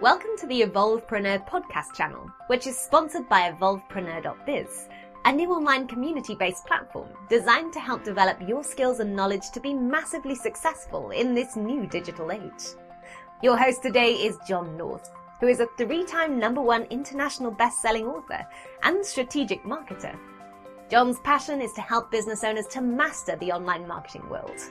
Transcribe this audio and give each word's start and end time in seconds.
Welcome 0.00 0.30
to 0.38 0.46
the 0.46 0.62
Evolvepreneur 0.62 1.46
podcast 1.46 1.94
channel, 1.94 2.30
which 2.46 2.66
is 2.66 2.78
sponsored 2.78 3.28
by 3.28 3.52
evolvepreneur.biz, 3.52 4.88
a 5.26 5.30
new 5.32 5.52
online 5.52 5.86
community 5.86 6.34
based 6.34 6.64
platform 6.64 7.10
designed 7.28 7.74
to 7.74 7.80
help 7.80 8.02
develop 8.02 8.38
your 8.48 8.64
skills 8.64 9.00
and 9.00 9.14
knowledge 9.14 9.50
to 9.50 9.60
be 9.60 9.74
massively 9.74 10.34
successful 10.34 11.10
in 11.10 11.34
this 11.34 11.54
new 11.54 11.86
digital 11.86 12.32
age. 12.32 12.64
Your 13.42 13.58
host 13.58 13.82
today 13.82 14.12
is 14.12 14.38
John 14.48 14.74
North, 14.74 15.10
who 15.38 15.48
is 15.48 15.60
a 15.60 15.68
three 15.76 16.06
time 16.06 16.38
number 16.38 16.62
one 16.62 16.84
international 16.84 17.50
best 17.50 17.82
selling 17.82 18.06
author 18.06 18.46
and 18.82 19.04
strategic 19.04 19.62
marketer. 19.64 20.18
John's 20.90 21.20
passion 21.20 21.60
is 21.60 21.74
to 21.74 21.82
help 21.82 22.10
business 22.10 22.42
owners 22.42 22.68
to 22.68 22.80
master 22.80 23.36
the 23.36 23.52
online 23.52 23.86
marketing 23.86 24.26
world. 24.30 24.62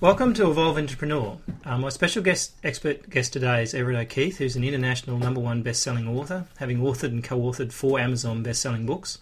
Welcome 0.00 0.32
to 0.34 0.44
Evolvepreneur. 0.44 1.40
Um, 1.64 1.80
my 1.80 1.88
special 1.88 2.22
guest 2.22 2.52
expert 2.62 3.10
guest 3.10 3.32
today 3.32 3.64
is 3.64 3.74
Everett 3.74 3.98
O'Keefe, 3.98 4.38
who's 4.38 4.54
an 4.54 4.62
international 4.62 5.18
number 5.18 5.40
one 5.40 5.62
best-selling 5.62 6.06
author, 6.06 6.46
having 6.58 6.78
authored 6.78 7.08
and 7.08 7.24
co-authored 7.24 7.72
four 7.72 7.98
Amazon 7.98 8.44
best-selling 8.44 8.86
books. 8.86 9.18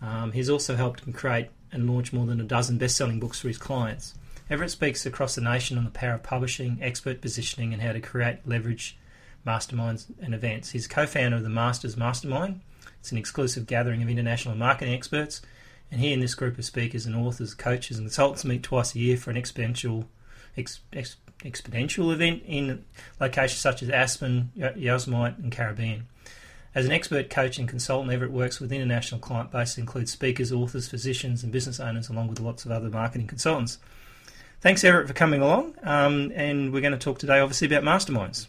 Um, 0.00 0.32
he's 0.32 0.48
also 0.48 0.76
helped 0.76 1.12
create 1.12 1.50
and 1.72 1.90
launch 1.90 2.14
more 2.14 2.24
than 2.24 2.40
a 2.40 2.44
dozen 2.44 2.78
best-selling 2.78 3.20
books 3.20 3.38
for 3.38 3.48
his 3.48 3.58
clients. 3.58 4.14
Everett 4.48 4.70
speaks 4.70 5.04
across 5.04 5.34
the 5.34 5.42
nation 5.42 5.76
on 5.76 5.84
the 5.84 5.90
power 5.90 6.14
of 6.14 6.22
publishing, 6.22 6.78
expert 6.80 7.20
positioning, 7.20 7.74
and 7.74 7.82
how 7.82 7.92
to 7.92 8.00
create, 8.00 8.38
leverage 8.48 8.96
masterminds 9.46 10.06
and 10.22 10.34
events. 10.34 10.70
He's 10.70 10.86
co-founder 10.86 11.36
of 11.36 11.42
the 11.42 11.50
Masters 11.50 11.98
Mastermind. 11.98 12.62
It's 12.98 13.12
an 13.12 13.18
exclusive 13.18 13.66
gathering 13.66 14.02
of 14.02 14.08
international 14.08 14.54
marketing 14.54 14.94
experts 14.94 15.42
and 15.94 16.00
he 16.00 16.12
and 16.12 16.22
this 16.22 16.34
group 16.34 16.58
of 16.58 16.64
speakers 16.64 17.06
and 17.06 17.14
authors, 17.14 17.54
coaches, 17.54 17.98
and 17.98 18.06
consultants 18.06 18.44
meet 18.44 18.62
twice 18.62 18.94
a 18.94 18.98
year 18.98 19.16
for 19.16 19.30
an 19.30 19.36
exponential, 19.36 20.06
ex, 20.56 20.80
ex, 20.92 21.16
exponential 21.40 22.12
event 22.12 22.42
in 22.46 22.84
locations 23.20 23.60
such 23.60 23.82
as 23.82 23.90
Aspen, 23.90 24.50
Yosemite, 24.76 25.36
and 25.42 25.52
Caribbean. 25.52 26.06
As 26.74 26.86
an 26.86 26.92
expert 26.92 27.30
coach 27.30 27.58
and 27.58 27.68
consultant, 27.68 28.12
Everett 28.12 28.32
works 28.32 28.58
with 28.58 28.72
international 28.72 29.20
client 29.20 29.52
base 29.52 29.76
that 29.76 29.80
includes 29.80 30.10
speakers, 30.10 30.50
authors, 30.50 30.88
physicians, 30.88 31.44
and 31.44 31.52
business 31.52 31.78
owners, 31.78 32.08
along 32.08 32.28
with 32.28 32.40
lots 32.40 32.64
of 32.64 32.72
other 32.72 32.88
marketing 32.88 33.28
consultants. 33.28 33.78
Thanks, 34.60 34.82
Everett, 34.82 35.06
for 35.06 35.14
coming 35.14 35.40
along. 35.40 35.74
Um, 35.84 36.32
and 36.34 36.72
we're 36.72 36.80
going 36.80 36.92
to 36.92 36.98
talk 36.98 37.18
today, 37.18 37.38
obviously, 37.38 37.68
about 37.68 37.84
masterminds. 37.84 38.48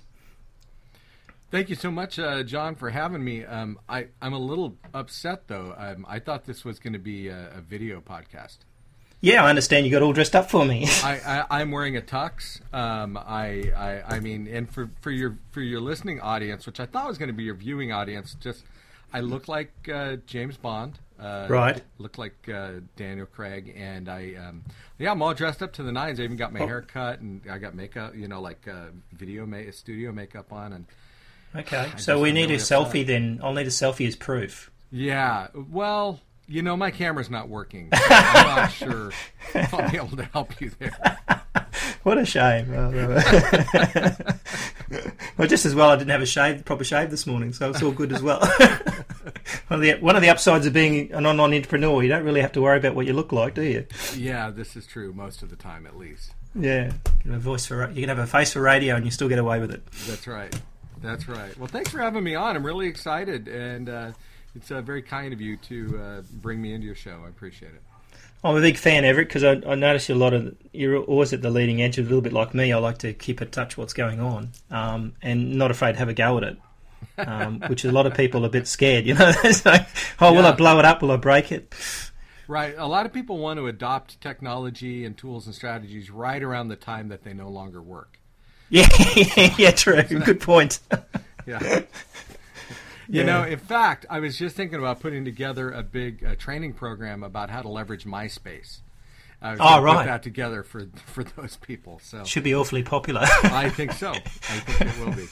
Thank 1.51 1.69
you 1.69 1.75
so 1.75 1.91
much, 1.91 2.17
uh, 2.17 2.41
John, 2.41 2.73
for 2.73 2.89
having 2.89 3.23
me. 3.23 3.45
Um, 3.45 3.79
I, 3.87 4.07
I'm 4.21 4.33
a 4.33 4.39
little 4.39 4.75
upset, 4.93 5.47
though. 5.47 5.75
Um, 5.77 6.05
I 6.09 6.19
thought 6.19 6.45
this 6.45 6.65
was 6.65 6.79
going 6.79 6.93
to 6.93 6.99
be 6.99 7.27
a, 7.27 7.51
a, 7.57 7.61
video 7.61 8.01
podcast. 8.01 8.57
Yeah, 9.25 9.43
I 9.43 9.49
understand 9.49 9.87
you 9.87 9.91
got 9.91 10.03
all 10.03 10.13
dressed 10.13 10.35
up 10.35 10.51
for 10.51 10.63
me. 10.63 10.85
I, 11.03 11.45
I, 11.49 11.61
am 11.61 11.71
wearing 11.71 11.97
a 11.97 12.01
tux. 12.01 12.61
Um, 12.71 13.17
I, 13.17 13.71
I, 13.75 14.17
I 14.17 14.19
mean, 14.19 14.47
and 14.47 14.69
for, 14.69 14.91
for 15.01 15.09
your 15.09 15.39
for 15.49 15.61
your 15.61 15.81
listening 15.81 16.21
audience, 16.21 16.67
which 16.67 16.79
I 16.79 16.85
thought 16.85 17.07
was 17.07 17.17
going 17.17 17.29
to 17.29 17.33
be 17.33 17.41
your 17.41 17.55
viewing 17.55 17.91
audience, 17.91 18.35
just 18.39 18.65
I 19.11 19.21
look 19.21 19.47
like 19.47 19.71
uh, 19.91 20.17
James 20.27 20.57
Bond. 20.57 20.99
Uh, 21.19 21.47
right. 21.49 21.81
Look 21.97 22.19
like 22.19 22.47
uh, 22.47 22.73
Daniel 22.97 23.25
Craig, 23.25 23.73
and 23.75 24.09
I, 24.09 24.35
um, 24.35 24.63
yeah, 24.99 25.09
I'm 25.09 25.23
all 25.23 25.33
dressed 25.33 25.63
up 25.63 25.73
to 25.73 25.83
the 25.83 25.91
nines. 25.91 26.19
I 26.19 26.23
even 26.23 26.37
got 26.37 26.53
my 26.53 26.59
oh. 26.59 26.67
hair 26.67 26.81
cut, 26.83 27.21
and 27.21 27.41
I 27.49 27.57
got 27.57 27.73
makeup, 27.73 28.15
you 28.15 28.27
know, 28.27 28.41
like 28.41 28.67
uh, 28.67 28.89
video 29.11 29.47
ma- 29.47 29.71
studio 29.71 30.11
makeup 30.11 30.53
on, 30.53 30.73
and 30.73 30.85
Okay, 31.55 31.91
I 31.95 31.97
so 31.97 32.21
we 32.21 32.31
need 32.31 32.51
a 32.51 32.57
selfie 32.57 33.07
then. 33.07 33.39
I'll 33.41 33.53
need 33.53 33.65
a 33.65 33.71
selfie 33.71 34.07
as 34.07 34.15
proof. 34.15 34.69
Yeah, 34.91 35.47
well, 35.55 36.19
you 36.47 36.61
know, 36.61 36.77
my 36.77 36.91
camera's 36.91 37.29
not 37.29 37.49
working. 37.49 37.89
So 37.93 38.01
I'm 38.09 38.55
not 38.55 38.67
sure 38.71 39.11
I'll 39.53 39.89
be 39.89 39.97
able 39.97 40.17
to 40.17 40.25
help 40.25 40.59
you 40.61 40.71
there. 40.79 41.17
what 42.03 42.17
a 42.17 42.25
shame. 42.25 42.71
well, 45.37 45.47
just 45.47 45.65
as 45.65 45.75
well 45.75 45.89
I 45.89 45.95
didn't 45.95 46.11
have 46.11 46.21
a 46.21 46.25
shave, 46.25 46.65
proper 46.65 46.83
shave 46.83 47.09
this 47.09 47.25
morning, 47.25 47.53
so 47.53 47.69
it's 47.69 47.81
all 47.81 47.91
good 47.91 48.13
as 48.13 48.21
well. 48.21 48.39
one, 49.67 49.79
of 49.79 49.81
the, 49.81 49.95
one 49.99 50.15
of 50.15 50.21
the 50.21 50.29
upsides 50.29 50.65
of 50.65 50.73
being 50.73 51.11
an 51.13 51.25
online 51.25 51.53
entrepreneur, 51.53 52.03
you 52.03 52.09
don't 52.09 52.23
really 52.23 52.41
have 52.41 52.51
to 52.53 52.61
worry 52.61 52.77
about 52.77 52.95
what 52.95 53.05
you 53.05 53.13
look 53.13 53.31
like, 53.31 53.55
do 53.55 53.63
you? 53.63 53.85
Yeah, 54.15 54.51
this 54.51 54.75
is 54.75 54.85
true 54.85 55.13
most 55.13 55.41
of 55.41 55.49
the 55.49 55.55
time, 55.55 55.87
at 55.87 55.97
least. 55.97 56.33
Yeah, 56.53 56.85
you 56.85 56.91
can 57.19 57.31
have 57.31 57.41
a 57.41 57.43
voice 57.43 57.65
for 57.65 57.89
you 57.89 58.01
can 58.01 58.09
have 58.09 58.19
a 58.19 58.27
face 58.27 58.53
for 58.53 58.61
radio, 58.61 58.95
and 58.95 59.03
you 59.03 59.11
still 59.11 59.27
get 59.27 59.39
away 59.39 59.59
with 59.59 59.71
it. 59.71 59.85
That's 60.07 60.25
right. 60.25 60.57
That's 61.01 61.27
right. 61.27 61.57
Well, 61.57 61.67
thanks 61.67 61.89
for 61.89 61.99
having 61.99 62.23
me 62.23 62.35
on. 62.35 62.55
I'm 62.55 62.65
really 62.65 62.87
excited, 62.87 63.49
and 63.49 63.89
uh, 63.89 64.11
it's 64.55 64.71
uh, 64.71 64.81
very 64.81 65.01
kind 65.01 65.33
of 65.33 65.41
you 65.41 65.57
to 65.57 65.99
uh, 65.99 66.21
bring 66.41 66.61
me 66.61 66.73
into 66.73 66.85
your 66.85 66.95
show. 66.95 67.21
I 67.25 67.29
appreciate 67.29 67.73
it. 67.73 67.81
I'm 68.43 68.55
a 68.55 68.61
big 68.61 68.77
fan, 68.77 69.05
Everett, 69.05 69.27
because 69.27 69.43
I, 69.43 69.53
I 69.67 69.75
notice 69.75 70.07
you 70.07 70.15
a 70.15 70.17
lot 70.17 70.33
of 70.33 70.55
you're 70.71 70.97
always 70.97 71.33
at 71.33 71.41
the 71.41 71.49
leading 71.49 71.81
edge, 71.81 71.97
a 71.97 72.03
little 72.03 72.21
bit 72.21 72.31
like 72.33 72.53
me. 72.53 72.71
I 72.71 72.77
like 72.77 72.99
to 72.99 73.11
keep 73.13 73.41
in 73.41 73.49
touch 73.49 73.75
what's 73.77 73.93
going 73.93 74.19
on, 74.19 74.49
um, 74.69 75.13
and 75.21 75.55
not 75.55 75.71
afraid 75.71 75.93
to 75.93 75.97
have 75.99 76.09
a 76.09 76.13
go 76.13 76.37
at 76.37 76.43
it. 76.43 76.57
Um, 77.17 77.59
which 77.67 77.85
a 77.85 77.91
lot 77.91 78.05
of 78.05 78.13
people 78.13 78.43
are 78.43 78.47
a 78.47 78.51
bit 78.51 78.67
scared, 78.67 79.05
you 79.05 79.15
know. 79.15 79.31
so, 79.51 79.71
oh, 79.73 79.79
yeah. 80.19 80.31
will 80.31 80.45
I 80.45 80.51
blow 80.51 80.77
it 80.79 80.85
up? 80.85 81.01
Will 81.01 81.11
I 81.11 81.17
break 81.17 81.51
it? 81.51 81.73
Right. 82.47 82.75
A 82.77 82.85
lot 82.85 83.07
of 83.07 83.13
people 83.13 83.39
want 83.39 83.57
to 83.57 83.67
adopt 83.67 84.21
technology 84.21 85.05
and 85.05 85.17
tools 85.17 85.47
and 85.47 85.55
strategies 85.55 86.11
right 86.11 86.41
around 86.41 86.67
the 86.67 86.75
time 86.75 87.09
that 87.09 87.23
they 87.23 87.33
no 87.33 87.49
longer 87.49 87.81
work. 87.81 88.19
Yeah, 88.69 88.87
yeah, 89.57 89.71
true. 89.71 90.03
Good 90.03 90.41
point. 90.41 90.79
yeah. 91.47 91.81
You 93.07 93.21
yeah. 93.21 93.25
know, 93.25 93.43
in 93.43 93.59
fact, 93.59 94.05
I 94.09 94.19
was 94.19 94.37
just 94.37 94.55
thinking 94.55 94.79
about 94.79 94.99
putting 94.99 95.25
together 95.25 95.71
a 95.71 95.83
big 95.83 96.23
uh, 96.23 96.35
training 96.35 96.73
program 96.73 97.23
about 97.23 97.49
how 97.49 97.61
to 97.61 97.69
leverage 97.69 98.05
MySpace. 98.05 98.79
I 99.41 99.57
oh, 99.59 99.81
right. 99.81 99.97
Put 99.97 100.05
that 100.05 100.23
together 100.23 100.63
for 100.63 100.87
for 101.05 101.23
those 101.23 101.57
people. 101.57 101.99
So 102.01 102.23
should 102.23 102.43
be 102.43 102.55
awfully 102.55 102.83
popular. 102.83 103.21
I 103.43 103.69
think 103.69 103.91
so. 103.93 104.11
I 104.11 104.19
think 104.19 104.91
it 104.91 105.05
will 105.05 105.13
be. 105.13 105.27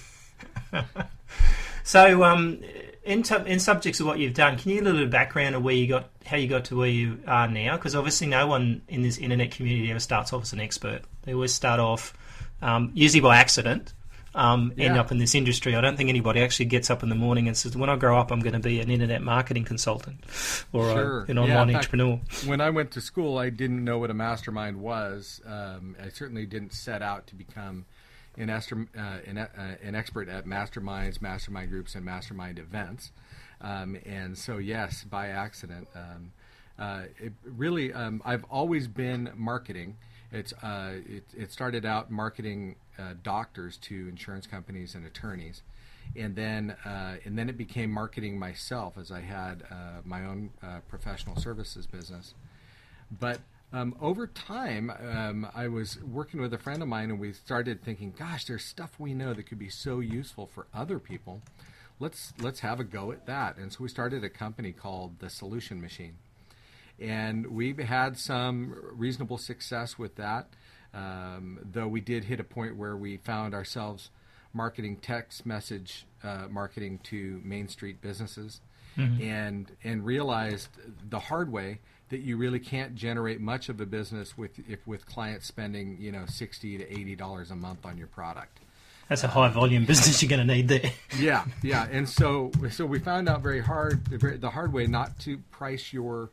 so, 1.84 2.24
um, 2.24 2.62
in 3.04 3.24
t- 3.24 3.36
in 3.46 3.60
subjects 3.60 4.00
of 4.00 4.06
what 4.06 4.20
you've 4.20 4.34
done, 4.34 4.58
can 4.58 4.72
you 4.72 4.78
give 4.80 4.88
a 4.88 4.92
little 4.92 5.08
background 5.08 5.56
of 5.56 5.64
where 5.64 5.74
you 5.74 5.88
got, 5.88 6.10
how 6.26 6.38
you 6.38 6.48
got 6.48 6.66
to 6.66 6.78
where 6.78 6.88
you 6.88 7.20
are 7.28 7.48
now? 7.48 7.76
Because 7.76 7.96
obviously, 7.96 8.28
no 8.28 8.48
one 8.48 8.82
in 8.88 9.02
this 9.02 9.18
internet 9.18 9.52
community 9.52 9.90
ever 9.90 10.00
starts 10.00 10.32
off 10.32 10.44
as 10.44 10.54
an 10.54 10.60
expert. 10.60 11.02
They 11.24 11.34
always 11.34 11.54
start 11.54 11.80
off 11.80 12.14
um, 12.62 12.92
usually 12.94 13.22
by 13.22 13.38
accident, 13.38 13.94
um, 14.36 14.74
yeah. 14.76 14.88
end 14.88 14.98
up 14.98 15.12
in 15.12 15.18
this 15.18 15.36
industry. 15.36 15.76
I 15.76 15.82
don't 15.82 15.98
think 15.98 16.10
anybody 16.10 16.42
actually 16.42 16.66
gets 16.66 16.90
up 16.90 17.04
in 17.04 17.10
the 17.10 17.16
morning 17.16 17.48
and 17.48 17.56
says, 17.56 17.76
"When 17.76 17.90
I 17.90 17.96
grow 17.96 18.20
up, 18.20 18.32
I'm 18.32 18.40
going 18.40 18.54
to 18.54 18.60
be 18.60 18.80
an 18.80 18.90
internet 18.90 19.22
marketing 19.22 19.66
consultant 19.66 20.24
or 20.72 20.92
sure. 20.92 21.26
a, 21.28 21.32
an 21.32 21.38
online 21.38 21.70
yeah, 21.70 21.76
entrepreneur." 21.78 22.18
Fact, 22.30 22.48
when 22.48 22.62
I 22.62 22.70
went 22.70 22.92
to 22.92 23.02
school, 23.02 23.38
I 23.38 23.50
didn't 23.50 23.84
know 23.84 23.98
what 24.00 24.10
a 24.10 24.14
mastermind 24.14 24.80
was. 24.80 25.42
Um, 25.46 25.96
I 26.04 26.10
certainly 26.10 26.46
didn't 26.46 26.74
set 26.74 27.02
out 27.02 27.28
to 27.28 27.36
become 27.36 27.86
an, 28.38 28.50
uh, 28.50 28.62
an, 28.98 29.38
uh, 29.38 29.76
an, 29.84 29.96
expert 29.96 30.30
at 30.30 30.46
masterminds, 30.46 31.22
mastermind 31.22 31.70
groups, 31.70 31.96
and 31.96 32.04
mastermind 32.04 32.60
events. 32.60 33.12
Um, 33.62 33.98
and 34.06 34.38
so, 34.38 34.58
yes, 34.58 35.04
by 35.04 35.28
accident. 35.28 35.88
Um, 35.96 36.32
uh, 36.80 37.04
it 37.20 37.34
really, 37.44 37.94
um, 37.94 38.22
I've 38.26 38.44
always 38.46 38.88
been 38.88 39.32
marketing. 39.36 39.98
It's 40.32 40.52
uh, 40.64 40.94
it, 41.08 41.24
it 41.38 41.52
started 41.52 41.86
out 41.86 42.10
marketing 42.10 42.76
uh, 42.98 43.14
doctors 43.24 43.78
to 43.78 44.08
insurance 44.08 44.48
companies 44.48 44.96
and 44.96 45.06
attorneys, 45.06 45.62
and 46.16 46.36
then 46.36 46.72
uh, 46.86 47.16
and 47.26 47.38
then 47.38 47.50
it 47.50 47.58
became 47.58 47.92
marketing 47.92 48.38
myself 48.38 48.98
as 48.98 49.12
I 49.12 49.22
had 49.22 49.64
uh, 49.70 50.02
my 50.04 50.26
own 50.26 50.52
uh, 50.62 50.80
professional 50.88 51.36
services 51.36 51.88
business. 51.88 52.34
But 53.20 53.40
um, 53.72 53.96
over 54.02 54.28
time, 54.28 54.92
um, 54.92 55.48
I 55.56 55.68
was 55.68 56.02
working 56.04 56.42
with 56.42 56.54
a 56.54 56.58
friend 56.60 56.82
of 56.82 56.88
mine, 56.88 57.10
and 57.10 57.20
we 57.20 57.34
started 57.34 57.84
thinking, 57.84 58.14
"Gosh, 58.18 58.46
there's 58.46 58.64
stuff 58.64 59.00
we 59.00 59.14
know 59.14 59.34
that 59.34 59.44
could 59.44 59.60
be 59.60 59.70
so 59.70 60.00
useful 60.00 60.48
for 60.48 60.68
other 60.74 61.00
people. 61.00 61.42
Let's 62.00 62.34
let's 62.40 62.62
have 62.62 62.80
a 62.80 62.84
go 62.84 63.12
at 63.12 63.26
that." 63.26 63.58
And 63.58 63.72
so 63.72 63.80
we 63.82 63.90
started 63.90 64.24
a 64.24 64.30
company 64.30 64.72
called 64.72 65.20
the 65.20 65.30
Solution 65.30 65.82
Machine 65.82 66.16
and 67.00 67.48
we've 67.48 67.78
had 67.78 68.18
some 68.18 68.76
reasonable 68.94 69.38
success 69.38 69.98
with 69.98 70.16
that. 70.16 70.48
Um, 70.94 71.60
though 71.72 71.88
we 71.88 72.02
did 72.02 72.26
hit 72.26 72.40
a 72.40 72.44
point 72.44 72.76
where 72.76 72.96
we 72.96 73.18
found 73.18 73.54
ourselves 73.54 74.10
marketing 74.54 74.98
text 74.98 75.46
message 75.46 76.06
uh, 76.24 76.48
marketing 76.50 77.00
to 77.04 77.42
Main 77.44 77.68
Street 77.68 78.02
businesses, 78.02 78.62
mm-hmm. 78.98 79.22
and 79.22 79.72
and 79.84 80.06
realized 80.06 80.70
the 81.10 81.20
hard 81.20 81.52
way 81.52 81.80
that 82.10 82.20
you 82.20 82.38
really 82.38 82.60
can't 82.60 82.94
generate 82.96 83.42
much 83.42 83.70
of 83.70 83.82
a 83.82 83.86
business 83.86 84.38
with 84.38 84.52
if 84.70 84.86
with 84.86 85.06
clients 85.06 85.48
spending 85.48 85.98
you 86.00 86.12
know 86.12 86.26
sixty 86.28 86.78
to 86.78 86.92
eighty 86.92 87.16
dollars 87.16 87.52
a 87.52 87.56
month 87.56 87.86
on 87.86 87.98
your 87.98 88.08
product. 88.08 88.60
That's 89.10 89.24
a 89.24 89.28
high 89.28 89.50
volume 89.50 89.86
business 89.86 90.22
you're 90.22 90.30
going 90.30 90.48
to 90.48 90.54
need 90.54 90.70
there. 90.70 90.92
yeah, 91.20 91.46
yeah, 91.62 91.88
and 91.92 92.08
so 92.08 92.52
so 92.72 92.86
we 92.86 93.00
found 93.00 93.28
out 93.28 93.42
very 93.42 93.62
hard 93.62 94.06
the 94.06 94.50
hard 94.50 94.72
way 94.72 94.88
not 94.88 95.20
to 95.22 95.38
price 95.52 95.92
your 95.92 96.30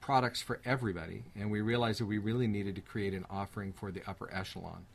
products 0.00 0.40
for 0.40 0.60
everybody, 0.64 1.24
and 1.36 1.50
we 1.50 1.60
realized 1.60 2.00
that 2.00 2.06
we 2.06 2.18
really 2.18 2.46
needed 2.46 2.74
to 2.76 2.80
create 2.80 3.14
an 3.14 3.26
offering 3.30 3.72
for 3.72 3.90
the 3.90 4.02
upper 4.06 4.32
echelon. 4.32 4.86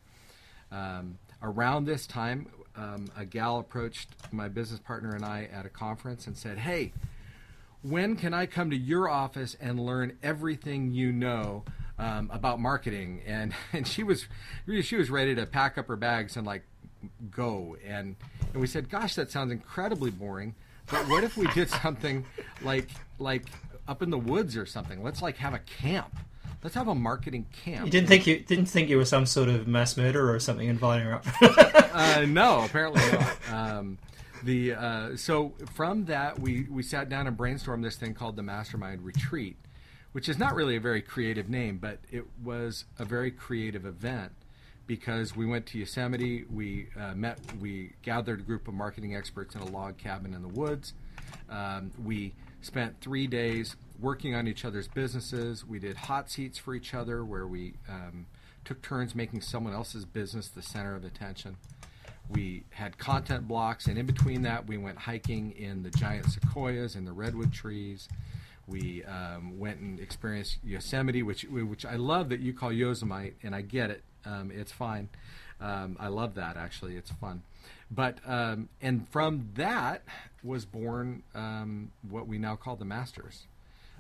Um, 0.72 1.18
around 1.42 1.86
this 1.86 2.08
time, 2.08 2.48
um, 2.76 3.08
a 3.18 3.26
gal 3.26 3.60
approached 3.60 4.10
my 4.32 4.48
business 4.50 4.80
partner 4.80 5.16
and 5.16 5.24
I 5.24 5.48
at 5.54 5.66
a 5.66 5.70
conference 5.70 6.28
and 6.28 6.38
said, 6.38 6.58
"Hey, 6.58 6.94
when 7.82 8.16
can 8.16 8.34
I 8.34 8.46
come 8.46 8.70
to 8.72 8.78
your 8.78 9.10
office 9.10 9.56
and 9.60 9.80
learn 9.80 10.18
everything 10.24 10.92
you 10.92 11.12
know 11.12 11.64
um, 11.98 12.30
about 12.34 12.60
marketing?" 12.60 13.22
And 13.26 13.54
and 13.74 13.88
she 13.88 14.04
was 14.04 14.28
she 14.82 14.96
was 14.96 15.10
ready 15.10 15.36
to 15.36 15.46
pack 15.46 15.78
up 15.78 15.88
her 15.88 15.96
bags 15.96 16.36
and 16.36 16.46
like 16.46 16.64
go 17.30 17.78
and 17.86 18.16
and 18.52 18.62
we 18.62 18.66
said 18.66 18.90
gosh 18.90 19.14
that 19.14 19.30
sounds 19.30 19.52
incredibly 19.52 20.10
boring 20.10 20.56
but 20.88 21.08
what 21.08 21.24
if 21.24 21.38
we 21.38 21.46
did 21.48 21.70
something 21.82 22.26
like 22.62 22.90
like 23.20 23.46
up 23.88 24.02
in 24.02 24.10
the 24.10 24.18
woods 24.18 24.56
or 24.58 24.66
something 24.66 25.04
let's 25.04 25.22
like 25.22 25.38
have 25.38 25.54
a 25.54 25.60
camp 25.60 26.16
let's 26.64 26.76
have 26.76 26.88
a 26.88 26.96
marketing 26.96 27.46
camp 27.64 27.86
You 27.86 27.92
didn't 27.92 28.08
think 28.08 28.26
you 28.26 28.40
didn't 28.40 28.66
think 28.66 28.90
you 28.90 28.98
were 28.98 29.06
some 29.06 29.26
sort 29.26 29.50
of 29.50 29.68
mass 29.68 29.96
murderer 29.98 30.34
or 30.34 30.40
something 30.40 30.68
inviting 30.68 31.06
her 31.06 31.14
up. 31.16 31.26
uh, 31.96 32.26
no, 32.28 32.64
apparently 32.66 33.02
not. 33.12 33.38
Um, 33.52 33.98
the 34.44 34.74
uh, 34.74 35.16
so 35.16 35.54
from 35.74 36.06
that 36.06 36.40
we 36.40 36.64
we 36.70 36.84
sat 36.84 37.10
down 37.10 37.28
and 37.28 37.38
brainstormed 37.38 37.84
this 37.84 37.96
thing 37.96 38.14
called 38.14 38.36
the 38.36 38.44
Mastermind 38.44 39.04
Retreat, 39.04 39.58
which 40.12 40.28
is 40.28 40.38
not 40.38 40.56
really 40.56 40.76
a 40.76 40.80
very 40.80 41.02
creative 41.02 41.50
name, 41.50 41.78
but 41.78 42.00
it 42.12 42.26
was 42.44 42.86
a 43.00 43.06
very 43.06 43.32
creative 43.32 43.86
event 43.86 44.32
because 44.88 45.36
we 45.36 45.46
went 45.46 45.66
to 45.68 45.80
Yosemite, 45.80 46.46
we 46.54 46.88
uh, 47.00 47.16
met, 47.16 47.40
we 47.60 47.94
gathered 48.04 48.40
a 48.40 48.44
group 48.44 48.68
of 48.68 48.74
marketing 48.74 49.16
experts 49.16 49.56
in 49.56 49.62
a 49.62 49.66
log 49.66 49.98
cabin 49.98 50.34
in 50.34 50.42
the 50.42 50.48
woods. 50.48 50.94
Um, 51.50 51.92
we 52.04 52.34
spent 52.66 53.00
three 53.00 53.28
days 53.28 53.76
working 54.00 54.36
on 54.36 54.48
each 54.48 54.66
other's 54.66 54.88
businesses. 54.88 55.66
We 55.66 55.80
did 55.80 55.96
hot 55.96 56.30
seats 56.30 56.58
for 56.58 56.74
each 56.74 56.94
other 56.94 57.24
where 57.24 57.48
we 57.48 57.76
um, 57.88 58.26
took 58.66 58.82
turns 58.82 59.16
making 59.16 59.42
someone 59.42 59.74
else's 59.74 60.06
business 60.06 60.48
the 60.50 60.62
center 60.62 60.96
of 60.96 61.06
attention. 61.06 61.58
We 62.30 62.64
had 62.72 62.98
content 62.98 63.48
blocks, 63.48 63.86
and 63.86 64.00
in 64.00 64.08
between 64.08 64.42
that, 64.42 64.66
we 64.66 64.78
went 64.78 64.98
hiking 64.98 65.52
in 65.52 65.84
the 65.84 65.92
giant 65.92 66.26
sequoias 66.26 66.96
and 66.96 67.06
the 67.06 67.12
redwood 67.12 67.54
trees. 67.54 68.10
We 68.68 69.04
um, 69.04 69.60
went 69.60 69.80
and 69.80 70.00
experienced 70.00 70.58
Yosemite, 70.64 71.22
which 71.22 71.44
which 71.44 71.86
I 71.86 71.98
love 71.98 72.30
that 72.30 72.40
you 72.40 72.52
call 72.52 72.74
Yosemite, 72.74 73.36
and 73.44 73.54
I 73.54 73.62
get 73.62 73.92
it. 73.92 74.04
Um, 74.26 74.52
it's 74.52 74.72
fine. 74.72 75.10
Um, 75.62 75.98
I 76.00 76.08
love 76.08 76.34
that 76.36 76.58
actually. 76.58 76.98
It's 76.98 77.12
fun. 77.12 77.44
But 77.96 78.20
um, 78.26 78.70
and 78.82 79.08
from 79.10 79.52
that 79.56 80.04
was 80.44 80.66
born 80.66 81.24
um, 81.34 81.92
what 82.08 82.28
we 82.28 82.38
now 82.38 82.56
call 82.56 82.76
the 82.76 82.86
Masters, 82.86 83.48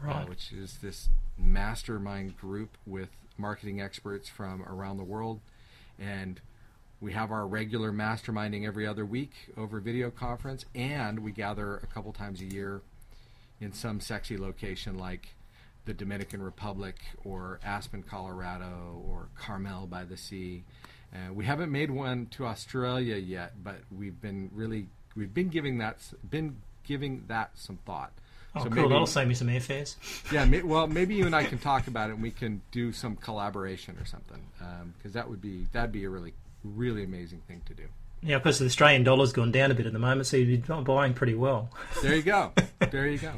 uh, 0.06 0.26
which 0.26 0.52
is 0.52 0.80
this 0.82 1.10
mastermind 1.38 2.38
group 2.38 2.78
with 2.86 3.10
marketing 3.38 3.82
experts 3.82 4.28
from 4.28 4.64
around 4.64 4.98
the 4.98 5.04
world, 5.04 5.40
and 5.98 6.42
we 7.00 7.14
have 7.14 7.32
our 7.32 7.48
regular 7.48 7.92
masterminding 7.92 8.66
every 8.66 8.86
other 8.86 9.06
week 9.06 9.32
over 9.58 9.80
video 9.80 10.12
conference, 10.12 10.66
and 10.74 11.20
we 11.20 11.32
gather 11.32 11.78
a 11.78 11.88
couple 11.88 12.12
times 12.12 12.42
a 12.42 12.46
year 12.46 12.82
in 13.62 13.72
some 13.72 14.00
sexy 14.00 14.38
location 14.38 14.98
like 14.98 15.36
the 15.86 15.94
Dominican 15.94 16.42
Republic 16.42 16.96
or 17.24 17.60
Aspen, 17.64 18.04
Colorado, 18.04 19.04
or 19.08 19.28
Carmel 19.36 19.88
by 19.88 20.04
the 20.04 20.18
Sea. 20.18 20.64
Uh, 21.16 21.34
we 21.34 21.46
haven't 21.46 21.72
made 21.72 21.90
one 21.90 22.26
to 22.32 22.46
Australia 22.46 23.16
yet, 23.16 23.54
but 23.64 23.78
we've 23.98 24.20
been 24.22 24.50
really 24.54 24.88
we've 25.16 25.34
been 25.34 25.48
giving 25.50 25.78
that 25.78 25.98
been 26.30 26.58
giving 26.84 27.24
that 27.28 27.52
some 27.56 27.78
thought. 27.86 28.12
Oh, 28.56 28.64
So 28.64 28.70
cool! 28.70 28.76
maybe- 28.76 28.90
That'll 28.90 29.08
save 29.08 29.28
me 29.28 29.34
some 29.34 29.48
airfares. 29.48 29.96
yeah, 30.32 30.46
may, 30.46 30.62
well, 30.62 30.88
maybe 30.88 31.16
you 31.16 31.26
and 31.26 31.36
I 31.36 31.44
can 31.46 31.58
talk 31.58 31.88
about 31.88 32.10
it, 32.10 32.14
and 32.14 32.22
we 32.24 32.32
can 32.32 32.62
do 32.72 32.92
some 32.92 33.16
collaboration 33.16 33.98
or 34.00 34.06
something, 34.06 34.42
because 34.98 35.14
that 35.14 35.30
would 35.30 35.42
be 35.42 35.68
that'd 35.72 35.92
be 35.92 36.04
a 36.04 36.10
really 36.10 36.34
really 36.64 37.04
amazing 37.04 37.42
thing 37.48 37.62
to 37.68 37.74
do. 37.74 37.84
Yeah, 38.22 38.38
because 38.40 38.60
the 38.60 38.66
Australian 38.66 39.04
dollar's 39.04 39.34
gone 39.34 39.52
down 39.52 39.72
a 39.72 39.76
bit 39.76 39.86
at 39.86 39.94
the 39.94 40.00
moment, 40.00 40.26
so 40.28 40.38
you'd 40.38 40.66
be 40.68 40.74
buying 40.84 41.14
pretty 41.14 41.36
well. 41.36 41.70
There 42.02 42.16
you 42.16 42.24
go. 42.24 42.52
there 42.92 43.08
you 43.08 43.20
go. 43.20 43.34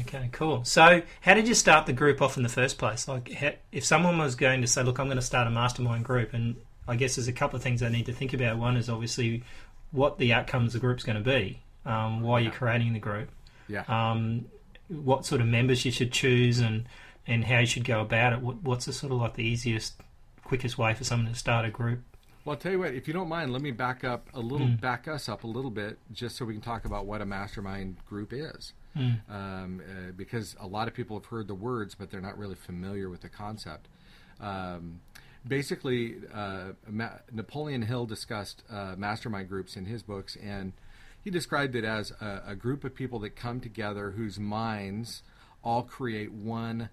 Okay, 0.00 0.28
cool. 0.32 0.64
So, 0.64 1.02
how 1.20 1.34
did 1.34 1.46
you 1.46 1.54
start 1.54 1.86
the 1.86 1.92
group 1.92 2.20
off 2.20 2.36
in 2.36 2.42
the 2.42 2.48
first 2.48 2.76
place? 2.78 3.06
Like, 3.06 3.30
if 3.72 3.84
someone 3.84 4.18
was 4.18 4.34
going 4.34 4.60
to 4.62 4.66
say, 4.66 4.82
"Look, 4.82 4.98
I'm 4.98 5.06
going 5.06 5.16
to 5.16 5.22
start 5.22 5.46
a 5.46 5.50
mastermind 5.50 6.04
group," 6.04 6.32
and 6.34 6.56
I 6.88 6.96
guess 6.96 7.16
there's 7.16 7.28
a 7.28 7.32
couple 7.32 7.56
of 7.56 7.62
things 7.62 7.82
I 7.82 7.88
need 7.88 8.06
to 8.06 8.12
think 8.12 8.32
about. 8.32 8.58
One 8.58 8.76
is 8.76 8.88
obviously 8.88 9.44
what 9.92 10.18
the 10.18 10.32
outcomes 10.32 10.74
of 10.74 10.80
the 10.80 10.86
group's 10.86 11.04
going 11.04 11.22
to 11.22 11.24
be, 11.24 11.60
um, 11.84 12.20
why 12.20 12.40
you're 12.40 12.50
Yeah. 12.52 12.58
creating 12.58 12.92
the 12.94 12.98
group, 12.98 13.30
Yeah. 13.68 13.84
um, 13.88 14.46
what 14.88 15.24
sort 15.24 15.40
of 15.40 15.46
members 15.46 15.84
you 15.84 15.92
should 15.92 16.12
choose, 16.12 16.58
and 16.58 16.84
and 17.28 17.44
how 17.44 17.58
you 17.60 17.66
should 17.66 17.84
go 17.84 18.00
about 18.00 18.32
it. 18.32 18.40
What, 18.40 18.62
what's 18.62 18.86
the 18.86 18.92
sort 18.92 19.12
of 19.12 19.18
like 19.20 19.34
the 19.34 19.42
easiest, 19.44 20.00
quickest 20.44 20.78
way 20.78 20.94
for 20.94 21.02
someone 21.04 21.32
to 21.32 21.38
start 21.38 21.64
a 21.64 21.70
group? 21.70 22.00
Well, 22.44 22.54
I'll 22.54 22.60
tell 22.60 22.70
you 22.72 22.78
what. 22.80 22.92
If 22.94 23.08
you 23.08 23.14
don't 23.14 23.28
mind, 23.28 23.52
let 23.52 23.62
me 23.62 23.72
back 23.72 24.04
up 24.04 24.28
a 24.34 24.38
little, 24.40 24.68
back 24.68 25.08
us 25.08 25.28
up 25.28 25.42
a 25.42 25.48
little 25.48 25.70
bit, 25.72 25.98
just 26.12 26.36
so 26.36 26.44
we 26.44 26.52
can 26.54 26.62
talk 26.62 26.84
about 26.84 27.04
what 27.06 27.20
a 27.20 27.26
mastermind 27.26 27.96
group 28.08 28.32
is. 28.32 28.72
Um, 28.96 29.80
uh, 29.80 30.12
because 30.16 30.56
a 30.60 30.66
lot 30.66 30.88
of 30.88 30.94
people 30.94 31.18
have 31.18 31.26
heard 31.26 31.48
the 31.48 31.54
words, 31.54 31.94
but 31.94 32.10
they're 32.10 32.20
not 32.20 32.38
really 32.38 32.54
familiar 32.54 33.08
with 33.08 33.20
the 33.20 33.28
concept. 33.28 33.88
Um, 34.40 35.00
basically, 35.46 36.16
uh, 36.32 36.72
Ma- 36.88 37.18
Napoleon 37.32 37.82
Hill 37.82 38.06
discussed 38.06 38.62
uh, 38.70 38.94
mastermind 38.96 39.48
groups 39.48 39.76
in 39.76 39.84
his 39.86 40.02
books, 40.02 40.36
and 40.42 40.72
he 41.22 41.30
described 41.30 41.74
it 41.74 41.84
as 41.84 42.12
a, 42.20 42.42
a 42.48 42.54
group 42.54 42.84
of 42.84 42.94
people 42.94 43.18
that 43.20 43.36
come 43.36 43.60
together 43.60 44.12
whose 44.12 44.38
minds 44.38 45.22
all 45.62 45.82
create 45.82 46.32
one 46.32 46.88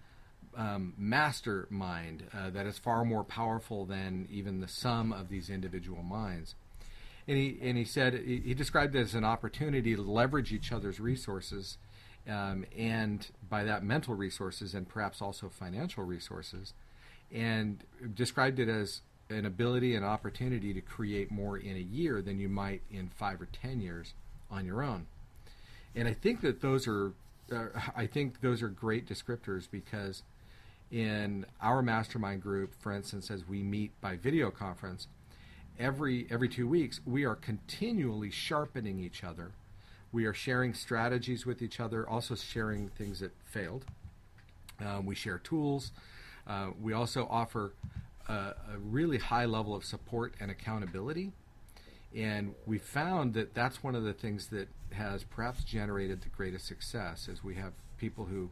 um, 0.55 0.94
mastermind 0.97 2.23
uh, 2.33 2.50
that 2.50 2.65
is 2.65 2.77
far 2.77 3.05
more 3.05 3.23
powerful 3.23 3.85
than 3.85 4.27
even 4.31 4.59
the 4.59 4.67
sum 4.67 5.13
of 5.13 5.29
these 5.29 5.50
individual 5.50 6.03
minds. 6.03 6.55
And 7.27 7.38
he, 7.38 7.57
and 7.61 7.77
he 7.77 7.85
said 7.85 8.13
he 8.13 8.41
he 8.44 8.53
described 8.53 8.95
it 8.95 9.00
as 9.00 9.15
an 9.15 9.23
opportunity 9.23 9.95
to 9.95 10.01
leverage 10.01 10.51
each 10.51 10.71
other's 10.71 11.00
resources, 11.00 11.77
um, 12.29 12.65
and 12.77 13.27
by 13.49 13.63
that 13.63 13.83
mental 13.83 14.15
resources 14.15 14.73
and 14.73 14.87
perhaps 14.87 15.21
also 15.21 15.49
financial 15.49 16.03
resources, 16.03 16.73
and 17.31 17.83
described 18.13 18.59
it 18.59 18.69
as 18.69 19.01
an 19.29 19.45
ability 19.45 19.95
and 19.95 20.05
opportunity 20.05 20.73
to 20.73 20.81
create 20.81 21.31
more 21.31 21.57
in 21.57 21.75
a 21.75 21.79
year 21.79 22.21
than 22.21 22.39
you 22.39 22.49
might 22.49 22.81
in 22.91 23.09
five 23.09 23.41
or 23.41 23.47
ten 23.47 23.81
years 23.81 24.13
on 24.51 24.65
your 24.65 24.83
own. 24.83 25.07
And 25.95 26.07
I 26.07 26.13
think 26.13 26.41
that 26.41 26.61
those 26.61 26.87
are, 26.87 27.13
uh, 27.51 27.67
I 27.95 28.05
think 28.07 28.41
those 28.41 28.61
are 28.61 28.67
great 28.67 29.07
descriptors 29.07 29.67
because 29.69 30.23
in 30.91 31.45
our 31.61 31.81
mastermind 31.81 32.41
group, 32.41 32.73
for 32.79 32.91
instance, 32.91 33.31
as 33.31 33.47
we 33.47 33.63
meet 33.63 33.99
by 34.01 34.15
video 34.15 34.51
conference, 34.51 35.07
every 35.79 36.27
every 36.29 36.49
two 36.49 36.67
weeks 36.67 37.01
we 37.05 37.25
are 37.25 37.35
continually 37.35 38.29
sharpening 38.29 38.99
each 38.99 39.23
other. 39.23 39.51
We 40.13 40.25
are 40.25 40.33
sharing 40.33 40.74
strategies 40.75 41.45
with 41.45 41.62
each 41.62 41.80
other, 41.80 42.07
also 42.07 42.36
sharing 42.36 42.89
things 42.89 43.19
that 43.19 43.31
failed. 43.44 43.83
Um, 44.80 45.06
we 45.06 45.15
share 45.15 45.39
tools. 45.39 45.92
Uh, 46.48 46.69
we 46.80 46.94
also 46.94 47.27
offer 47.30 47.74
a, 48.30 48.33
a 48.33 48.77
really 48.80 49.18
high 49.18 49.45
level 49.45 49.75
of 49.75 49.83
support 49.83 50.36
and 50.39 50.51
accountability. 50.51 51.31
And 52.15 52.54
we 52.68 52.77
found 52.77 53.34
that 53.34 53.55
that's 53.55 53.84
one 53.84 53.96
of 53.96 54.03
the 54.03 54.13
things 54.13 54.48
that 54.48 54.67
has 54.91 55.24
perhaps 55.24 55.63
generated 55.63 56.22
the 56.22 56.29
greatest 56.29 56.67
success 56.67 57.27
is 57.27 57.43
we 57.43 57.55
have 57.55 57.74
people 57.98 58.25
who 58.25 58.51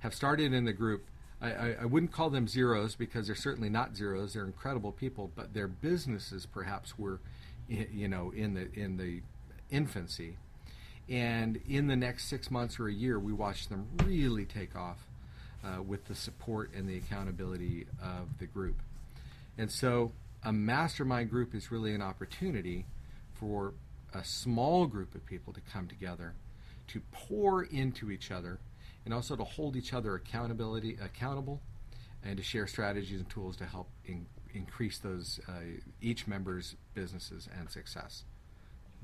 have 0.00 0.14
started 0.14 0.52
in 0.52 0.66
the 0.66 0.74
group. 0.74 1.06
I, 1.40 1.52
I, 1.52 1.76
I 1.82 1.84
wouldn't 1.86 2.12
call 2.12 2.28
them 2.28 2.46
zeros 2.46 2.94
because 2.96 3.26
they're 3.26 3.34
certainly 3.34 3.70
not 3.70 3.96
zeros. 3.96 4.34
They're 4.34 4.44
incredible 4.44 4.92
people, 4.92 5.30
but 5.34 5.54
their 5.54 5.68
businesses 5.68 6.44
perhaps 6.44 6.98
were, 6.98 7.20
you 7.66 8.08
know, 8.08 8.30
in 8.36 8.52
the 8.52 8.68
in 8.74 8.98
the 8.98 9.22
infancy. 9.70 10.36
And 11.08 11.60
in 11.68 11.88
the 11.88 11.96
next 11.96 12.28
six 12.28 12.50
months 12.50 12.78
or 12.78 12.88
a 12.88 12.92
year, 12.92 13.18
we 13.18 13.32
watch 13.32 13.68
them 13.68 13.88
really 14.04 14.44
take 14.44 14.76
off 14.76 15.06
uh, 15.64 15.82
with 15.82 16.06
the 16.06 16.14
support 16.14 16.70
and 16.74 16.88
the 16.88 16.96
accountability 16.96 17.86
of 18.02 18.38
the 18.38 18.46
group. 18.46 18.76
And 19.58 19.70
so, 19.70 20.12
a 20.44 20.52
mastermind 20.52 21.30
group 21.30 21.54
is 21.54 21.70
really 21.70 21.94
an 21.94 22.02
opportunity 22.02 22.86
for 23.34 23.74
a 24.14 24.24
small 24.24 24.86
group 24.86 25.14
of 25.14 25.24
people 25.26 25.52
to 25.52 25.60
come 25.60 25.86
together, 25.86 26.34
to 26.88 27.00
pour 27.12 27.64
into 27.64 28.10
each 28.10 28.30
other, 28.30 28.58
and 29.04 29.14
also 29.14 29.36
to 29.36 29.44
hold 29.44 29.76
each 29.76 29.92
other 29.92 30.14
accountability 30.14 30.98
accountable, 31.02 31.60
and 32.24 32.36
to 32.36 32.42
share 32.42 32.66
strategies 32.66 33.20
and 33.20 33.28
tools 33.28 33.56
to 33.56 33.66
help 33.66 33.88
in, 34.04 34.26
increase 34.54 34.98
those 34.98 35.40
uh, 35.48 35.52
each 36.00 36.26
member's 36.26 36.76
businesses 36.94 37.48
and 37.58 37.70
success. 37.70 38.24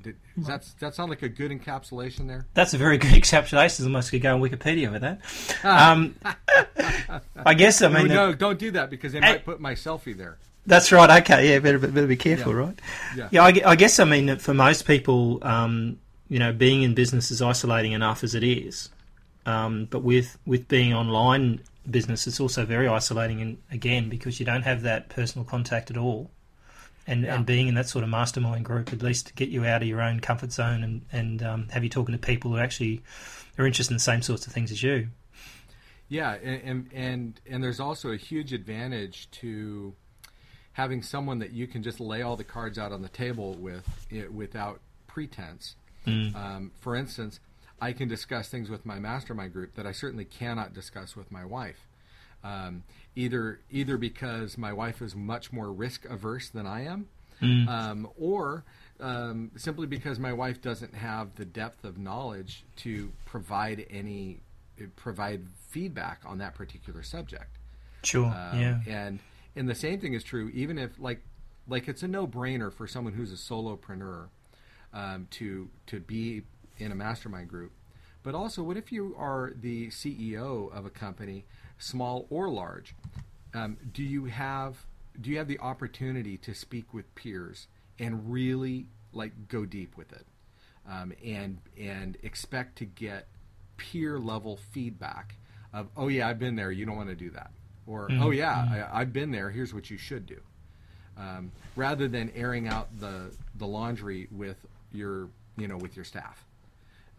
Did, 0.03 0.17
does 0.37 0.47
that, 0.47 0.61
does 0.61 0.75
that 0.81 0.95
sound 0.95 1.11
like 1.11 1.23
a 1.23 1.29
good 1.29 1.51
encapsulation 1.51 2.29
there? 2.29 2.47
That's 2.55 2.73
a 2.75 2.79
very 2.79 2.99
good 2.99 3.11
encapsulation. 3.23 3.83
Almost 3.85 4.11
could 4.11 4.23
go 4.23 4.35
on 4.35 4.41
Wikipedia 4.41 4.93
with 4.93 5.03
that. 5.03 5.21
Um, 5.65 6.15
I 7.45 7.55
guess 7.55 7.83
I 7.83 7.89
No, 7.93 7.99
mean 7.99 8.09
no, 8.09 8.33
don't 8.35 8.59
do 8.59 8.71
that 8.73 8.91
because 8.91 9.13
they 9.13 9.21
Hey. 9.21 9.33
might 9.33 9.45
put 9.45 9.61
my 9.61 9.75
selfie 9.75 10.17
there. 10.17 10.39
that's 10.67 10.93
right. 10.93 11.23
Okay, 11.23 11.51
yeah, 11.51 11.59
better 11.59 11.79
better 11.79 12.07
be 12.07 12.17
careful, 12.17 12.53
Yeah. 12.53 12.59
right? 12.59 12.81
Yeah. 13.17 13.29
Yeah, 13.33 13.43
I, 13.45 13.71
I 13.73 13.77
guess 13.77 13.99
I 13.99 14.05
mean 14.05 14.27
that 14.27 14.41
for 14.41 14.55
most 14.55 14.87
people, 14.87 15.39
um, 15.43 15.99
you 16.29 16.39
know, 16.39 16.53
being 16.53 16.83
in 16.83 16.95
business 16.95 17.31
is 17.31 17.41
isolating 17.43 17.93
enough 17.93 18.23
as 18.23 18.35
it 18.35 18.45
is. 18.45 18.91
Um, 19.47 19.87
but 19.87 20.03
with 20.03 20.39
with 20.47 20.69
being 20.69 20.93
online 20.95 21.61
business, 21.91 22.27
it's 22.27 22.39
also 22.39 22.67
very 22.67 22.87
isolating, 22.87 23.41
and 23.41 23.59
again 23.73 24.09
because 24.11 24.39
you 24.39 24.45
don't 24.47 24.63
have 24.63 24.83
that 24.83 25.09
personal 25.09 25.45
contact 25.45 25.91
at 25.91 25.97
all. 25.97 26.31
And, 27.09 27.25
Yeah. 27.25 27.37
and 27.37 27.47
being 27.47 27.69
in 27.69 27.75
that 27.75 27.89
sort 27.89 28.05
of 28.05 28.11
mastermind 28.11 28.65
group, 28.65 28.93
at 28.93 29.03
least 29.03 29.29
to 29.29 29.33
get 29.33 29.49
you 29.49 29.65
out 29.65 29.83
of 29.83 29.89
your 29.89 30.03
own 30.03 30.21
comfort 30.21 30.53
zone 30.53 30.85
and, 30.85 31.07
and 31.11 31.43
um, 31.43 31.69
have 31.71 31.83
you 31.83 31.89
talking 31.91 32.13
to 32.13 32.19
people 32.19 32.51
who 32.51 32.59
actually 32.59 33.03
are 33.59 33.67
interested 33.67 33.93
in 33.93 33.97
the 33.97 34.01
same 34.01 34.23
sorts 34.23 34.47
of 34.47 34.53
things 34.53 34.71
as 34.71 34.83
you. 34.83 35.09
Yeah, 36.09 36.35
and, 36.35 36.89
and 36.95 37.41
and 37.47 37.63
there's 37.63 37.81
also 37.81 38.11
a 38.13 38.17
huge 38.17 38.53
advantage 38.53 39.31
to 39.33 39.95
having 40.73 41.03
someone 41.03 41.41
that 41.41 41.53
you 41.53 41.67
can 41.67 41.83
just 41.83 41.99
lay 42.01 42.23
all 42.23 42.37
the 42.37 42.45
cards 42.45 42.79
out 42.79 42.93
on 42.93 43.03
the 43.03 43.09
table 43.09 43.55
with 43.55 43.85
it, 44.11 44.33
without 44.33 44.81
pretense. 45.07 45.75
Um, 46.07 46.71
for 46.81 46.97
instance, 46.97 47.39
I 47.83 47.93
can 47.93 48.09
discuss 48.09 48.49
things 48.49 48.71
with 48.71 48.87
my 48.87 48.99
mastermind 48.99 49.53
group 49.53 49.75
that 49.75 49.87
I 49.87 49.93
certainly 49.93 50.25
cannot 50.25 50.73
discuss 50.73 51.15
with 51.15 51.31
my 51.31 51.45
wife. 51.45 51.87
Um, 52.43 52.85
either 53.19 53.59
either 53.71 53.99
because 53.99 54.57
my 54.57 54.73
wife 54.73 55.03
is 55.03 55.17
much 55.17 55.53
more 55.53 55.73
risk 55.73 56.05
averse 56.05 56.49
than 56.49 56.67
I 56.67 56.85
am, 56.85 57.09
um, 57.69 58.09
or 58.17 58.65
um, 59.01 59.51
simply 59.57 59.89
because 59.89 60.21
my 60.21 60.33
wife 60.33 60.63
doesn't 60.63 60.95
have 60.95 61.35
the 61.35 61.45
depth 61.45 61.85
of 61.85 61.99
knowledge 61.99 62.65
to 62.77 63.11
provide 63.27 63.85
any 63.91 64.39
provide 64.95 65.49
feedback 65.69 66.21
on 66.25 66.39
that 66.39 66.55
particular 66.55 67.03
subject. 67.03 67.59
Sure. 68.05 68.27
Um, 68.27 68.61
yeah. 68.61 68.81
And 68.87 69.19
and 69.57 69.69
the 69.69 69.75
same 69.75 69.99
thing 69.99 70.15
is 70.15 70.23
true 70.23 70.51
even 70.55 70.79
if 70.79 70.93
like 71.01 71.21
like 71.67 71.89
it's 71.89 72.05
a 72.05 72.09
no 72.09 72.25
brainer 72.27 72.73
for 72.73 72.87
someone 72.87 73.15
who's 73.15 73.33
a 73.33 73.37
solopreneur 73.37 74.29
um, 74.95 75.27
to 75.33 75.69
to 75.89 75.99
be 75.99 76.43
in 76.79 76.93
a 76.93 76.95
mastermind 76.95 77.49
group. 77.49 77.73
But 78.23 78.35
also, 78.35 78.63
what 78.63 78.77
if 78.77 78.93
you 78.93 79.15
are 79.19 79.53
the 79.61 79.89
CEO 79.89 80.73
of 80.73 80.85
a 80.85 80.91
company, 80.91 81.47
small 81.79 82.27
or 82.31 82.49
large? 82.49 82.95
Um, 83.55 83.77
do 83.93 84.03
you 84.03 84.27
have 84.27 84.77
do 85.21 85.31
you 85.31 85.39
have 85.39 85.49
the 85.49 85.59
opportunity 85.59 86.37
to 86.39 86.55
speak 86.55 86.95
with 86.95 87.13
peers 87.15 87.67
and 87.99 88.31
really 88.31 88.87
like 89.13 89.49
go 89.49 89.65
deep 89.65 89.97
with 89.97 90.13
it, 90.13 90.27
um, 90.89 91.13
and 91.25 91.59
and 91.79 92.17
expect 92.23 92.77
to 92.79 92.85
get 92.85 93.27
peer 93.77 94.19
level 94.19 94.59
feedback 94.73 95.37
of 95.73 95.89
oh 95.97 96.09
yeah 96.09 96.29
I've 96.29 96.39
been 96.39 96.57
there 96.57 96.71
you 96.73 96.85
don't 96.85 96.97
want 96.97 97.09
to 97.09 97.15
do 97.15 97.31
that 97.31 97.51
or 97.87 98.09
oh 98.21 98.31
yeah 98.31 98.87
I, 98.91 99.01
I've 99.01 99.13
been 99.13 99.31
there 99.31 99.51
here's 99.51 99.73
what 99.73 99.89
you 99.89 99.97
should 99.97 100.27
do 100.27 100.41
um, 101.17 101.53
rather 101.77 102.09
than 102.09 102.31
airing 102.35 102.69
out 102.69 102.89
the 102.99 103.33
the 103.57 103.67
laundry 103.67 104.29
with 104.31 104.57
your 104.93 105.29
you 105.57 105.69
know 105.69 105.77
with 105.77 105.95
your 105.97 106.05
staff 106.05 106.45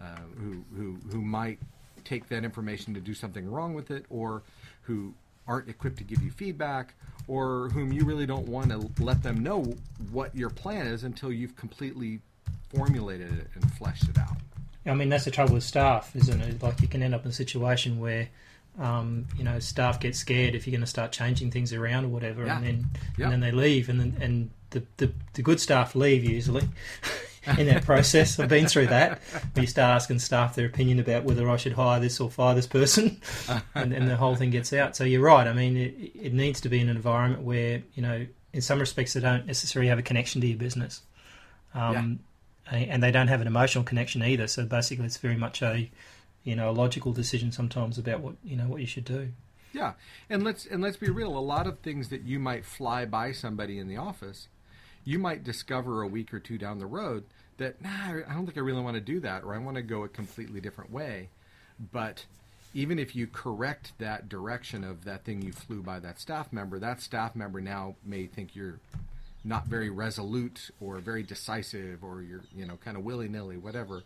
uh, 0.01 0.17
who 0.37 0.63
who 0.75 0.97
who 1.11 1.21
might 1.21 1.59
take 1.99 2.27
that 2.29 2.43
information 2.43 2.93
to 2.95 2.99
do 2.99 3.13
something 3.13 3.49
wrong 3.49 3.73
with 3.73 3.91
it 3.91 4.05
or 4.09 4.41
who 4.83 5.13
aren't 5.47 5.69
equipped 5.69 5.97
to 5.97 6.03
give 6.03 6.21
you 6.21 6.31
feedback 6.31 6.93
or 7.27 7.69
whom 7.69 7.91
you 7.91 8.03
really 8.05 8.25
don't 8.25 8.47
want 8.47 8.69
to 8.69 9.03
let 9.03 9.21
them 9.23 9.41
know 9.43 9.63
what 10.11 10.35
your 10.35 10.49
plan 10.49 10.85
is 10.87 11.03
until 11.03 11.31
you've 11.31 11.55
completely 11.55 12.19
formulated 12.73 13.31
it 13.37 13.47
and 13.55 13.71
fleshed 13.73 14.07
it 14.09 14.17
out 14.17 14.37
I 14.85 14.93
mean, 14.95 15.09
that's 15.09 15.25
the 15.25 15.29
trouble 15.31 15.53
with 15.55 15.63
staff, 15.63 16.15
isn't 16.15 16.41
it? 16.41 16.63
Like, 16.63 16.81
you 16.81 16.87
can 16.87 17.03
end 17.03 17.13
up 17.13 17.23
in 17.23 17.29
a 17.29 17.33
situation 17.33 17.99
where, 17.99 18.27
um, 18.79 19.25
you 19.37 19.43
know, 19.43 19.59
staff 19.59 19.99
get 19.99 20.15
scared 20.15 20.55
if 20.55 20.65
you're 20.65 20.71
going 20.71 20.81
to 20.81 20.87
start 20.87 21.11
changing 21.11 21.51
things 21.51 21.73
around 21.73 22.05
or 22.05 22.07
whatever, 22.07 22.45
Yeah. 22.45 22.57
and 22.57 22.65
then 22.65 22.85
and 23.19 23.31
then 23.33 23.39
they 23.41 23.51
leave, 23.51 23.89
and 23.89 23.99
then 23.99 24.15
and 24.19 24.49
the, 24.71 24.81
the, 24.97 25.11
the 25.33 25.41
good 25.43 25.59
staff 25.59 25.95
leave 25.95 26.23
usually 26.23 26.67
in 27.57 27.67
that 27.67 27.83
process. 27.83 28.39
I've 28.39 28.49
been 28.49 28.67
through 28.67 28.87
that. 28.87 29.19
Where 29.53 29.61
you 29.61 29.67
start 29.67 29.95
asking 29.95 30.19
staff 30.19 30.55
their 30.55 30.65
opinion 30.65 30.99
about 30.99 31.23
whether 31.23 31.49
I 31.49 31.57
should 31.57 31.73
hire 31.73 31.99
this 31.99 32.19
or 32.19 32.29
fire 32.29 32.55
this 32.55 32.67
person, 32.67 33.19
and, 33.75 33.93
and 33.93 34.09
the 34.09 34.17
whole 34.17 34.35
thing 34.35 34.49
gets 34.49 34.73
out. 34.73 34.95
So 34.95 35.03
you're 35.03 35.21
right. 35.21 35.47
I 35.47 35.53
mean, 35.53 35.77
it, 35.77 36.11
it 36.15 36.33
needs 36.33 36.61
to 36.61 36.69
be 36.69 36.79
an 36.79 36.89
environment 36.89 37.43
where 37.43 37.81
you 37.95 38.01
know, 38.01 38.25
in 38.53 38.61
some 38.61 38.79
respects, 38.79 39.13
they 39.13 39.19
don't 39.19 39.45
necessarily 39.45 39.89
have 39.89 39.99
a 39.99 40.03
connection 40.03 40.41
to 40.41 40.47
your 40.47 40.57
business. 40.57 41.01
Um, 41.73 42.19
and 42.71 43.01
they 43.01 43.11
don't 43.11 43.27
have 43.27 43.41
an 43.41 43.47
emotional 43.47 43.83
connection 43.83 44.21
either. 44.21 44.47
So 44.47 44.65
basically, 44.65 45.05
it's 45.05 45.17
very 45.17 45.37
much 45.37 45.61
a 45.61 45.89
you 46.43 46.55
know 46.55 46.69
a 46.69 46.71
logical 46.71 47.11
decision 47.13 47.51
sometimes 47.51 47.97
about 47.97 48.21
what 48.21 48.35
you 48.43 48.55
know 48.55 48.65
what 48.65 48.81
you 48.81 48.87
should 48.87 49.05
do. 49.05 49.31
Yeah, 49.73 49.93
and 50.29 50.43
let's 50.43 50.65
and 50.65 50.81
let's 50.81 50.97
be 50.97 51.09
real. 51.09 51.37
A 51.37 51.39
lot 51.39 51.67
of 51.67 51.79
things 51.79 52.09
that 52.09 52.23
you 52.23 52.39
might 52.39 52.65
fly 52.65 53.05
by 53.05 53.31
somebody 53.31 53.79
in 53.79 53.87
the 53.87 53.97
office, 53.97 54.47
you 55.09 55.17
might 55.17 55.43
discover 55.43 56.03
a 56.03 56.07
week 56.07 56.31
or 56.31 56.39
two 56.39 56.59
down 56.59 56.77
the 56.77 56.85
road 56.85 57.23
that 57.57 57.81
nah, 57.81 58.21
I 58.29 58.33
don't 58.33 58.45
think 58.45 58.57
I 58.57 58.61
really 58.61 58.83
want 58.83 58.93
to 58.93 59.01
do 59.01 59.19
that, 59.21 59.43
or 59.43 59.55
I 59.55 59.57
want 59.57 59.75
to 59.75 59.81
go 59.81 60.03
a 60.03 60.07
completely 60.07 60.61
different 60.61 60.91
way. 60.91 61.29
But 61.91 62.25
even 62.75 62.99
if 62.99 63.15
you 63.15 63.25
correct 63.25 63.93
that 63.97 64.29
direction 64.29 64.83
of 64.83 65.05
that 65.05 65.25
thing 65.25 65.41
you 65.41 65.51
flew 65.51 65.81
by 65.81 65.99
that 65.99 66.19
staff 66.19 66.53
member, 66.53 66.77
that 66.77 67.01
staff 67.01 67.35
member 67.35 67.59
now 67.59 67.95
may 68.05 68.27
think 68.27 68.55
you're 68.55 68.79
not 69.43 69.65
very 69.65 69.89
resolute 69.89 70.69
or 70.79 70.99
very 70.99 71.23
decisive, 71.23 72.03
or 72.03 72.21
you're 72.21 72.43
you 72.55 72.67
know 72.67 72.77
kind 72.85 72.95
of 72.95 73.03
willy 73.03 73.27
nilly, 73.27 73.57
whatever. 73.57 74.03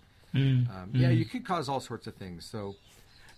Um, 0.72 0.90
Yeah, 0.94 1.10
you 1.10 1.26
could 1.26 1.46
cause 1.46 1.68
all 1.68 1.82
sorts 1.82 2.08
of 2.08 2.16
things. 2.16 2.46
So 2.46 2.76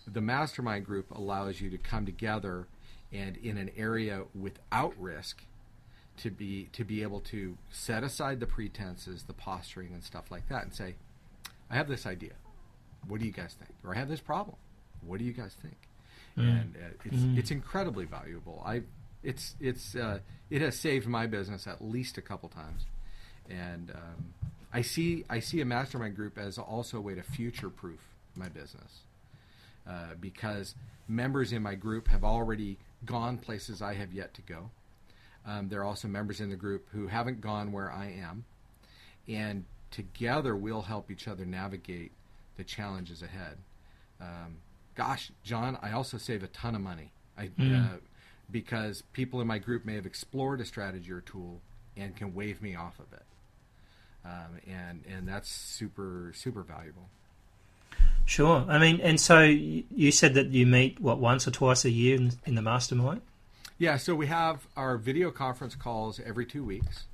the 0.06 0.20
mastermind 0.20 0.86
group 0.86 1.10
allows 1.10 1.60
you 1.60 1.68
to 1.70 1.78
come 1.78 2.06
together 2.06 2.68
and 3.12 3.36
in 3.38 3.58
an 3.58 3.72
area 3.76 4.22
without 4.40 4.94
risk 5.00 5.42
to 6.18 6.30
be 6.30 6.68
to 6.72 6.84
be 6.84 7.02
able 7.02 7.20
to 7.20 7.56
set 7.70 8.02
aside 8.02 8.40
the 8.40 8.46
pretenses, 8.46 9.24
the 9.24 9.32
posturing 9.32 9.92
and 9.92 10.02
stuff 10.02 10.30
like 10.30 10.48
that 10.48 10.62
and 10.62 10.74
say, 10.74 10.94
I 11.70 11.76
have 11.76 11.88
this 11.88 12.06
idea. 12.06 12.32
What 13.08 13.20
do 13.20 13.26
you 13.26 13.32
guys 13.32 13.54
think? 13.58 13.72
Or 13.84 13.94
I 13.94 13.98
have 13.98 14.08
this 14.08 14.20
problem. 14.20 14.56
What 15.00 15.18
do 15.18 15.24
you 15.24 15.32
guys 15.32 15.56
think? 15.60 15.76
And 16.36 16.76
uh, 16.76 16.88
it's 17.04 17.38
it's 17.38 17.50
incredibly 17.50 18.04
valuable. 18.04 18.62
I 18.64 18.82
it's 19.22 19.54
it's 19.60 19.94
uh, 19.94 20.18
it 20.50 20.60
has 20.60 20.78
saved 20.78 21.06
my 21.06 21.26
business 21.26 21.66
at 21.66 21.82
least 21.82 22.18
a 22.18 22.22
couple 22.22 22.48
times. 22.48 22.84
And 23.48 23.90
um, 23.90 24.34
I 24.72 24.82
see 24.82 25.24
I 25.30 25.40
see 25.40 25.60
a 25.60 25.64
mastermind 25.64 26.16
group 26.16 26.36
as 26.38 26.58
also 26.58 26.98
a 26.98 27.00
way 27.00 27.14
to 27.14 27.22
future 27.22 27.70
proof 27.70 28.00
my 28.34 28.48
business 28.48 29.00
uh, 29.88 30.14
because 30.20 30.74
members 31.08 31.52
in 31.52 31.62
my 31.62 31.74
group 31.74 32.08
have 32.08 32.24
already 32.24 32.78
gone 33.04 33.38
places 33.38 33.80
I 33.80 33.94
have 33.94 34.12
yet 34.12 34.34
to 34.34 34.42
go. 34.42 34.70
Um, 35.46 35.68
there 35.68 35.80
are 35.80 35.84
also 35.84 36.08
members 36.08 36.40
in 36.40 36.50
the 36.50 36.56
group 36.56 36.88
who 36.92 37.06
haven't 37.06 37.40
gone 37.40 37.70
where 37.72 37.90
I 37.90 38.06
am, 38.06 38.44
and 39.28 39.64
together 39.90 40.56
we'll 40.56 40.82
help 40.82 41.10
each 41.10 41.28
other 41.28 41.44
navigate 41.44 42.12
the 42.56 42.64
challenges 42.64 43.22
ahead. 43.22 43.58
Um, 44.20 44.56
gosh, 44.94 45.30
John, 45.44 45.78
I 45.80 45.92
also 45.92 46.18
save 46.18 46.42
a 46.42 46.48
ton 46.48 46.74
of 46.74 46.80
money. 46.80 47.12
I, 47.38 47.50
uh, 47.60 47.98
because 48.50 49.02
people 49.12 49.40
in 49.40 49.46
my 49.46 49.58
group 49.58 49.84
may 49.84 49.94
have 49.94 50.06
explored 50.06 50.60
a 50.60 50.64
strategy 50.64 51.12
or 51.12 51.20
tool 51.20 51.60
and 51.96 52.16
can 52.16 52.34
wave 52.34 52.62
me 52.62 52.74
off 52.74 52.98
of 52.98 53.12
it, 53.12 53.24
um, 54.24 54.60
and 54.66 55.04
and 55.08 55.28
that's 55.28 55.48
super 55.48 56.32
super 56.34 56.62
valuable. 56.62 57.08
Sure. 58.24 58.64
I 58.68 58.78
mean, 58.78 59.00
and 59.00 59.20
so 59.20 59.42
you 59.42 60.10
said 60.10 60.34
that 60.34 60.48
you 60.48 60.66
meet 60.66 61.00
what 61.00 61.18
once 61.18 61.46
or 61.46 61.52
twice 61.52 61.84
a 61.84 61.90
year 61.90 62.16
in, 62.16 62.32
in 62.44 62.56
the 62.56 62.62
mastermind. 62.62 63.20
Yeah, 63.78 63.98
so 63.98 64.14
we 64.14 64.26
have 64.28 64.66
our 64.74 64.96
video 64.96 65.30
conference 65.30 65.74
calls 65.74 66.18
every 66.24 66.46
two 66.46 66.64
weeks, 66.64 67.04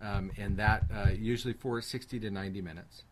um, 0.00 0.32
and 0.36 0.56
that 0.56 0.84
uh, 0.92 1.10
usually 1.10 1.54
for 1.54 1.80
60 1.80 2.18
to 2.18 2.30
90 2.30 2.60
minutes. 2.60 3.04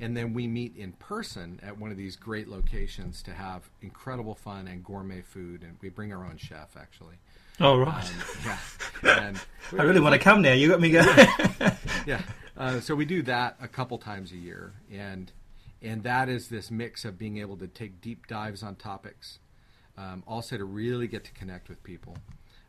And 0.00 0.16
then 0.16 0.32
we 0.32 0.46
meet 0.46 0.76
in 0.76 0.92
person 0.92 1.60
at 1.62 1.78
one 1.78 1.90
of 1.90 1.98
these 1.98 2.16
great 2.16 2.48
locations 2.48 3.22
to 3.24 3.32
have 3.32 3.68
incredible 3.82 4.34
fun 4.34 4.66
and 4.66 4.82
gourmet 4.82 5.20
food, 5.20 5.62
and 5.62 5.76
we 5.82 5.90
bring 5.90 6.12
our 6.12 6.24
own 6.24 6.38
chef 6.38 6.76
actually. 6.76 7.16
Oh 7.60 7.78
right. 7.78 8.04
Um, 8.04 8.12
yeah, 8.44 8.58
and 9.18 9.40
I 9.78 9.82
really 9.82 10.00
want 10.00 10.14
to 10.14 10.18
come 10.18 10.42
now. 10.42 10.52
You 10.52 10.68
got 10.68 10.80
me 10.80 10.90
going. 10.90 11.06
yeah. 12.06 12.22
Uh, 12.56 12.80
so 12.80 12.94
we 12.94 13.04
do 13.04 13.22
that 13.22 13.56
a 13.60 13.68
couple 13.68 13.96
times 13.98 14.32
a 14.32 14.36
year, 14.36 14.72
and 14.90 15.32
and 15.82 16.02
that 16.02 16.28
is 16.28 16.48
this 16.48 16.70
mix 16.70 17.04
of 17.04 17.18
being 17.18 17.38
able 17.38 17.56
to 17.58 17.66
take 17.66 18.00
deep 18.00 18.26
dives 18.26 18.62
on 18.62 18.74
topics, 18.76 19.38
um, 19.98 20.22
also 20.26 20.56
to 20.56 20.64
really 20.64 21.06
get 21.06 21.24
to 21.24 21.32
connect 21.32 21.68
with 21.68 21.82
people, 21.82 22.16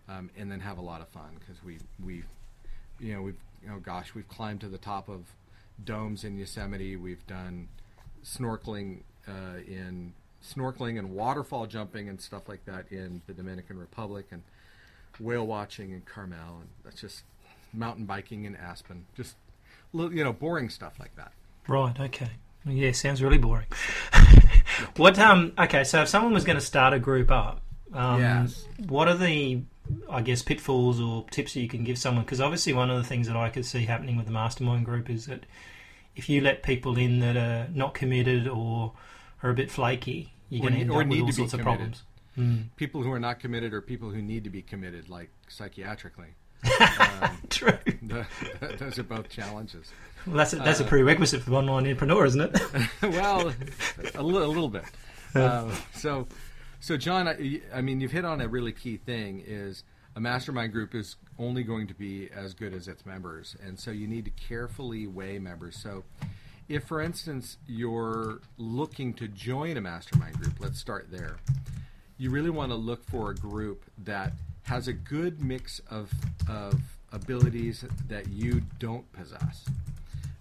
um, 0.08 0.30
and 0.38 0.52
then 0.52 0.60
have 0.60 0.78
a 0.78 0.82
lot 0.82 1.02
of 1.02 1.08
fun 1.10 1.38
because 1.40 1.64
we 1.64 1.78
we, 2.04 2.24
you 3.00 3.14
know, 3.14 3.22
we've 3.22 3.40
you 3.64 3.70
know, 3.70 3.80
gosh, 3.80 4.14
we've 4.14 4.28
climbed 4.28 4.62
to 4.62 4.70
the 4.70 4.78
top 4.78 5.10
of 5.10 5.26
domes 5.84 6.24
in 6.24 6.38
Yosemite. 6.38 6.96
We've 6.96 7.26
done 7.28 7.68
snorkeling 8.24 9.00
uh, 9.28 9.60
in 9.68 10.14
snorkeling 10.44 11.00
and 11.00 11.12
waterfall 11.12 11.66
jumping 11.66 12.10
and 12.10 12.22
stuff 12.22 12.48
like 12.48 12.64
that 12.66 12.86
in 12.92 13.22
the 13.28 13.34
Dominican 13.34 13.78
Republic 13.78 14.28
and 14.32 14.44
whale 15.20 15.48
watching 15.48 15.92
in 15.92 16.02
Carmel 16.02 16.60
and 16.60 16.70
that's 16.84 17.02
just 17.02 17.24
mountain 17.74 18.06
biking 18.06 18.46
in 18.46 18.56
Aspen. 18.56 19.06
Just 19.16 19.36
you 19.94 20.24
know, 20.24 20.34
boring 20.34 20.70
stuff 20.70 20.94
like 21.00 21.16
that. 21.16 21.32
right. 21.68 22.00
Okay. 22.00 22.30
Yeah. 22.66 22.92
Sounds 22.92 23.22
really 23.22 23.38
boring. 23.38 23.68
what? 24.96 25.18
Um. 25.20 25.54
Okay. 25.58 25.84
So 25.84 26.02
if 26.02 26.08
someone 26.10 26.34
was 26.34 26.44
going 26.44 26.58
to 26.58 26.66
start 26.66 26.94
a 26.94 27.00
group 27.00 27.32
up, 27.32 27.62
um, 27.94 28.20
Yes. 28.22 28.66
what 28.88 29.08
are 29.08 29.16
the 29.18 29.62
I 30.10 30.22
guess 30.22 30.42
pitfalls 30.42 31.00
or 31.00 31.26
tips 31.32 31.54
that 31.54 31.62
you 31.62 31.68
can 31.70 31.84
give 31.84 31.98
someone? 31.98 32.24
Because 32.26 32.42
obviously, 32.42 32.74
one 32.74 32.90
of 32.90 32.98
the 32.98 33.04
things 33.08 33.28
that 33.28 33.38
I 33.38 33.50
could 33.50 33.66
see 33.66 33.86
happening 33.86 34.18
with 34.18 34.26
the 34.26 34.32
mastermind 34.34 34.86
group 34.86 35.10
is 35.10 35.26
that 35.28 35.46
if 36.16 36.28
you 36.30 36.42
let 36.42 36.64
people 36.64 36.98
in 36.98 37.20
that 37.20 37.38
are 37.38 37.68
not 37.74 37.94
committed 37.94 38.48
or 38.48 38.94
are 39.44 39.50
a 39.50 39.54
bit 39.54 39.70
flaky, 39.72 40.34
you're 40.50 40.62
going 40.62 40.74
to 40.74 40.78
need- 40.80 40.82
end 40.84 40.92
up 40.92 40.98
with 41.08 41.22
all 41.22 41.28
to 41.28 41.36
be 41.36 41.44
of 41.44 41.50
committed. 41.52 41.64
problems. 41.64 42.04
Mm. 42.38 42.64
People 42.76 43.02
who 43.04 43.12
are 43.12 43.20
not 43.20 43.40
committed 43.40 43.74
or 43.74 43.82
people 43.82 44.10
who 44.12 44.22
need 44.22 44.44
to 44.44 44.50
be 44.50 44.62
committed, 44.62 45.10
like 45.10 45.30
psychiatrically. 45.50 46.34
Um, 47.22 47.38
True. 47.50 47.78
those 48.78 49.00
are 49.00 49.04
both 49.04 49.30
challenges. 49.30 49.92
Well, 50.26 50.36
that's 50.38 50.54
a, 50.54 50.58
that's 50.58 50.80
a 50.80 50.86
Uh, 50.86 50.90
prerequisite 50.90 51.42
for 51.44 51.54
online 51.54 51.86
entrepreneur, 51.86 52.26
isn't 52.26 52.42
it? 52.42 52.62
well, 53.02 53.54
a, 54.16 54.24
li- 54.24 54.44
a 54.44 54.48
little 54.48 54.70
bit. 54.70 54.84
Uh, 55.36 55.72
so, 55.94 56.28
so 56.80 56.98
John, 56.98 57.28
I, 57.28 57.62
I 57.74 57.82
mean, 57.82 58.02
you've 58.02 58.12
hit 58.12 58.26
on 58.26 58.42
a 58.42 58.48
really 58.48 58.72
key 58.72 58.98
thing: 58.98 59.44
is 59.46 59.84
a 60.16 60.20
mastermind 60.20 60.74
group 60.74 60.94
is 60.96 61.16
only 61.40 61.64
going 61.64 61.88
to 61.88 61.94
be 61.94 62.30
as 62.36 62.54
good 62.54 62.74
as 62.74 62.88
its 62.88 63.06
members, 63.06 63.56
and 63.66 63.80
so 63.80 63.92
you 63.92 64.08
need 64.08 64.26
to 64.26 64.32
carefully 64.32 65.08
weigh 65.08 65.40
members. 65.40 65.78
So, 65.78 66.04
if, 66.68 66.84
for 66.86 67.02
instance, 67.02 67.58
you're 67.68 68.40
looking 68.58 69.14
to 69.16 69.28
join 69.28 69.78
a 69.78 69.82
mastermind 69.82 70.38
group, 70.40 70.56
let's 70.60 70.80
start 70.80 71.08
there. 71.12 71.38
You 72.18 72.32
really 72.32 72.50
want 72.50 72.72
to 72.72 72.76
look 72.76 73.06
for 73.06 73.30
a 73.32 73.36
group 73.36 73.84
that 74.00 74.34
has 74.68 74.88
a 74.90 74.94
good 74.94 75.42
mix 75.42 75.80
of, 75.90 76.12
of 76.50 76.80
abilities 77.14 77.86
that 78.10 78.28
you 78.28 78.62
don't 78.80 79.10
possess. 79.14 79.66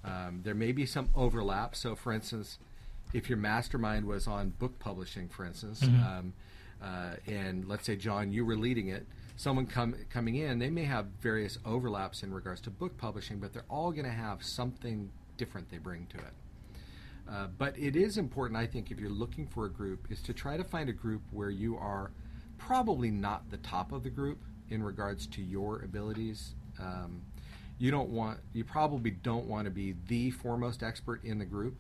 Um, 0.05 0.41
there 0.43 0.55
may 0.55 0.73
be 0.73 0.85
some 0.85 1.09
overlap. 1.15 1.77
So, 1.77 1.95
for 1.95 2.13
instance, 2.13 2.59
if 3.13 3.29
your 3.29 3.39
mastermind 3.39 4.05
was 4.05 4.27
on 4.27 4.51
book 4.51 4.79
publishing, 4.81 5.29
for 5.29 5.45
instance, 5.45 5.83
um, 5.85 6.33
uh, 6.83 7.15
and 7.27 7.69
let's 7.69 7.87
say 7.87 7.95
John, 7.95 8.33
you 8.33 8.45
were 8.45 8.57
leading 8.57 8.89
it, 8.89 9.07
someone 9.37 9.67
come, 9.67 9.95
coming 10.11 10.37
in, 10.37 10.59
they 10.59 10.71
may 10.71 10.85
have 10.85 11.07
various 11.21 11.59
overlaps 11.65 12.25
in 12.25 12.35
regards 12.35 12.61
to 12.63 12.71
book 12.71 12.97
publishing, 12.99 13.39
but 13.39 13.53
they're 13.53 13.65
all 13.71 13.93
going 13.93 14.05
to 14.05 14.11
have 14.11 14.43
something 14.43 15.09
different 15.37 15.71
they 15.71 15.79
bring 15.79 16.07
to 16.07 16.19
it. 16.19 16.35
Uh, 17.31 17.47
but 17.59 17.79
it 17.79 17.95
is 17.95 18.19
important, 18.19 18.59
I 18.59 18.67
think, 18.67 18.91
if 18.91 18.99
you're 18.99 19.09
looking 19.11 19.47
for 19.47 19.67
a 19.67 19.71
group, 19.71 20.11
is 20.11 20.21
to 20.23 20.33
try 20.33 20.57
to 20.57 20.65
find 20.65 20.89
a 20.89 20.93
group 20.93 21.23
where 21.31 21.51
you 21.51 21.77
are 21.77 22.11
probably 22.59 23.11
not 23.11 23.51
the 23.51 23.57
top 23.59 23.93
of 23.93 24.03
the 24.03 24.11
group 24.11 24.39
in 24.69 24.83
regards 24.83 25.27
to 25.29 25.43
your 25.43 25.83
abilities. 25.83 26.55
Um, 26.81 27.23
you 27.79 27.91
don't 27.91 28.09
want, 28.09 28.39
you 28.53 28.65
probably 28.65 29.11
don't 29.11 29.47
want 29.47 29.67
to 29.67 29.71
be 29.71 29.95
the 30.09 30.31
foremost 30.31 30.83
expert 30.83 31.23
in 31.25 31.39
the 31.39 31.45
group, 31.45 31.77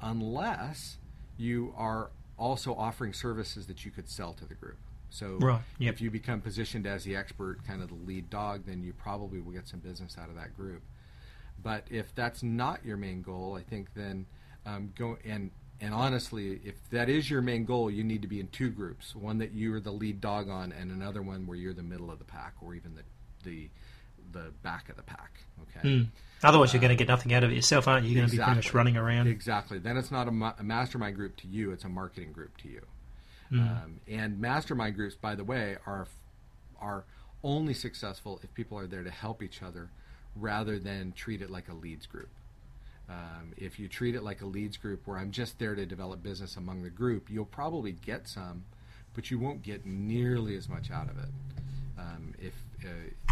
unless 0.00 0.98
you 1.36 1.74
are 1.76 2.10
also 2.38 2.74
offering 2.74 3.12
services 3.12 3.66
that 3.66 3.84
you 3.84 3.90
could 3.90 4.08
sell 4.08 4.32
to 4.34 4.44
the 4.44 4.54
group. 4.54 4.78
So 5.10 5.38
Right, 5.40 5.60
yep. 5.78 5.94
if 5.94 6.00
you 6.00 6.10
become 6.10 6.40
positioned 6.40 6.86
as 6.86 7.04
the 7.04 7.16
expert, 7.16 7.64
kind 7.66 7.82
of 7.82 7.88
the 7.88 7.94
lead 7.94 8.30
dog, 8.30 8.64
then 8.66 8.82
you 8.82 8.92
probably 8.92 9.40
will 9.40 9.52
get 9.52 9.66
some 9.68 9.80
business 9.80 10.16
out 10.18 10.28
of 10.28 10.36
that 10.36 10.56
group. 10.56 10.82
But 11.62 11.84
if 11.90 12.14
that's 12.14 12.42
not 12.42 12.84
your 12.84 12.96
main 12.96 13.22
goal, 13.22 13.56
I 13.58 13.62
think 13.62 13.94
then 13.94 14.26
um, 14.66 14.92
go 14.96 15.16
and 15.24 15.50
and 15.80 15.94
honestly, 15.94 16.60
if 16.64 16.74
that 16.90 17.08
is 17.08 17.30
your 17.30 17.40
main 17.40 17.64
goal, 17.64 17.90
you 17.90 18.02
need 18.02 18.22
to 18.22 18.28
be 18.28 18.40
in 18.40 18.48
two 18.48 18.70
groups: 18.70 19.14
one 19.14 19.38
that 19.38 19.52
you 19.52 19.74
are 19.74 19.80
the 19.80 19.92
lead 19.92 20.20
dog 20.20 20.48
on, 20.48 20.72
and 20.72 20.90
another 20.90 21.22
one 21.22 21.46
where 21.46 21.56
you're 21.56 21.72
the 21.72 21.82
middle 21.82 22.10
of 22.10 22.18
the 22.18 22.24
pack, 22.24 22.54
or 22.60 22.74
even 22.74 22.94
the 22.94 23.02
the 23.44 23.68
the 24.32 24.50
back 24.62 24.88
of 24.88 24.96
the 24.96 25.02
pack. 25.02 25.32
Okay. 25.62 25.88
Mm. 25.88 26.08
Otherwise, 26.42 26.72
you're 26.72 26.80
going 26.80 26.90
to 26.90 26.96
get 26.96 27.08
nothing 27.08 27.32
out 27.34 27.42
of 27.42 27.50
it 27.50 27.54
yourself, 27.54 27.88
aren't 27.88 28.06
you? 28.06 28.12
You're 28.12 28.20
going 28.20 28.30
to 28.30 28.36
be 28.36 28.42
pretty 28.42 28.56
much 28.56 28.74
running 28.74 28.96
around. 28.96 29.26
Exactly. 29.26 29.78
Then 29.78 29.96
it's 29.96 30.12
not 30.12 30.28
a, 30.28 30.30
ma- 30.30 30.54
a 30.58 30.62
mastermind 30.62 31.16
group 31.16 31.36
to 31.38 31.48
you; 31.48 31.72
it's 31.72 31.84
a 31.84 31.88
marketing 31.88 32.32
group 32.32 32.56
to 32.58 32.68
you. 32.68 32.82
Hmm. 33.50 33.60
Um, 33.60 34.00
and 34.06 34.40
mastermind 34.40 34.94
groups, 34.96 35.14
by 35.14 35.34
the 35.34 35.44
way, 35.44 35.76
are 35.86 36.06
are 36.80 37.04
only 37.44 37.74
successful 37.74 38.40
if 38.42 38.52
people 38.54 38.78
are 38.78 38.86
there 38.86 39.04
to 39.04 39.10
help 39.10 39.42
each 39.42 39.62
other, 39.62 39.90
rather 40.34 40.78
than 40.78 41.12
treat 41.12 41.40
it 41.40 41.50
like 41.50 41.68
a 41.68 41.74
leads 41.74 42.06
group. 42.06 42.28
Um, 43.08 43.54
if 43.56 43.78
you 43.78 43.88
treat 43.88 44.14
it 44.14 44.22
like 44.22 44.42
a 44.42 44.46
leads 44.46 44.76
group, 44.76 45.06
where 45.06 45.16
I'm 45.16 45.30
just 45.30 45.58
there 45.58 45.74
to 45.74 45.86
develop 45.86 46.22
business 46.22 46.56
among 46.56 46.82
the 46.82 46.90
group, 46.90 47.30
you'll 47.30 47.46
probably 47.46 47.92
get 47.92 48.28
some, 48.28 48.64
but 49.14 49.30
you 49.30 49.38
won't 49.38 49.62
get 49.62 49.86
nearly 49.86 50.56
as 50.56 50.68
much 50.68 50.90
out 50.90 51.08
of 51.08 51.18
it 51.18 51.30
um, 51.98 52.34
if 52.38 52.52
uh, 52.84 52.88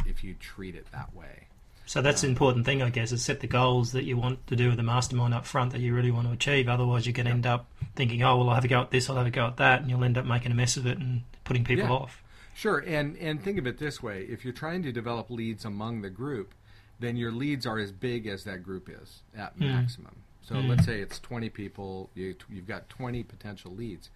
if 0.07 0.25
you 0.25 0.35
treat 0.35 0.75
it 0.75 0.87
that 0.93 1.15
way. 1.15 1.49
So 1.85 2.03
that's 2.03 2.23
the 2.23 2.27
important 2.27 2.65
thing, 2.67 2.83
I 2.83 2.91
guess, 2.91 3.13
is 3.13 3.23
set 3.23 3.39
the 3.41 3.47
goals 3.47 3.93
that 3.93 4.03
you 4.03 4.17
want 4.17 4.45
to 4.49 4.57
do 4.57 4.69
with 4.69 4.77
the 4.77 4.83
mastermind 4.83 5.33
up 5.33 5.47
front 5.47 5.71
that 5.73 5.81
you 5.81 5.95
really 5.95 6.11
want 6.11 6.27
to 6.27 6.33
achieve. 6.33 6.69
Otherwise, 6.69 7.07
you're 7.07 7.13
going 7.13 7.27
can 7.27 7.35
end 7.37 7.47
up 7.47 7.67
thinking, 7.95 8.25
oh, 8.25 8.39
well, 8.39 8.49
I'll 8.49 8.57
have 8.57 8.65
a 8.65 8.69
go 8.69 8.81
at 8.81 8.91
this, 8.91 9.09
I'll 9.09 9.17
have 9.17 9.27
a 9.27 9.31
go 9.31 9.47
at 9.47 9.59
that, 9.59 9.83
and 9.83 9.91
you'll 9.91 10.03
end 10.03 10.19
up 10.19 10.25
making 10.25 10.51
a 10.51 10.55
mess 10.55 10.77
of 10.77 10.87
it 10.87 10.99
and 10.99 11.23
putting 11.45 11.65
people 11.65 11.85
Yeah. 11.85 11.93
off. 11.93 12.23
Sure, 12.55 12.79
and 12.79 13.17
and 13.19 13.43
think 13.43 13.59
of 13.59 13.67
it 13.67 13.79
this 13.79 14.03
way: 14.03 14.23
if 14.23 14.43
you're 14.43 14.55
trying 14.55 14.83
to 14.83 14.91
develop 14.91 15.29
leads 15.31 15.65
among 15.65 16.01
the 16.01 16.11
group, 16.11 16.55
then 16.99 17.17
your 17.17 17.33
leads 17.33 17.67
are 17.67 17.79
as 17.79 17.93
big 17.93 18.27
as 18.27 18.45
that 18.45 18.63
group 18.63 18.89
is 18.89 19.23
at 19.37 19.53
hmm. 19.53 19.67
maximum. 19.67 20.17
So 20.43 20.55
hmm. 20.57 20.69
let's 20.69 20.85
say 20.85 21.01
it's 21.01 21.19
20 21.19 21.51
people, 21.51 22.11
you, 22.15 22.35
you've 22.49 22.69
got 22.69 22.89
20 22.89 23.23
potential 23.25 23.73
leads. 23.73 24.11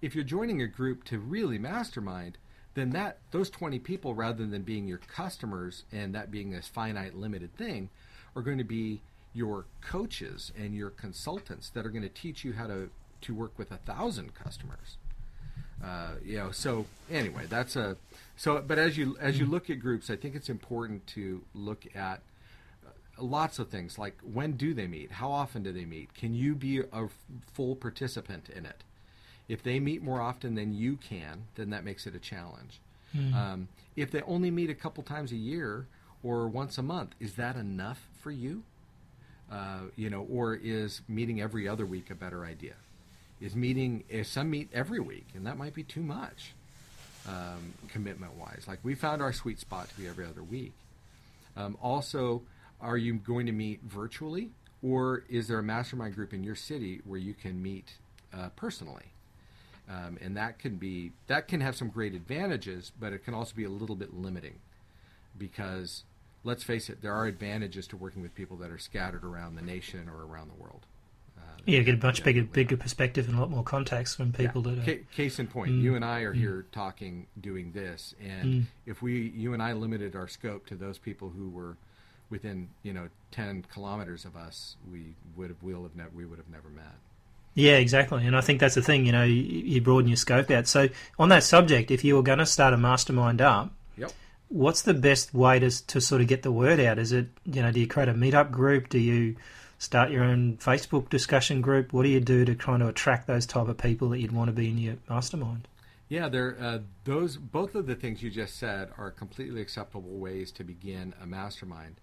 If 0.00 0.14
you're 0.14 0.24
joining 0.24 0.60
a 0.60 0.66
group 0.66 1.04
to 1.04 1.18
really 1.18 1.58
mastermind, 1.58 2.38
then 2.74 2.90
that 2.90 3.18
those 3.30 3.50
20 3.50 3.78
people, 3.78 4.14
rather 4.14 4.46
than 4.46 4.62
being 4.62 4.86
your 4.86 4.98
customers 4.98 5.84
and 5.92 6.14
that 6.14 6.30
being 6.30 6.50
this 6.50 6.68
finite, 6.68 7.14
limited 7.14 7.56
thing, 7.56 7.90
are 8.34 8.42
going 8.42 8.58
to 8.58 8.64
be 8.64 9.02
your 9.34 9.66
coaches 9.80 10.52
and 10.58 10.74
your 10.74 10.90
consultants 10.90 11.70
that 11.70 11.86
are 11.86 11.90
going 11.90 12.02
to 12.02 12.08
teach 12.08 12.44
you 12.44 12.52
how 12.54 12.66
to 12.66 12.90
to 13.20 13.34
work 13.34 13.56
with 13.56 13.70
a 13.70 13.76
thousand 13.76 14.34
customers 14.34 14.96
uh, 15.84 16.12
you 16.24 16.36
know 16.36 16.50
so 16.50 16.86
anyway 17.10 17.44
that's 17.48 17.76
a 17.76 17.96
so 18.36 18.62
but 18.66 18.78
as 18.78 18.96
you 18.96 19.16
as 19.20 19.38
you 19.38 19.46
look 19.46 19.68
at 19.70 19.78
groups 19.80 20.10
i 20.10 20.16
think 20.16 20.34
it's 20.34 20.48
important 20.48 21.06
to 21.06 21.42
look 21.54 21.84
at 21.94 22.20
uh, 22.86 22.90
lots 23.22 23.58
of 23.58 23.68
things 23.68 23.98
like 23.98 24.18
when 24.22 24.52
do 24.52 24.74
they 24.74 24.86
meet? 24.86 25.12
How 25.12 25.30
often 25.30 25.62
do 25.62 25.72
they 25.72 25.84
meet? 25.84 26.14
Can 26.14 26.34
you 26.34 26.54
be 26.54 26.78
a 26.80 26.84
f- 26.92 27.10
full 27.52 27.76
participant 27.76 28.48
in 28.48 28.64
it? 28.66 28.82
If 29.48 29.62
they 29.62 29.78
meet 29.80 30.02
more 30.02 30.20
often 30.20 30.54
than 30.54 30.72
you 30.74 30.96
can 30.96 31.44
then 31.56 31.70
that 31.70 31.84
makes 31.84 32.06
it 32.06 32.14
a 32.14 32.18
challenge. 32.18 32.80
Um, 33.34 33.68
if 33.96 34.10
they 34.10 34.22
only 34.22 34.50
meet 34.50 34.70
a 34.70 34.74
couple 34.74 35.02
times 35.02 35.32
a 35.32 35.36
year 35.36 35.86
or 36.22 36.48
once 36.48 36.78
a 36.78 36.82
month 36.82 37.10
is 37.20 37.34
that 37.34 37.56
enough 37.56 38.08
for 38.22 38.30
you? 38.30 38.62
Uh, 39.50 39.80
you 39.96 40.08
know 40.08 40.26
or 40.30 40.54
is 40.54 41.02
meeting 41.08 41.40
every 41.40 41.68
other 41.68 41.84
week 41.84 42.10
a 42.10 42.14
better 42.14 42.42
idea 42.44 42.74
is 43.42 43.56
meeting 43.56 44.04
some 44.22 44.50
meet 44.50 44.68
every 44.72 45.00
week 45.00 45.26
and 45.34 45.46
that 45.46 45.58
might 45.58 45.74
be 45.74 45.82
too 45.82 46.02
much 46.02 46.54
um, 47.28 47.74
commitment 47.88 48.34
wise 48.34 48.64
like 48.68 48.78
we 48.82 48.94
found 48.94 49.20
our 49.20 49.32
sweet 49.32 49.58
spot 49.58 49.88
to 49.88 49.96
be 49.96 50.06
every 50.06 50.24
other 50.24 50.42
week. 50.42 50.72
Um, 51.56 51.76
also 51.82 52.42
are 52.80 52.96
you 52.96 53.14
going 53.14 53.46
to 53.46 53.52
meet 53.52 53.80
virtually 53.82 54.50
or 54.82 55.24
is 55.28 55.48
there 55.48 55.58
a 55.58 55.62
mastermind 55.62 56.14
group 56.14 56.32
in 56.32 56.44
your 56.44 56.54
city 56.54 57.00
where 57.04 57.18
you 57.18 57.34
can 57.34 57.62
meet 57.62 57.92
uh, 58.32 58.48
personally? 58.56 59.12
Um, 59.88 60.18
and 60.20 60.36
that 60.36 60.58
can 60.58 60.76
be 60.76 61.12
that 61.26 61.48
can 61.48 61.60
have 61.60 61.74
some 61.74 61.88
great 61.88 62.14
advantages 62.14 62.92
but 62.98 63.12
it 63.12 63.24
can 63.24 63.34
also 63.34 63.54
be 63.56 63.64
a 63.64 63.70
little 63.70 63.96
bit 63.96 64.14
limiting 64.14 64.60
because 65.36 66.04
let's 66.44 66.62
face 66.62 66.88
it 66.88 67.02
there 67.02 67.12
are 67.12 67.26
advantages 67.26 67.88
to 67.88 67.96
working 67.96 68.22
with 68.22 68.34
people 68.34 68.56
that 68.58 68.70
are 68.70 68.78
scattered 68.78 69.24
around 69.24 69.56
the 69.56 69.62
nation 69.62 70.08
or 70.08 70.24
around 70.24 70.48
the 70.48 70.62
world 70.62 70.86
Yeah, 71.66 71.78
you 71.78 71.84
get 71.84 71.94
a 72.02 72.06
much 72.06 72.18
yeah, 72.20 72.24
bigger, 72.24 72.42
bigger 72.44 72.76
perspective 72.76 73.28
and 73.28 73.36
a 73.36 73.40
lot 73.40 73.50
more 73.50 73.62
contacts 73.62 74.14
from 74.14 74.32
people 74.32 74.62
yeah. 74.66 74.74
that 74.74 74.82
are. 74.82 74.84
Ca- 74.84 75.04
case 75.14 75.38
in 75.38 75.46
point, 75.46 75.72
Mm. 75.72 75.82
you 75.82 75.94
and 75.94 76.04
I 76.04 76.20
are 76.20 76.32
here 76.32 76.66
talking, 76.72 77.26
doing 77.40 77.72
this, 77.72 78.14
and 78.22 78.44
Mm. 78.44 78.64
if 78.86 79.02
we, 79.02 79.28
you 79.34 79.52
and 79.54 79.62
I, 79.62 79.72
limited 79.72 80.16
our 80.16 80.28
scope 80.28 80.66
to 80.66 80.74
those 80.74 80.98
people 80.98 81.30
who 81.30 81.48
were 81.48 81.76
within, 82.30 82.68
you 82.82 82.92
know, 82.92 83.08
ten 83.30 83.64
kilometers 83.72 84.24
of 84.24 84.36
us, 84.36 84.76
we 84.90 85.14
would 85.36 85.50
have, 85.50 85.62
will 85.62 85.82
have, 85.82 85.94
ne- 85.94 86.04
we 86.14 86.24
would 86.24 86.38
have 86.38 86.48
never 86.48 86.68
met. 86.68 86.94
Yeah, 87.54 87.76
exactly. 87.76 88.26
And 88.26 88.34
I 88.34 88.40
think 88.40 88.60
that's 88.60 88.74
the 88.74 88.80
thing, 88.82 89.04
you 89.04 89.12
know, 89.12 89.24
you, 89.24 89.34
you 89.42 89.80
broaden 89.82 90.08
your 90.08 90.16
scope 90.16 90.50
out. 90.50 90.66
So, 90.66 90.88
on 91.18 91.28
that 91.28 91.42
subject, 91.44 91.90
if 91.90 92.02
you 92.02 92.16
were 92.16 92.22
going 92.22 92.38
to 92.38 92.46
start 92.46 92.72
a 92.72 92.78
mastermind 92.78 93.42
up, 93.42 93.72
Yep. 93.98 94.10
what's 94.48 94.80
the 94.82 94.94
best 94.94 95.34
way 95.34 95.58
to, 95.58 95.86
to 95.88 96.00
sort 96.00 96.22
of 96.22 96.28
get 96.28 96.42
the 96.42 96.50
word 96.52 96.80
out? 96.80 96.98
Is 96.98 97.12
it, 97.12 97.28
you 97.44 97.60
know, 97.60 97.70
do 97.70 97.78
you 97.80 97.86
create 97.86 98.08
a 98.08 98.14
meetup 98.14 98.50
group? 98.50 98.88
Do 98.88 98.98
you 98.98 99.36
start 99.82 100.12
your 100.12 100.22
own 100.22 100.56
Facebook 100.58 101.08
discussion 101.08 101.60
group? 101.60 101.92
What 101.92 102.04
do 102.04 102.08
you 102.08 102.20
do 102.20 102.44
to 102.44 102.54
kind 102.54 102.82
of 102.82 102.88
attract 102.88 103.26
those 103.26 103.46
type 103.46 103.66
of 103.66 103.76
people 103.78 104.10
that 104.10 104.20
you'd 104.20 104.30
want 104.30 104.46
to 104.46 104.52
be 104.52 104.68
in 104.68 104.78
your 104.78 104.94
mastermind? 105.08 105.66
Yeah, 106.08 106.28
there. 106.28 106.56
Uh, 106.60 106.78
those 107.04 107.36
both 107.36 107.74
of 107.74 107.86
the 107.86 107.96
things 107.96 108.22
you 108.22 108.30
just 108.30 108.58
said 108.58 108.90
are 108.96 109.10
completely 109.10 109.60
acceptable 109.60 110.18
ways 110.18 110.52
to 110.52 110.64
begin 110.64 111.14
a 111.20 111.26
mastermind. 111.26 111.96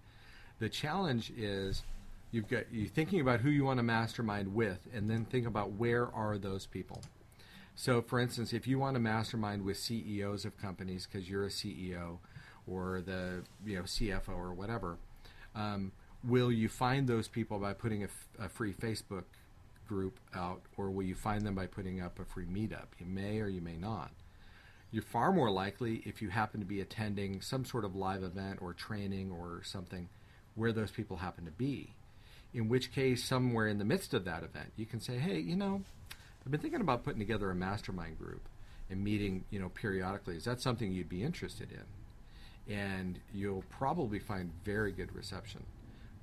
The 0.58 0.68
challenge 0.68 1.32
is 1.34 1.82
you've 2.30 2.48
got 2.48 2.70
you 2.70 2.86
thinking 2.86 3.20
about 3.20 3.40
who 3.40 3.48
you 3.48 3.64
want 3.64 3.78
to 3.78 3.82
mastermind 3.82 4.54
with, 4.54 4.80
and 4.92 5.08
then 5.08 5.24
think 5.24 5.46
about 5.46 5.72
where 5.72 6.12
are 6.14 6.36
those 6.36 6.66
people. 6.66 7.00
So, 7.76 8.02
for 8.02 8.20
instance, 8.20 8.52
if 8.52 8.66
you 8.66 8.78
want 8.78 8.96
to 8.96 9.00
mastermind 9.00 9.64
with 9.64 9.78
CEOs 9.78 10.44
of 10.44 10.58
companies 10.58 11.06
because 11.06 11.30
you're 11.30 11.46
a 11.46 11.50
CEO 11.50 12.18
or 12.66 13.00
the 13.00 13.42
you 13.64 13.76
know 13.76 13.82
CFO 13.84 14.36
or 14.36 14.52
whatever, 14.52 14.98
um, 15.54 15.92
will 16.24 16.52
you 16.52 16.68
find 16.68 17.08
those 17.08 17.28
people 17.28 17.58
by 17.58 17.72
putting 17.72 18.06
a, 18.38 18.48
free 18.48 18.72
Facebook 18.72 19.24
group 19.88 20.18
out, 20.34 20.62
or 20.76 20.90
will 20.90 21.02
you 21.02 21.14
find 21.14 21.44
them 21.44 21.54
by 21.54 21.66
putting 21.66 22.00
up 22.00 22.18
a 22.18 22.24
free 22.24 22.46
meetup? 22.46 22.86
You 22.98 23.06
may 23.06 23.40
or 23.40 23.48
you 23.48 23.60
may 23.60 23.76
not. 23.76 24.10
You're 24.92 25.02
far 25.02 25.32
more 25.32 25.50
likely 25.50 26.02
if 26.04 26.20
you 26.20 26.28
happen 26.30 26.60
to 26.60 26.66
be 26.66 26.80
attending 26.80 27.40
some 27.40 27.64
sort 27.64 27.84
of 27.84 27.94
live 27.94 28.22
event 28.22 28.58
or 28.60 28.72
training 28.72 29.30
or 29.30 29.62
something 29.64 30.08
where 30.56 30.72
those 30.72 30.90
people 30.90 31.18
happen 31.18 31.44
to 31.44 31.50
be. 31.52 31.94
In 32.52 32.68
which 32.68 32.92
case, 32.92 33.22
somewhere 33.22 33.68
in 33.68 33.78
the 33.78 33.84
midst 33.84 34.14
of 34.14 34.24
that 34.24 34.42
event, 34.42 34.72
you 34.76 34.86
can 34.86 35.00
say, 35.00 35.18
"Hey, 35.18 35.38
you 35.38 35.54
know, 35.54 35.82
I've 36.44 36.50
been 36.50 36.60
thinking 36.60 36.80
about 36.80 37.04
putting 37.04 37.20
together 37.20 37.50
a 37.50 37.54
mastermind 37.54 38.18
group 38.18 38.48
and 38.90 39.04
meeting, 39.04 39.44
you 39.50 39.60
know, 39.60 39.68
periodically. 39.68 40.36
Is 40.36 40.44
that 40.44 40.60
something 40.60 40.90
you'd 40.90 41.08
be 41.08 41.22
interested 41.22 41.68
in?" 41.70 42.74
And 42.74 43.20
you'll 43.32 43.64
probably 43.70 44.18
find 44.18 44.52
very 44.64 44.90
good 44.90 45.14
reception. 45.14 45.64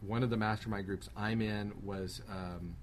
One 0.02 0.24
of 0.24 0.30
the 0.30 0.38
mastermind 0.38 0.86
groups 0.86 1.10
I'm 1.18 1.42
in 1.42 1.74
was 1.84 2.22
um, 2.30 2.76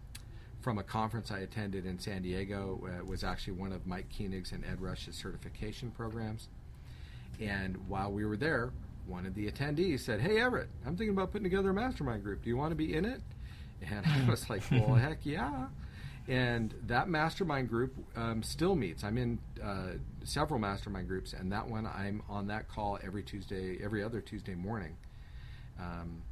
from 0.60 0.78
a 0.78 0.82
conference 0.82 1.30
I 1.30 1.40
attended 1.40 1.86
in 1.86 1.98
San 1.98 2.22
Diego. 2.22 2.80
Uh, 2.84 2.98
it 2.98 3.06
was 3.06 3.22
actually 3.22 3.54
one 3.54 3.72
of 3.72 3.86
Mike 3.86 4.08
Koenigs' 4.08 4.52
and 4.52 4.64
Ed 4.64 4.80
Rush's 4.80 5.14
certification 5.14 5.90
programs. 5.90 6.48
and 7.40 7.76
while 7.88 8.10
we 8.10 8.24
were 8.24 8.36
there, 8.36 8.72
one 9.06 9.26
of 9.26 9.34
the 9.34 9.50
attendees 9.50 10.00
said, 10.00 10.20
"Hey 10.20 10.40
Everett, 10.40 10.68
I'm 10.86 10.96
thinking 10.96 11.14
about 11.14 11.32
putting 11.32 11.44
together 11.44 11.70
a 11.70 11.74
mastermind 11.74 12.22
group. 12.22 12.42
Do 12.42 12.48
you 12.48 12.56
want 12.56 12.70
to 12.70 12.76
be 12.76 12.94
in 12.94 13.04
it?" 13.04 13.20
And 13.82 14.06
I 14.06 14.28
was 14.28 14.48
like, 14.48 14.62
"Well, 14.70 14.94
heck 14.94 15.18
yeah!" 15.24 15.66
And 16.26 16.74
that 16.86 17.08
mastermind 17.08 17.68
group 17.68 17.94
um, 18.16 18.42
still 18.42 18.74
meets. 18.74 19.04
I'm 19.04 19.18
in 19.18 19.38
uh, 19.62 19.92
several 20.24 20.58
mastermind 20.58 21.06
groups, 21.06 21.34
and 21.34 21.52
that 21.52 21.68
one 21.68 21.86
I'm 21.86 22.22
on 22.28 22.46
that 22.46 22.68
call 22.68 22.98
every 23.04 23.22
Tuesday, 23.22 23.78
every 23.84 24.02
other 24.02 24.22
Tuesday 24.22 24.54
morning. 24.54 24.96
Um, 25.78 26.22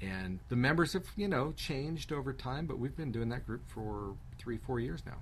and 0.00 0.38
the 0.48 0.56
members 0.56 0.92
have, 0.92 1.06
you 1.16 1.28
know, 1.28 1.52
changed 1.56 2.12
over 2.12 2.32
time, 2.32 2.66
but 2.66 2.78
we've 2.78 2.96
been 2.96 3.12
doing 3.12 3.28
that 3.30 3.46
group 3.46 3.62
for 3.66 4.14
three, 4.38 4.58
four 4.58 4.78
years 4.80 5.02
now. 5.04 5.16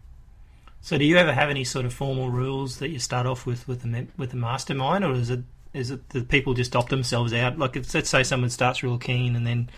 So, 0.80 0.98
do 0.98 1.04
you 1.04 1.16
ever 1.16 1.32
have 1.32 1.50
any 1.50 1.64
sort 1.64 1.86
of 1.86 1.94
formal 1.94 2.30
rules 2.30 2.78
that 2.78 2.90
you 2.90 2.98
start 2.98 3.26
off 3.26 3.46
with 3.46 3.66
with 3.66 3.82
the 3.82 4.06
with 4.16 4.30
the 4.30 4.36
mastermind, 4.36 5.04
or 5.04 5.12
is 5.12 5.30
it 5.30 5.40
is 5.72 5.90
it 5.90 6.08
the 6.10 6.22
people 6.22 6.54
just 6.54 6.76
opt 6.76 6.90
themselves 6.90 7.32
out? 7.32 7.58
Like, 7.58 7.76
if, 7.76 7.92
let's 7.94 8.10
say 8.10 8.22
someone 8.22 8.50
starts 8.50 8.82
real 8.82 8.98
keen 8.98 9.34
and 9.34 9.46
then 9.46 9.70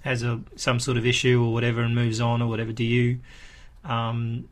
has 0.00 0.22
a 0.22 0.40
some 0.56 0.80
sort 0.80 0.96
of 0.96 1.06
issue 1.06 1.42
or 1.44 1.52
whatever 1.52 1.82
and 1.82 1.94
moves 1.94 2.20
on 2.20 2.42
or 2.42 2.48
whatever. 2.48 2.72
Do 2.72 2.84
you 2.84 3.20
um, 3.84 4.48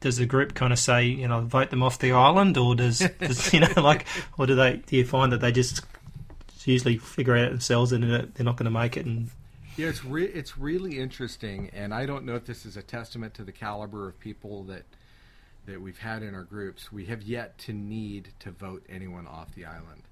does 0.00 0.16
the 0.16 0.26
group 0.26 0.54
kind 0.54 0.72
of 0.72 0.78
say 0.78 1.04
you 1.06 1.28
know 1.28 1.40
vote 1.40 1.70
them 1.70 1.82
off 1.82 1.98
the 1.98 2.12
island, 2.12 2.56
or 2.56 2.74
does, 2.74 3.00
does 3.18 3.52
you 3.52 3.60
know 3.60 3.72
like, 3.76 4.06
or 4.38 4.46
do 4.46 4.54
they 4.54 4.76
do 4.86 4.96
you 4.96 5.04
find 5.04 5.32
that 5.32 5.40
they 5.40 5.52
just 5.52 5.82
usually 6.66 6.98
figure 6.98 7.36
out 7.36 7.50
themselves 7.50 7.92
and 7.92 8.04
they're 8.04 8.44
not 8.44 8.56
going 8.56 8.64
to 8.64 8.70
make 8.70 8.96
it 8.96 9.06
and 9.06 9.30
yeah, 9.76 9.88
it's 9.88 10.04
re- 10.04 10.24
it's 10.24 10.58
really 10.58 10.98
interesting, 10.98 11.70
and 11.72 11.94
I 11.94 12.04
don't 12.04 12.26
know 12.26 12.34
if 12.34 12.44
this 12.44 12.66
is 12.66 12.76
a 12.76 12.82
testament 12.82 13.32
to 13.34 13.42
the 13.42 13.52
caliber 13.52 14.06
of 14.06 14.18
people 14.20 14.64
that 14.64 14.84
that 15.64 15.80
we've 15.80 15.98
had 15.98 16.22
in 16.22 16.34
our 16.34 16.42
groups. 16.42 16.92
We 16.92 17.06
have 17.06 17.22
yet 17.22 17.56
to 17.58 17.72
need 17.72 18.30
to 18.40 18.50
vote 18.50 18.84
anyone 18.88 19.26
off 19.26 19.54
the 19.54 19.64
island. 19.64 20.02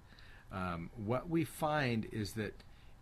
Um, 0.52 0.90
what 1.04 1.28
we 1.28 1.44
find 1.44 2.06
is 2.10 2.32
that 2.32 2.54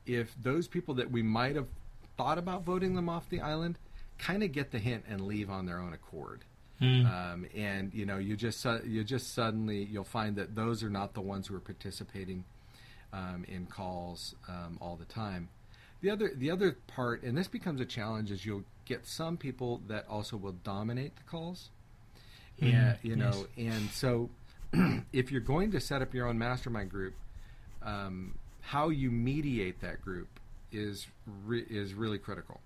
if 0.06 0.34
those 0.42 0.66
people 0.66 0.94
that 0.94 1.11
we 1.11 1.22
might 1.22 1.54
have 1.54 1.68
thought 2.16 2.38
about 2.38 2.64
voting 2.64 2.94
them 2.94 3.08
off 3.08 3.28
the 3.28 3.40
island 3.40 3.78
kind 4.18 4.42
of 4.42 4.50
get 4.50 4.72
the 4.72 4.78
hint 4.78 5.04
and 5.08 5.20
leave 5.20 5.48
on 5.48 5.66
their 5.66 5.78
own 5.78 5.92
accord. 5.92 6.44
Mm. 6.82 7.06
Um, 7.06 7.46
and 7.54 7.94
you 7.94 8.04
know, 8.04 8.18
you 8.18 8.37
just 8.37 8.64
you 8.84 9.04
just 9.04 9.32
suddenly 9.32 9.84
you'll 9.84 10.02
find 10.02 10.34
that 10.37 10.56
those 10.56 10.82
are 10.82 10.90
not 10.90 11.14
the 11.14 11.20
ones 11.20 11.46
who 11.46 11.54
are 11.54 11.61
participating 11.61 12.44
um, 13.12 13.44
in 13.49 13.66
calls 13.66 14.35
um, 14.49 14.79
all 14.81 14.97
the 14.97 15.05
time. 15.05 15.49
The 16.01 16.11
other 16.11 16.33
the 16.35 16.51
other 16.51 16.77
part, 16.87 17.23
and 17.23 17.37
this 17.37 17.49
becomes 17.49 17.81
a 17.81 17.85
challenge, 17.85 18.31
is 18.31 18.47
you'll 18.47 18.64
get 18.85 19.07
some 19.07 19.37
people 19.37 19.81
that 19.88 20.07
also 20.09 20.37
will 20.37 20.57
dominate 20.64 21.16
the 21.16 21.23
calls. 21.25 21.71
Mm, 22.61 22.73
and 22.73 22.99
you 23.03 23.16
know, 23.16 23.47
yes. 23.57 23.75
and 23.75 23.90
so 23.90 24.31
if 25.12 25.33
you're 25.33 25.40
going 25.40 25.73
to 25.73 25.81
set 25.81 26.03
up 26.03 26.14
your 26.14 26.27
own 26.27 26.38
mastermind 26.38 26.90
group, 26.90 27.14
um, 27.83 28.35
how 28.61 28.90
you 28.90 29.11
mediate 29.11 29.81
that 29.81 30.01
group 30.01 30.29
is 30.71 31.07
re- 31.44 31.66
is 31.68 31.94
really 31.94 32.18
critical, 32.18 32.61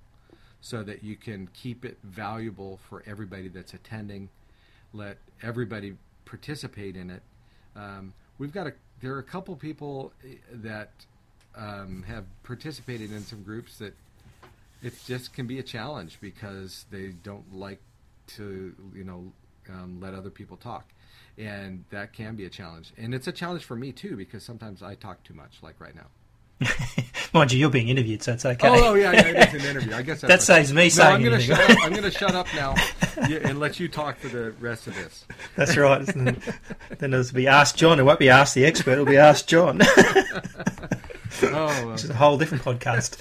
so 0.61 0.83
that 0.83 1.03
you 1.03 1.17
can 1.17 1.49
keep 1.55 1.85
it 1.85 1.97
valuable 2.03 2.81
for 2.89 3.03
everybody 3.07 3.49
that's 3.49 3.73
attending. 3.73 4.29
Let 4.93 5.17
everybody 5.43 5.97
participate 6.27 6.97
in 6.97 7.09
it. 7.09 7.23
Um, 7.75 8.13
we've 8.39 8.53
got 8.53 8.67
a 8.67 8.75
there 9.03 9.13
are 9.13 9.19
a 9.19 9.25
couple 9.25 9.55
people 9.57 10.13
eh, 10.25 10.37
that 10.53 10.91
um, 11.57 12.05
have 12.07 12.25
participated 12.45 13.13
in 13.13 13.23
some 13.23 13.43
groups 13.43 13.79
that 13.79 13.95
it 14.83 14.95
just 15.07 15.35
can 15.35 15.47
be 15.47 15.59
a 15.59 15.63
challenge 15.63 16.19
because 16.21 16.87
they 16.91 17.09
don't 17.09 17.55
like 17.55 17.81
to, 18.29 18.75
you 18.95 19.05
know, 19.05 19.33
um, 19.69 20.01
let 20.01 20.15
other 20.15 20.31
people 20.31 20.57
talk, 20.57 20.93
and 21.37 21.85
that 21.91 22.13
can 22.13 22.35
be 22.35 22.45
a 22.47 22.51
challenge. 22.51 22.93
And 22.97 23.15
it's 23.15 23.27
a 23.27 23.33
challenge 23.33 23.65
for 23.65 23.77
me 23.77 23.93
too 23.93 24.17
because 24.17 24.43
sometimes 24.43 24.83
I 24.83 24.95
talk 24.95 25.23
too 25.25 25.35
much, 25.35 25.59
like 25.63 25.81
right 25.81 25.95
now. 25.95 26.07
Mind 27.33 27.53
you, 27.53 27.59
you're 27.59 27.71
being 27.71 27.89
interviewed, 27.89 28.23
so 28.23 28.33
it's 28.33 28.45
okay. 28.45 28.69
Oh, 28.69 28.91
oh 28.91 28.95
yeah, 28.95 29.13
yeah, 29.13 29.27
it 29.27 29.55
is 29.55 29.63
an 29.65 29.71
interview. 29.77 29.95
I 29.95 30.03
guess 30.03 30.21
that 30.21 30.43
saves 30.43 30.73
me 30.73 30.85
no, 30.85 30.89
saying. 30.89 31.15
I'm 31.15 31.23
going 31.23 31.39
to 31.39 31.45
shut 31.45 31.71
up. 31.71 31.79
I'm 31.83 31.91
going 31.91 32.03
to 32.03 32.11
shut 32.11 32.35
up 32.35 32.47
now 32.55 32.75
and 33.17 33.59
let 33.59 33.81
you 33.81 33.89
talk 33.89 34.19
for 34.19 34.29
the 34.29 34.53
rest 34.53 34.87
of 34.87 34.95
this. 34.95 35.25
That's 35.57 35.77
right. 35.77 36.05
then 36.07 37.15
it'll 37.15 37.35
be 37.35 37.47
Ask 37.47 37.77
John. 37.77 37.99
It 37.99 38.03
won't 38.03 38.19
be 38.19 38.29
Ask 38.29 38.55
the 38.55 38.65
Expert. 38.65 38.93
It'll 38.93 39.07
be 39.07 39.17
Ask 39.17 39.47
John. 39.47 39.81
oh, 41.43 41.91
which 41.91 42.05
is 42.05 42.11
a 42.11 42.15
whole 42.15 42.37
different 42.39 42.65
podcast. 42.65 43.17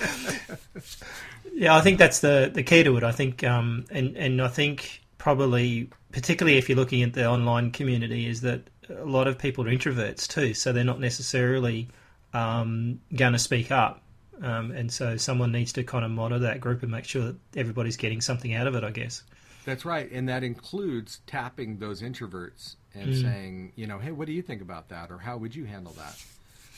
yeah, 1.54 1.76
I 1.76 1.82
think 1.82 1.98
that's 1.98 2.20
the 2.20 2.52
the 2.54 2.64
key 2.64 2.84
to 2.84 2.98
it. 2.98 3.04
I 3.04 3.12
think, 3.12 3.44
um, 3.44 3.86
and 3.92 4.18
and 4.18 4.42
I 4.42 4.50
think 4.50 5.02
probably 5.18 5.90
particularly 6.12 6.58
if 6.58 6.68
you're 6.68 6.76
looking 6.78 7.04
at 7.04 7.14
the 7.14 7.26
online 7.26 7.72
community, 7.72 8.28
is 8.28 8.42
that 8.42 8.62
a 8.90 9.06
lot 9.06 9.28
of 9.28 9.38
people 9.38 9.66
are 9.66 9.72
introverts 9.72 10.28
too, 10.28 10.54
so 10.54 10.72
they're 10.72 10.84
not 10.84 11.00
necessarily 11.00 11.88
um, 12.34 13.00
going 13.15 13.34
to 13.34 13.39
speak 13.39 13.72
up. 13.72 14.04
Um, 14.41 14.72
and 14.72 14.91
so 14.91 15.17
someone 15.17 15.52
needs 15.52 15.74
to 15.74 15.84
kind 15.84 16.04
of 16.04 16.12
monitor 16.12 16.39
that 16.39 16.60
group 16.60 16.82
and 16.82 16.91
make 16.91 17.06
sure 17.06 17.22
that 17.24 17.36
everybody's 17.56 17.98
getting 17.98 18.22
something 18.22 18.54
out 18.54 18.65
of 18.65 18.76
it, 18.76 18.84
I 18.84 18.91
guess. 18.91 19.24
That's 19.65 19.86
right. 19.86 20.12
And 20.12 20.28
that 20.30 20.44
includes 20.44 21.20
tapping 21.28 21.78
those 21.78 22.02
introverts 22.02 22.76
and 22.96 23.10
mm. 23.10 23.22
saying, 23.22 23.74
you 23.76 23.86
know, 23.86 24.00
hey, 24.00 24.12
what 24.12 24.26
do 24.26 24.34
you 24.34 24.41
think 24.41 24.62
about 24.62 24.89
that? 24.89 25.12
Or 25.12 25.20
how 25.20 25.38
would 25.38 25.56
you 25.56 25.65
handle 25.65 25.94
that? 25.94 26.24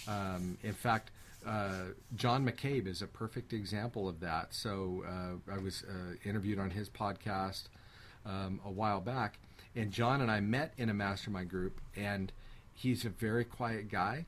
Um, 0.07 0.57
in 0.63 0.73
fact, 0.73 1.11
uh, 1.45 1.91
John 2.15 2.45
McCabe 2.45 2.87
is 2.87 3.01
a 3.01 3.07
perfect 3.07 3.53
example 3.53 4.07
of 4.07 4.19
that. 4.19 4.53
So 4.53 5.03
uh, 5.07 5.53
I 5.53 5.57
was 5.57 5.83
uh, 5.83 6.15
interviewed 6.23 6.59
on 6.59 6.69
his 6.69 6.89
podcast 6.89 7.63
um, 8.25 8.59
a 8.65 8.71
while 8.71 9.01
back, 9.01 9.39
and 9.75 9.91
John 9.91 10.21
and 10.21 10.29
I 10.29 10.39
met 10.39 10.73
in 10.77 10.89
a 10.89 10.93
mastermind 10.93 11.49
group, 11.49 11.81
and 11.95 12.31
he's 12.73 13.05
a 13.05 13.09
very 13.09 13.43
quiet 13.43 13.89
guy. 13.89 14.25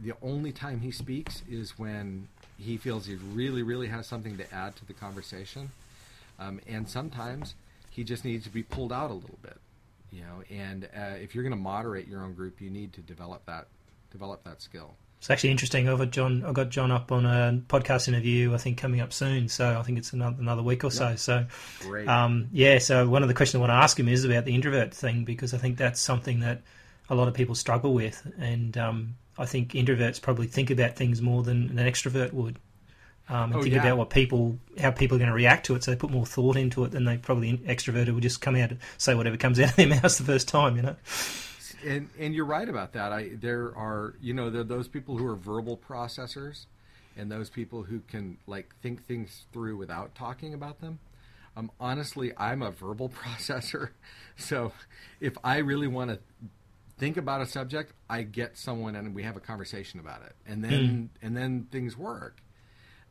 The 0.00 0.14
only 0.22 0.52
time 0.52 0.80
he 0.80 0.90
speaks 0.90 1.42
is 1.48 1.78
when 1.78 2.28
he 2.58 2.76
feels 2.76 3.06
he 3.06 3.16
really, 3.16 3.62
really 3.62 3.88
has 3.88 4.06
something 4.06 4.36
to 4.38 4.54
add 4.54 4.76
to 4.76 4.86
the 4.86 4.94
conversation, 4.94 5.70
um, 6.38 6.60
and 6.66 6.88
sometimes 6.88 7.54
he 7.90 8.04
just 8.04 8.24
needs 8.24 8.44
to 8.44 8.50
be 8.50 8.62
pulled 8.62 8.92
out 8.92 9.10
a 9.10 9.14
little 9.14 9.38
bit. 9.42 9.58
You 10.12 10.22
know, 10.22 10.42
and 10.50 10.84
uh, 10.96 11.16
if 11.20 11.34
you're 11.34 11.44
going 11.44 11.50
to 11.52 11.58
moderate 11.58 12.08
your 12.08 12.22
own 12.22 12.34
group, 12.34 12.60
you 12.60 12.70
need 12.70 12.92
to 12.94 13.00
develop 13.00 13.44
that 13.46 13.66
develop 14.10 14.44
that 14.44 14.62
skill. 14.62 14.94
It's 15.18 15.30
actually 15.30 15.50
interesting. 15.50 15.88
I've 15.88 15.98
got 15.98 16.10
John. 16.10 16.44
I 16.44 16.52
got 16.52 16.68
John 16.68 16.90
up 16.90 17.10
on 17.10 17.26
a 17.26 17.60
podcast 17.68 18.06
interview. 18.06 18.54
I 18.54 18.58
think 18.58 18.78
coming 18.78 19.00
up 19.00 19.12
soon. 19.12 19.48
So 19.48 19.78
I 19.78 19.82
think 19.82 19.98
it's 19.98 20.12
another, 20.12 20.36
another 20.38 20.62
week 20.62 20.84
or 20.84 20.90
so. 20.90 21.16
So, 21.16 21.46
um, 22.06 22.48
yeah. 22.52 22.78
So 22.78 23.08
one 23.08 23.22
of 23.22 23.28
the 23.28 23.34
questions 23.34 23.56
I 23.56 23.58
want 23.58 23.70
to 23.70 23.76
ask 23.76 23.98
him 23.98 24.08
is 24.08 24.24
about 24.24 24.44
the 24.44 24.54
introvert 24.54 24.94
thing 24.94 25.24
because 25.24 25.54
I 25.54 25.58
think 25.58 25.78
that's 25.78 26.00
something 26.00 26.40
that 26.40 26.62
a 27.08 27.14
lot 27.14 27.28
of 27.28 27.34
people 27.34 27.54
struggle 27.54 27.94
with, 27.94 28.30
and 28.38 28.76
um, 28.76 29.14
I 29.38 29.46
think 29.46 29.72
introverts 29.72 30.20
probably 30.20 30.46
think 30.46 30.70
about 30.70 30.96
things 30.96 31.20
more 31.20 31.42
than 31.42 31.78
an 31.78 31.86
extrovert 31.86 32.32
would, 32.32 32.58
um, 33.28 33.50
and 33.50 33.54
oh, 33.56 33.62
think 33.62 33.74
yeah. 33.74 33.80
about 33.80 33.98
what 33.98 34.10
people, 34.10 34.58
how 34.80 34.90
people 34.90 35.16
are 35.16 35.18
going 35.18 35.30
to 35.30 35.34
react 35.34 35.66
to 35.66 35.74
it. 35.74 35.84
So 35.84 35.90
they 35.90 35.96
put 35.96 36.10
more 36.10 36.26
thought 36.26 36.56
into 36.56 36.84
it 36.84 36.92
than 36.92 37.04
they 37.04 37.18
probably 37.18 37.58
extroverted 37.58 38.14
would 38.14 38.22
just 38.22 38.40
come 38.40 38.56
out 38.56 38.70
and 38.70 38.80
say 38.98 39.14
whatever 39.14 39.36
comes 39.36 39.60
out 39.60 39.70
of 39.70 39.76
their 39.76 39.88
mouth 40.02 40.16
the 40.16 40.24
first 40.24 40.48
time. 40.48 40.76
You 40.76 40.82
know 40.82 40.96
and 41.86 42.08
and 42.18 42.34
you're 42.34 42.44
right 42.44 42.68
about 42.68 42.92
that. 42.92 43.12
I 43.12 43.30
there 43.34 43.74
are 43.76 44.14
you 44.20 44.34
know 44.34 44.50
there 44.50 44.62
are 44.62 44.64
those 44.64 44.88
people 44.88 45.16
who 45.16 45.26
are 45.26 45.36
verbal 45.36 45.76
processors, 45.76 46.66
and 47.16 47.30
those 47.30 47.48
people 47.48 47.84
who 47.84 48.00
can 48.00 48.38
like 48.46 48.74
think 48.82 49.06
things 49.06 49.44
through 49.52 49.76
without 49.76 50.14
talking 50.14 50.52
about 50.52 50.80
them. 50.80 50.98
Um, 51.56 51.70
honestly, 51.80 52.32
I'm 52.36 52.60
a 52.62 52.70
verbal 52.70 53.08
processor, 53.24 53.90
so 54.36 54.72
if 55.20 55.36
I 55.42 55.58
really 55.58 55.86
want 55.86 56.10
to 56.10 56.18
think 56.98 57.16
about 57.16 57.40
a 57.40 57.46
subject, 57.46 57.92
I 58.08 58.22
get 58.22 58.56
someone 58.56 58.96
and 58.96 59.14
we 59.14 59.22
have 59.22 59.36
a 59.36 59.40
conversation 59.40 60.00
about 60.00 60.22
it, 60.22 60.34
and 60.46 60.62
then 60.62 60.72
mm. 60.72 61.08
and 61.22 61.36
then 61.36 61.66
things 61.70 61.96
work. 61.96 62.40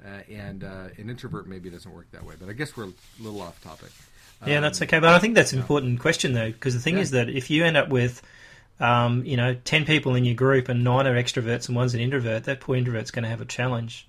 Uh, 0.04 0.20
and 0.30 0.64
uh, 0.64 0.90
an 0.98 1.10
introvert 1.10 1.48
maybe 1.48 1.70
doesn't 1.70 1.92
work 1.92 2.12
that 2.12 2.24
way, 2.24 2.36
but 2.38 2.50
I 2.50 2.54
guess 2.54 2.76
we're 2.76 2.84
a 2.84 2.94
little 3.20 3.42
off 3.42 3.64
topic. 3.64 3.90
Yeah, 4.46 4.58
um, 4.58 4.64
that's 4.64 4.82
okay. 4.82 5.00
But 5.00 5.10
I 5.10 5.20
think 5.20 5.36
that's 5.36 5.54
an 5.54 5.60
important 5.60 6.02
question 6.02 6.34
though, 6.34 6.52
because 6.52 6.74
the 6.74 6.82
thing 6.82 6.96
yeah. 6.96 7.02
is 7.02 7.12
that 7.12 7.30
if 7.30 7.50
you 7.50 7.64
end 7.64 7.78
up 7.78 7.88
with 7.90 8.22
um, 8.80 9.24
you 9.26 9.38
know, 9.38 9.56
10 9.64 9.86
people 9.86 10.16
in 10.16 10.26
your 10.26 10.36
group 10.36 10.70
and 10.70 10.84
nine 10.84 11.08
are 11.08 11.16
extroverts 11.16 11.68
and 11.68 11.76
one's 11.76 11.94
an 11.94 12.02
introvert, 12.02 12.44
that 12.46 12.60
poor 12.60 12.76
introvert's 12.76 13.12
going 13.12 13.24
to 13.24 13.30
have 13.30 13.42
a 13.42 13.46
challenge. 13.46 14.08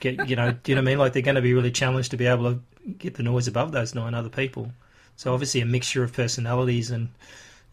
Get, 0.00 0.28
you 0.28 0.36
know, 0.36 0.52
do 0.52 0.72
you 0.72 0.76
know 0.76 0.82
what 0.82 0.88
I 0.88 0.90
mean? 0.90 0.98
Like 0.98 1.12
they're 1.14 1.22
going 1.22 1.34
to 1.36 1.42
be 1.42 1.54
really 1.54 1.72
challenged 1.72 2.10
to 2.10 2.16
be 2.16 2.26
able 2.26 2.52
to 2.54 2.60
get 2.90 3.14
the 3.14 3.22
noise 3.22 3.48
above 3.48 3.72
those 3.72 3.94
nine 3.94 4.14
other 4.14 4.28
people. 4.28 4.72
So 5.16 5.32
obviously 5.32 5.60
a 5.62 5.66
mixture 5.66 6.02
of 6.02 6.12
personalities 6.12 6.90
and 6.90 7.08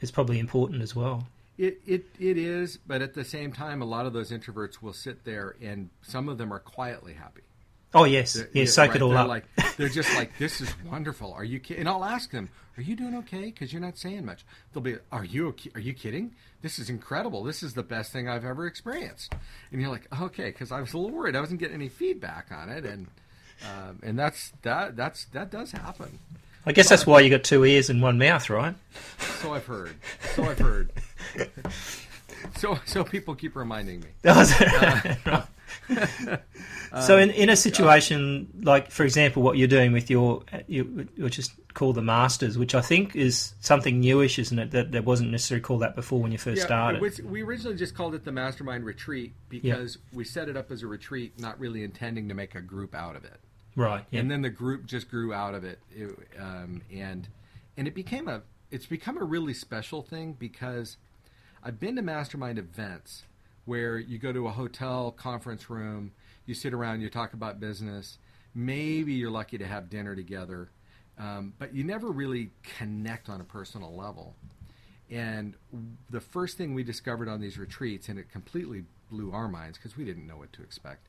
is 0.02 0.12
probably 0.12 0.40
important 0.40 0.82
as 0.82 0.96
well. 0.96 1.28
It, 1.58 1.82
it 1.86 2.06
it 2.20 2.38
is, 2.38 2.78
but 2.88 3.02
at 3.02 3.14
the 3.14 3.24
same 3.24 3.52
time, 3.54 3.82
a 3.82 3.86
lot 3.86 4.06
of 4.06 4.14
those 4.14 4.32
introverts 4.32 4.82
will 4.82 4.94
sit 4.94 5.26
there, 5.26 5.56
and 5.62 5.90
some 6.02 6.28
of 6.28 6.38
them 6.38 6.52
are 6.52 6.60
quietly 6.60 7.14
happy. 7.14 7.42
Oh 7.94 8.06
yes, 8.06 8.34
they're, 8.34 8.50
yes, 8.54 8.74
soak 8.74 8.90
right, 8.90 8.96
it 8.96 9.02
all 9.02 9.16
up. 9.16 9.28
Like, 9.28 9.44
they're 9.78 9.90
just 9.90 10.14
like, 10.16 10.38
this 10.38 10.62
is 10.62 10.74
wonderful. 10.90 11.34
Are 11.34 11.44
you? 11.44 11.60
kidding? 11.60 11.82
And 11.82 11.90
I'll 11.90 12.06
ask 12.06 12.32
them, 12.32 12.50
are 12.78 12.82
you 12.82 12.96
doing 12.96 13.16
okay? 13.18 13.46
Because 13.46 13.74
you're 13.74 13.82
not 13.82 13.98
saying 13.98 14.26
much. 14.26 14.46
They'll 14.74 14.82
be, 14.82 14.96
are 15.12 15.26
you? 15.26 15.50
okay? 15.50 15.72
Are 15.76 15.82
you 15.82 15.94
kidding? 15.94 16.34
This 16.62 16.80
is 16.80 16.90
incredible. 16.90 17.44
This 17.44 17.64
is 17.64 17.74
the 17.74 17.84
best 17.84 18.14
thing 18.14 18.30
I've 18.30 18.46
ever 18.46 18.66
experienced. 18.66 19.36
And 19.72 19.82
you're 19.82 19.92
like, 19.92 20.08
okay, 20.22 20.46
because 20.46 20.72
I 20.72 20.80
was 20.80 20.94
a 20.94 20.98
little 20.98 21.16
worried. 21.16 21.36
I 21.36 21.42
wasn't 21.42 21.60
getting 21.60 21.76
any 21.76 21.90
feedback 21.90 22.48
on 22.52 22.70
it, 22.70 22.86
and 22.86 23.08
um, 23.64 24.00
and 24.02 24.18
that's 24.18 24.54
that 24.62 24.96
that's 24.96 25.26
that 25.26 25.52
does 25.52 25.72
happen. 25.72 26.20
I 26.65 26.71
guess 26.74 26.89
that's 26.89 27.06
why 27.08 27.21
you 27.21 27.30
got 27.30 27.43
two 27.43 27.65
ears 27.65 27.89
and 27.89 28.02
one 28.02 28.17
mouth, 28.17 28.50
right? 28.50 28.76
So 29.41 29.54
I've 29.54 29.65
heard. 29.65 29.95
So 30.36 30.43
I've 30.43 30.60
heard. 30.60 30.91
So 32.58 32.80
so 32.86 33.04
people 33.04 33.36
keep 33.36 33.56
reminding 33.56 34.02
me. 34.02 34.08
Uh, 34.26 35.15
right. 35.26 36.39
so 37.02 37.17
in, 37.17 37.30
um, 37.30 37.36
in 37.36 37.50
a 37.50 37.56
situation 37.56 38.47
like, 38.62 38.91
for 38.91 39.04
example, 39.04 39.41
what 39.41 39.58
you're 39.58 39.67
doing 39.67 39.91
with 39.93 40.10
your, 40.10 40.43
you, 40.67 41.08
which 41.17 41.39
is 41.39 41.50
called 41.74 41.95
the 41.95 42.02
Masters, 42.02 42.58
which 42.58 42.76
I 42.76 42.82
think 42.82 43.15
is 43.15 43.54
something 43.62 44.00
newish, 44.00 44.38
isn't 44.38 44.58
it? 44.60 44.71
That, 44.71 44.91
that 44.91 45.06
wasn't 45.06 45.32
necessarily 45.32 45.62
called 45.62 45.82
that 45.82 45.95
before 45.95 46.21
when 46.21 46.32
you 46.32 46.38
first 46.38 46.60
Yeah, 46.60 46.65
started. 46.65 47.02
was- 47.02 47.21
we 47.21 47.41
originally 47.41 47.78
just 47.78 47.95
called 47.95 48.15
it 48.15 48.26
the 48.26 48.32
Mastermind 48.32 48.86
Retreat 48.86 49.34
because 49.50 49.97
we 50.13 50.24
set 50.24 50.50
it 50.50 50.58
up 50.58 50.71
as 50.71 50.84
a 50.84 50.88
retreat, 50.88 51.39
not 51.39 51.60
really 51.60 51.84
intending 51.84 52.28
to 52.30 52.36
make 52.36 52.56
a 52.56 52.62
group 52.62 52.93
out 52.93 53.15
of 53.15 53.24
it. 53.24 53.39
Right. 53.76 54.06
Yeah. 54.12 54.22
and 54.22 54.32
then 54.32 54.42
the 54.42 54.50
group 54.50 54.86
just 54.86 55.10
grew 55.10 55.34
out 55.34 55.54
of 55.54 55.64
it, 55.64 55.80
It, 55.96 56.12
um, 56.40 56.82
and 56.94 57.28
and 57.78 57.88
it 57.88 57.96
became 57.96 58.28
a 58.28 58.42
it's 58.70 58.86
become 58.86 59.18
a 59.18 59.24
really 59.24 59.54
special 59.54 60.02
thing 60.02 60.34
because 60.34 60.98
I've 61.64 61.80
been 61.80 61.96
to 61.98 62.02
mastermind 62.02 62.58
events 62.58 63.24
where 63.66 64.00
you 64.00 64.18
go 64.18 64.34
to 64.34 64.48
a 64.48 64.52
hotel 64.52 65.12
conference 65.12 65.70
room, 65.70 66.12
you 66.46 66.54
sit 66.54 66.74
around, 66.74 67.02
you 67.02 67.10
talk 67.10 67.34
about 67.34 67.60
business. 67.60 68.18
Maybe 68.56 69.14
you're 69.14 69.32
lucky 69.32 69.58
to 69.58 69.68
have 69.68 69.90
dinner 69.90 70.16
together, 70.16 70.70
um, 71.18 71.54
but 71.60 71.74
you 71.74 71.84
never 71.84 72.10
really 72.10 72.52
connect 72.64 73.30
on 73.30 73.40
a 73.40 73.44
personal 73.44 73.96
level. 73.96 74.36
And 75.10 75.56
the 76.10 76.22
first 76.22 76.58
thing 76.58 76.74
we 76.74 76.84
discovered 76.84 77.28
on 77.28 77.42
these 77.42 77.58
retreats, 77.58 78.10
and 78.10 78.18
it 78.18 78.32
completely 78.32 78.86
blew 79.10 79.32
our 79.32 79.48
minds 79.48 79.78
because 79.78 79.98
we 79.98 80.06
didn't 80.06 80.26
know 80.26 80.38
what 80.38 80.54
to 80.54 80.64
expect, 80.64 81.08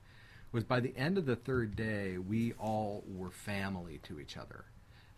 was 0.52 0.64
by 0.64 0.80
the 0.80 0.96
end 0.96 1.18
of 1.18 1.26
the 1.26 1.36
third 1.36 1.74
day, 1.74 2.18
we 2.18 2.52
all 2.54 3.02
were 3.06 3.30
family 3.30 3.98
to 4.04 4.20
each 4.20 4.36
other. 4.36 4.66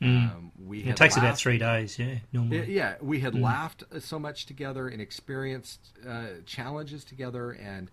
Um, 0.04 0.52
we 0.62 0.80
it 0.80 0.96
takes 0.96 1.16
about 1.16 1.38
three 1.38 1.56
days, 1.56 1.98
yeah, 1.98 2.16
normally. 2.32 2.70
yeah, 2.70 2.96
we 3.00 3.20
had 3.20 3.34
laughed 3.34 3.84
uh, 3.90 4.00
so 4.00 4.18
much 4.18 4.44
together 4.44 4.88
and 4.88 5.00
experienced 5.00 5.80
uh, 6.06 6.26
challenges 6.44 7.04
together, 7.04 7.52
and 7.52 7.90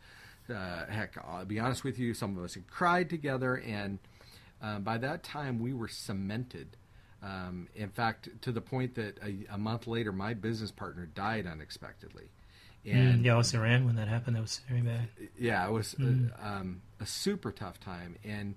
uh, 0.49 0.85
heck, 0.87 1.15
I'll 1.23 1.45
be 1.45 1.59
honest 1.59 1.83
with 1.83 1.99
you, 1.99 2.13
some 2.13 2.37
of 2.37 2.43
us 2.43 2.55
had 2.55 2.67
cried 2.67 3.09
together, 3.09 3.55
and 3.55 3.99
um, 4.61 4.83
by 4.83 4.97
that 4.97 5.23
time 5.23 5.59
we 5.59 5.73
were 5.73 5.87
cemented. 5.87 6.75
Um, 7.23 7.69
in 7.75 7.89
fact, 7.89 8.29
to 8.41 8.51
the 8.51 8.61
point 8.61 8.95
that 8.95 9.17
a, 9.23 9.53
a 9.53 9.57
month 9.57 9.87
later, 9.87 10.11
my 10.11 10.33
business 10.33 10.71
partner 10.71 11.05
died 11.05 11.45
unexpectedly, 11.45 12.31
and 12.85 13.21
Mm, 13.21 13.25
yeah, 13.25 13.33
I 13.33 13.37
was 13.37 13.53
around 13.53 13.85
when 13.85 13.95
that 13.95 14.07
happened. 14.07 14.35
That 14.35 14.41
was 14.41 14.61
very 14.67 14.81
bad. 14.81 15.07
yeah, 15.37 15.65
it 15.67 15.71
was 15.71 15.95
uh, 15.99 16.03
um, 16.41 16.81
a 16.99 17.05
super 17.05 17.51
tough 17.51 17.79
time, 17.79 18.15
and 18.23 18.55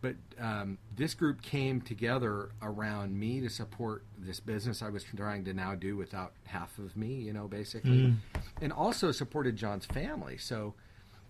but 0.00 0.14
um, 0.40 0.78
this 0.96 1.12
group 1.14 1.42
came 1.42 1.80
together 1.80 2.50
around 2.62 3.18
me 3.18 3.40
to 3.40 3.50
support 3.50 4.04
this 4.16 4.38
business 4.38 4.80
I 4.80 4.90
was 4.90 5.02
trying 5.02 5.44
to 5.46 5.52
now 5.52 5.74
do 5.74 5.96
without 5.96 6.32
half 6.44 6.78
of 6.78 6.96
me, 6.96 7.14
you 7.14 7.32
know, 7.32 7.48
basically, 7.48 8.14
and 8.62 8.72
also 8.72 9.10
supported 9.10 9.56
John's 9.56 9.86
family. 9.86 10.36
So, 10.38 10.74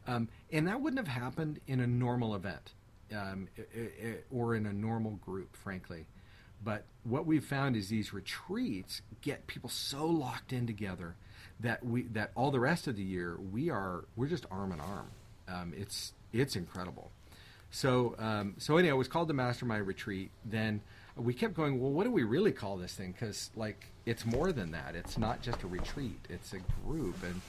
um, 0.07 0.29
and 0.53 0.69
that 0.69 0.81
wouldn't 0.83 0.99
have 0.99 1.09
happened 1.23 1.61
in 1.67 1.81
a 1.81 1.87
normal 1.87 2.35
event 2.35 2.73
um, 3.11 3.49
i- 3.59 3.63
i- 3.81 4.07
i- 4.09 4.17
or 4.31 4.55
in 4.55 4.67
a 4.67 4.73
normal 4.73 5.13
group, 5.13 5.57
frankly. 5.57 6.07
But 6.63 6.85
what 7.05 7.25
we've 7.25 7.45
found 7.45 7.75
is 7.75 7.89
these 7.89 8.13
retreats 8.13 9.01
get 9.23 9.47
people 9.47 9.71
so 9.71 10.05
locked 10.07 10.53
in 10.53 10.67
together 10.67 11.15
that 11.61 11.85
we 11.85 12.03
that 12.03 12.31
all 12.35 12.51
the 12.51 12.61
rest 12.61 12.87
of 12.87 12.97
the 12.97 13.03
year 13.03 13.37
we 13.53 13.71
are 13.71 14.05
we're 14.17 14.27
just 14.27 14.47
arm 14.51 14.73
in 14.73 14.81
arm. 14.81 15.11
Um, 15.49 15.73
it's 15.77 16.13
it's 16.33 16.57
incredible. 16.57 17.11
So 17.71 18.15
um, 18.19 18.55
so 18.59 18.77
anyway, 18.77 18.95
it 18.95 18.99
was 18.99 19.09
called 19.09 19.29
the 19.29 19.35
Mastermind 19.35 19.87
Retreat. 19.87 20.31
Then 20.45 20.81
we 21.17 21.35
kept 21.35 21.55
going. 21.55 21.81
Well, 21.81 21.91
what 21.91 22.05
do 22.05 22.11
we 22.11 22.23
really 22.23 22.53
call 22.53 22.77
this 22.77 22.95
thing? 22.95 23.13
Because 23.13 23.51
like 23.57 23.87
it's 24.07 24.25
more 24.25 24.53
than 24.53 24.73
that. 24.73 24.95
It's 24.95 25.19
not 25.19 25.43
just 25.43 25.63
a 25.63 25.67
retreat. 25.67 26.21
It's 26.29 26.53
a 26.53 26.61
group 26.87 27.23
and. 27.23 27.41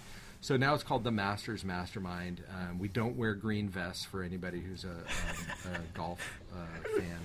So 0.42 0.56
now 0.56 0.74
it's 0.74 0.86
called 0.86 1.04
the 1.04 1.12
Masters 1.12 1.66
Mastermind. 1.66 2.42
Um, 2.50 2.80
we 2.80 2.88
don't 2.88 3.18
wear 3.18 3.34
green 3.34 3.68
vests 3.68 4.06
for 4.06 4.24
anybody 4.24 4.62
who's 4.62 4.86
a, 4.86 4.88
um, 4.88 5.74
a 5.76 5.80
golf 5.98 6.40
uh, 6.56 6.98
fan, 6.98 7.20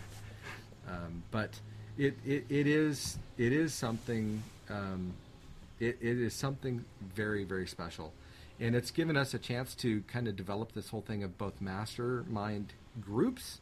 um, 0.88 1.22
but 1.30 1.50
it, 1.96 2.16
it, 2.24 2.44
it 2.48 2.66
is 2.66 3.16
it 3.38 3.52
is 3.52 3.72
something 3.72 4.42
um, 4.68 5.14
it, 5.80 5.98
it 6.00 6.18
is 6.18 6.34
something 6.34 6.84
very 7.14 7.44
very 7.44 7.66
special, 7.66 8.12
and 8.60 8.74
it's 8.74 8.90
given 8.90 9.16
us 9.16 9.34
a 9.34 9.38
chance 9.38 9.74
to 9.76 10.02
kind 10.02 10.28
of 10.28 10.36
develop 10.36 10.72
this 10.72 10.88
whole 10.88 11.02
thing 11.02 11.22
of 11.22 11.36
both 11.38 11.60
mastermind 11.60 12.72
groups 13.00 13.60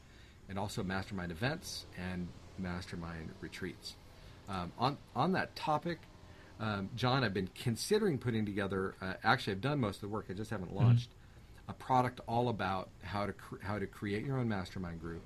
and 0.49 0.59
also 0.59 0.83
mastermind 0.83 1.33
events 1.33 1.87
and 1.97 2.29
mastermind 2.59 3.31
retreats. 3.41 3.95
Um, 4.49 4.73
on 4.79 4.99
on 5.17 5.33
that 5.33 5.55
topic, 5.57 5.99
um, 6.61 6.91
John, 6.97 7.25
I've 7.25 7.35
been 7.35 7.49
considering 7.55 8.19
putting 8.19 8.45
together. 8.45 8.95
Uh, 9.01 9.15
actually, 9.25 9.55
I've 9.55 9.61
done 9.61 9.81
most 9.81 9.97
of 9.97 10.03
the 10.03 10.09
work. 10.09 10.27
I 10.31 10.35
just 10.35 10.51
haven't 10.51 10.75
launched 10.75 11.11
a 11.69 11.73
product 11.73 12.21
all 12.27 12.49
about 12.49 12.89
how 13.03 13.27
to 13.27 13.33
cr- 13.33 13.57
how 13.63 13.79
to 13.79 13.87
create 13.87 14.25
your 14.27 14.39
own 14.39 14.49
mastermind 14.49 15.01
group, 15.01 15.23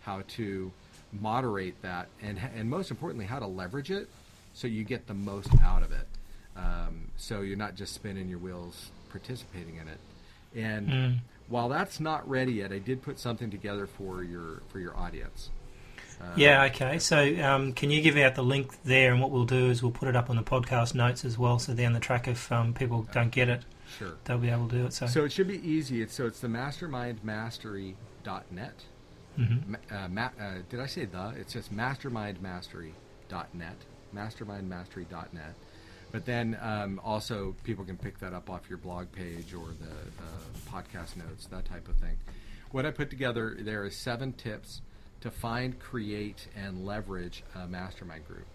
how 0.00 0.22
to 0.28 0.72
moderate 1.12 1.80
that, 1.82 2.08
and 2.22 2.38
and 2.54 2.70
most 2.70 2.90
importantly, 2.90 3.26
how 3.26 3.38
to 3.38 3.46
leverage 3.46 3.90
it 3.90 4.08
so 4.56 4.66
you 4.66 4.82
get 4.84 5.06
the 5.06 5.14
most 5.14 5.50
out 5.62 5.82
of 5.82 5.92
it. 5.92 6.06
Um, 6.56 7.10
so 7.16 7.42
you're 7.42 7.58
not 7.58 7.74
just 7.74 7.92
spinning 7.94 8.28
your 8.30 8.38
wheels 8.38 8.90
participating 9.10 9.76
in 9.76 9.88
it. 9.88 9.98
And 10.58 11.20
while 11.48 11.68
that's 11.68 12.00
not 12.00 12.26
ready 12.28 12.52
yet, 12.54 12.72
I 12.72 12.78
did 12.78 13.02
put 13.02 13.18
something 13.18 13.50
together 13.50 13.86
for 13.86 14.22
your 14.24 14.62
for 14.68 14.78
your 14.80 14.96
audience. 14.96 15.50
Yeah, 16.34 16.62
okay. 16.64 16.98
So, 16.98 17.38
um, 17.44 17.74
can 17.74 17.90
you 17.90 18.00
give 18.00 18.16
out 18.16 18.36
the 18.36 18.42
link 18.42 18.82
there? 18.84 19.12
And 19.12 19.20
what 19.20 19.30
we'll 19.30 19.44
do 19.44 19.68
is 19.68 19.82
we'll 19.82 19.92
put 19.92 20.08
it 20.08 20.16
up 20.16 20.30
on 20.30 20.36
the 20.36 20.42
podcast 20.42 20.94
notes 20.94 21.26
as 21.26 21.36
well, 21.36 21.58
so 21.58 21.74
down 21.74 21.92
the 21.92 22.00
track 22.00 22.26
if 22.26 22.50
um, 22.50 22.72
people 22.72 23.06
don't 23.12 23.30
get 23.30 23.50
it, 23.50 23.66
Sure. 23.98 24.14
they'll 24.24 24.38
be 24.38 24.48
able 24.48 24.66
to 24.68 24.74
do 24.78 24.86
it. 24.86 24.94
So, 24.94 25.06
So 25.06 25.24
it 25.26 25.32
should 25.32 25.48
be 25.48 25.60
easy. 25.68 26.00
It's, 26.00 26.14
so 26.14 26.24
it's 26.26 26.40
the 26.40 26.48
mastermindmastery.net. 26.48 28.84
Mhm. 29.38 29.66
Ma- 29.68 29.78
uh, 29.94 30.08
ma- 30.08 30.30
uh, 30.40 30.54
did 30.70 30.80
I 30.80 30.86
say 30.86 31.04
the? 31.04 31.34
It's 31.38 31.52
just 31.52 31.70
mastermindmastery.net. 31.70 33.76
Mastermindmastery.net. 34.14 35.54
But 36.12 36.24
then 36.24 36.56
um, 36.60 37.00
also 37.04 37.54
people 37.64 37.84
can 37.84 37.96
pick 37.96 38.18
that 38.20 38.32
up 38.32 38.48
off 38.48 38.68
your 38.68 38.78
blog 38.78 39.10
page 39.12 39.52
or 39.52 39.66
the 39.80 39.90
uh, 39.90 40.70
podcast 40.70 41.16
notes, 41.16 41.46
that 41.46 41.64
type 41.64 41.88
of 41.88 41.96
thing. 41.96 42.16
What 42.70 42.86
I 42.86 42.90
put 42.90 43.10
together 43.10 43.56
there 43.58 43.84
is 43.84 43.96
seven 43.96 44.32
tips 44.32 44.80
to 45.20 45.30
find, 45.30 45.78
create, 45.78 46.48
and 46.56 46.86
leverage 46.86 47.42
a 47.54 47.66
mastermind 47.66 48.26
group. 48.26 48.46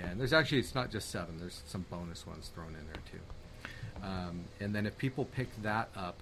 And 0.00 0.20
there's 0.20 0.32
actually 0.32 0.58
it's 0.58 0.74
not 0.74 0.90
just 0.90 1.10
seven. 1.10 1.38
There's 1.38 1.62
some 1.66 1.84
bonus 1.90 2.26
ones 2.26 2.50
thrown 2.54 2.68
in 2.68 2.86
there 2.86 3.02
too. 3.10 3.20
Um, 4.02 4.44
and 4.60 4.74
then 4.74 4.86
if 4.86 4.98
people 4.98 5.24
pick 5.24 5.48
that 5.62 5.88
up, 5.96 6.16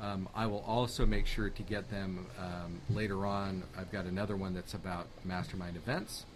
um, 0.00 0.28
I 0.34 0.46
will 0.46 0.64
also 0.66 1.06
make 1.06 1.26
sure 1.26 1.48
to 1.48 1.62
get 1.62 1.90
them 1.90 2.26
um, 2.38 2.80
later 2.90 3.24
on. 3.24 3.62
I've 3.78 3.90
got 3.90 4.04
another 4.04 4.36
one 4.36 4.54
that's 4.54 4.74
about 4.74 5.06
mastermind 5.24 5.76
events, 5.76 6.26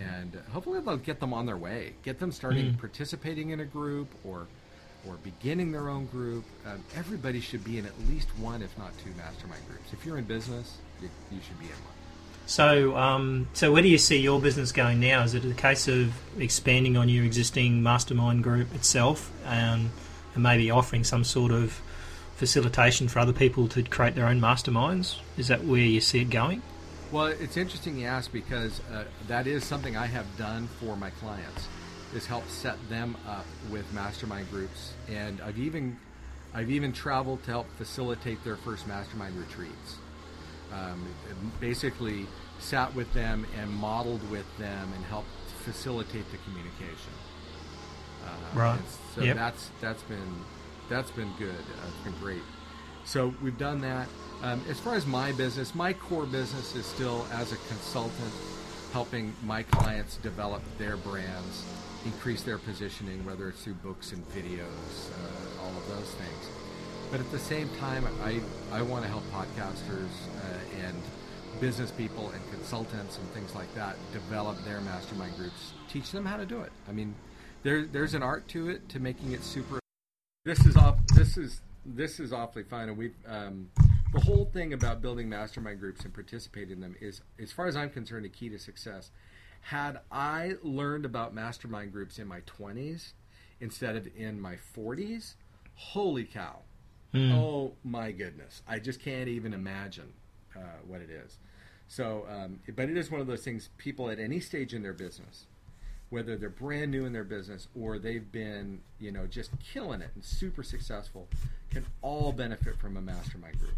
and 0.00 0.38
hopefully 0.52 0.80
they'll 0.80 0.96
get 0.96 1.20
them 1.20 1.32
on 1.32 1.46
their 1.46 1.56
way, 1.56 1.92
get 2.02 2.18
them 2.18 2.32
starting 2.32 2.74
participating 2.74 3.50
in 3.50 3.60
a 3.60 3.64
group 3.64 4.08
or 4.24 4.46
or 5.06 5.16
beginning 5.22 5.72
their 5.72 5.88
own 5.88 6.06
group. 6.06 6.44
Um, 6.66 6.82
everybody 6.94 7.40
should 7.40 7.64
be 7.64 7.78
in 7.78 7.86
at 7.86 7.92
least 8.08 8.28
one, 8.38 8.62
if 8.62 8.76
not 8.76 8.92
two, 9.02 9.10
mastermind 9.16 9.62
groups. 9.66 9.92
If 9.92 10.04
you're 10.04 10.18
in 10.18 10.24
business, 10.24 10.76
you, 11.00 11.08
you 11.30 11.40
should 11.40 11.58
be 11.58 11.64
in 11.66 11.70
one. 11.72 11.94
so, 12.46 12.96
um, 12.96 13.48
so 13.54 13.72
where 13.72 13.80
do 13.80 13.88
you 13.88 13.96
see 13.96 14.18
your 14.18 14.40
business 14.40 14.72
going 14.72 15.00
now? 15.00 15.22
Is 15.22 15.34
it 15.34 15.44
a 15.44 15.54
case 15.54 15.88
of 15.88 16.12
expanding 16.38 16.96
on 16.98 17.08
your 17.08 17.24
existing 17.24 17.82
mastermind 17.82 18.42
group 18.42 18.74
itself, 18.74 19.30
um, 19.46 19.90
and 20.34 20.42
maybe 20.42 20.70
offering 20.70 21.04
some 21.04 21.24
sort 21.24 21.52
of 21.52 21.80
facilitation 22.36 23.08
for 23.08 23.20
other 23.20 23.32
people 23.32 23.68
to 23.68 23.82
create 23.82 24.14
their 24.16 24.26
own 24.26 24.40
masterminds? 24.40 25.16
Is 25.38 25.48
that 25.48 25.64
where 25.64 25.80
you 25.80 26.00
see 26.00 26.20
it 26.20 26.30
going? 26.30 26.62
Well, 27.12 27.26
it's 27.26 27.56
interesting 27.56 27.98
you 27.98 28.06
ask 28.06 28.30
because 28.32 28.80
uh, 28.92 29.04
that 29.26 29.46
is 29.48 29.64
something 29.64 29.96
I 29.96 30.06
have 30.06 30.26
done 30.38 30.68
for 30.78 30.96
my 30.96 31.10
clients. 31.10 31.66
Is 32.14 32.26
help 32.26 32.48
set 32.48 32.76
them 32.88 33.16
up 33.28 33.46
with 33.70 33.92
mastermind 33.92 34.50
groups, 34.50 34.94
and 35.08 35.40
I've 35.40 35.58
even 35.58 35.96
I've 36.52 36.70
even 36.70 36.92
traveled 36.92 37.44
to 37.44 37.50
help 37.52 37.66
facilitate 37.78 38.42
their 38.42 38.56
first 38.56 38.88
mastermind 38.88 39.36
retreats. 39.36 39.96
Um, 40.72 41.06
basically, 41.60 42.26
sat 42.58 42.92
with 42.96 43.12
them 43.14 43.46
and 43.60 43.70
modeled 43.70 44.28
with 44.28 44.46
them 44.58 44.92
and 44.94 45.04
helped 45.04 45.28
facilitate 45.64 46.28
the 46.32 46.38
communication. 46.38 47.12
Uh, 48.24 48.58
Right. 48.58 48.80
So 49.14 49.22
Yep. 49.22 49.36
that's 49.36 49.70
that's 49.80 50.02
been 50.02 50.44
that's 50.88 51.10
been 51.12 51.32
good. 51.38 51.50
Uh, 51.54 51.86
it's 51.88 52.04
been 52.04 52.20
great. 52.20 52.42
So 53.10 53.34
we've 53.42 53.58
done 53.58 53.80
that. 53.80 54.06
Um, 54.40 54.62
as 54.68 54.78
far 54.78 54.94
as 54.94 55.04
my 55.04 55.32
business, 55.32 55.74
my 55.74 55.92
core 55.92 56.26
business 56.26 56.76
is 56.76 56.86
still 56.86 57.26
as 57.32 57.50
a 57.50 57.56
consultant, 57.66 58.32
helping 58.92 59.34
my 59.44 59.64
clients 59.64 60.18
develop 60.18 60.62
their 60.78 60.96
brands, 60.96 61.64
increase 62.04 62.44
their 62.44 62.58
positioning, 62.58 63.24
whether 63.24 63.48
it's 63.48 63.64
through 63.64 63.74
books 63.74 64.12
and 64.12 64.24
videos, 64.28 64.62
uh, 64.62 65.60
all 65.60 65.76
of 65.76 65.88
those 65.88 66.14
things. 66.14 66.50
But 67.10 67.18
at 67.18 67.28
the 67.32 67.38
same 67.40 67.68
time, 67.80 68.06
I, 68.22 68.40
I 68.70 68.82
want 68.82 69.02
to 69.02 69.10
help 69.10 69.24
podcasters 69.32 70.12
uh, 70.44 70.86
and 70.86 70.96
business 71.60 71.90
people 71.90 72.30
and 72.30 72.40
consultants 72.52 73.18
and 73.18 73.28
things 73.30 73.56
like 73.56 73.74
that 73.74 73.96
develop 74.12 74.56
their 74.64 74.80
mastermind 74.82 75.36
groups, 75.36 75.72
teach 75.88 76.12
them 76.12 76.24
how 76.24 76.36
to 76.36 76.46
do 76.46 76.60
it. 76.60 76.70
I 76.88 76.92
mean, 76.92 77.16
there, 77.64 77.86
there's 77.86 78.14
an 78.14 78.22
art 78.22 78.46
to 78.50 78.68
it, 78.68 78.88
to 78.90 79.00
making 79.00 79.32
it 79.32 79.42
super 79.42 79.80
This 80.44 80.64
is 80.64 80.76
off. 80.76 80.98
This 81.08 81.36
is 81.36 81.60
this 81.84 82.20
is 82.20 82.32
awfully 82.32 82.64
fun, 82.64 82.88
and 82.88 82.98
we 82.98 83.12
um, 83.26 83.70
the 84.12 84.20
whole 84.20 84.44
thing 84.46 84.72
about 84.72 85.00
building 85.00 85.28
mastermind 85.28 85.80
groups 85.80 86.04
and 86.04 86.12
participating 86.12 86.72
in 86.72 86.80
them 86.80 86.96
is, 87.00 87.20
as 87.40 87.52
far 87.52 87.66
as 87.66 87.76
I'm 87.76 87.90
concerned, 87.90 88.26
a 88.26 88.28
key 88.28 88.48
to 88.48 88.58
success. 88.58 89.10
Had 89.62 90.00
I 90.10 90.54
learned 90.62 91.04
about 91.04 91.34
mastermind 91.34 91.92
groups 91.92 92.18
in 92.18 92.26
my 92.26 92.40
20s 92.40 93.12
instead 93.60 93.94
of 93.94 94.08
in 94.16 94.40
my 94.40 94.56
40s, 94.76 95.34
holy 95.74 96.24
cow! 96.24 96.60
Mm. 97.14 97.34
Oh 97.34 97.72
my 97.84 98.12
goodness, 98.12 98.62
I 98.66 98.78
just 98.78 99.00
can't 99.00 99.28
even 99.28 99.52
imagine 99.52 100.12
uh, 100.56 100.78
what 100.86 101.00
it 101.00 101.10
is. 101.10 101.38
So, 101.88 102.24
um, 102.30 102.60
but 102.74 102.88
it 102.88 102.96
is 102.96 103.10
one 103.10 103.20
of 103.20 103.26
those 103.26 103.42
things. 103.42 103.68
People 103.76 104.10
at 104.10 104.18
any 104.18 104.40
stage 104.40 104.74
in 104.74 104.82
their 104.82 104.92
business 104.92 105.46
whether 106.10 106.36
they're 106.36 106.50
brand 106.50 106.90
new 106.90 107.06
in 107.06 107.12
their 107.12 107.24
business 107.24 107.68
or 107.78 107.98
they've 107.98 108.30
been, 108.30 108.80
you 108.98 109.10
know, 109.10 109.26
just 109.26 109.50
killing 109.72 110.00
it 110.00 110.10
and 110.14 110.24
super 110.24 110.62
successful, 110.62 111.28
can 111.70 111.86
all 112.02 112.32
benefit 112.32 112.78
from 112.78 112.96
a 112.96 113.00
mastermind 113.00 113.58
group. 113.58 113.76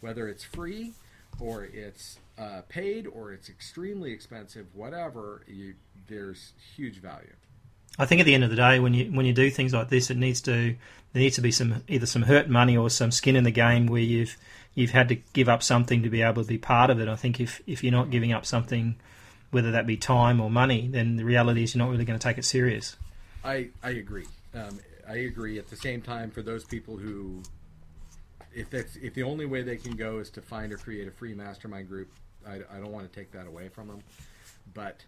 Whether 0.00 0.28
it's 0.28 0.44
free 0.44 0.92
or 1.40 1.64
it's 1.64 2.18
uh, 2.38 2.60
paid 2.68 3.06
or 3.06 3.32
it's 3.32 3.48
extremely 3.48 4.12
expensive, 4.12 4.66
whatever, 4.74 5.42
you, 5.46 5.74
there's 6.08 6.52
huge 6.76 7.00
value. 7.00 7.32
I 7.98 8.06
think 8.06 8.20
at 8.20 8.24
the 8.24 8.34
end 8.34 8.44
of 8.44 8.50
the 8.50 8.56
day, 8.56 8.80
when 8.80 8.94
you 8.94 9.12
when 9.12 9.26
you 9.26 9.34
do 9.34 9.50
things 9.50 9.74
like 9.74 9.90
this, 9.90 10.10
it 10.10 10.16
needs 10.16 10.40
to 10.42 10.52
there 11.12 11.22
needs 11.22 11.36
to 11.36 11.42
be 11.42 11.52
some 11.52 11.82
either 11.88 12.06
some 12.06 12.22
hurt 12.22 12.48
money 12.48 12.74
or 12.76 12.88
some 12.88 13.10
skin 13.10 13.36
in 13.36 13.44
the 13.44 13.50
game 13.50 13.86
where 13.86 14.00
you've 14.00 14.36
you've 14.74 14.92
had 14.92 15.08
to 15.08 15.16
give 15.34 15.48
up 15.48 15.62
something 15.62 16.02
to 16.02 16.08
be 16.08 16.22
able 16.22 16.42
to 16.42 16.48
be 16.48 16.56
part 16.56 16.88
of 16.88 17.00
it. 17.00 17.08
I 17.08 17.16
think 17.16 17.38
if 17.38 17.60
if 17.66 17.82
you're 17.84 17.92
not 17.92 18.10
giving 18.10 18.32
up 18.32 18.46
something 18.46 18.96
whether 19.52 19.70
that 19.70 19.86
be 19.86 19.96
time 19.96 20.40
or 20.40 20.50
money, 20.50 20.88
then 20.88 21.16
the 21.16 21.24
reality 21.24 21.62
is 21.62 21.74
you're 21.74 21.84
not 21.84 21.92
really 21.92 22.04
going 22.04 22.18
to 22.18 22.22
take 22.22 22.38
it 22.38 22.44
serious. 22.44 22.96
I 23.44 23.68
I 23.82 23.90
agree. 23.90 24.26
Um, 24.54 24.80
I 25.08 25.16
agree. 25.16 25.58
At 25.58 25.68
the 25.68 25.76
same 25.76 26.02
time, 26.02 26.30
for 26.30 26.42
those 26.42 26.64
people 26.64 26.96
who, 26.96 27.42
if 28.52 28.70
that's 28.70 28.96
if 28.96 29.14
the 29.14 29.22
only 29.22 29.46
way 29.46 29.62
they 29.62 29.76
can 29.76 29.94
go 29.94 30.18
is 30.18 30.30
to 30.30 30.42
find 30.42 30.72
or 30.72 30.78
create 30.78 31.06
a 31.06 31.10
free 31.10 31.34
mastermind 31.34 31.88
group, 31.88 32.10
I, 32.46 32.56
I 32.74 32.80
don't 32.80 32.92
want 32.92 33.10
to 33.10 33.18
take 33.18 33.30
that 33.32 33.46
away 33.46 33.68
from 33.68 33.88
them. 33.88 34.02
But 34.74 35.04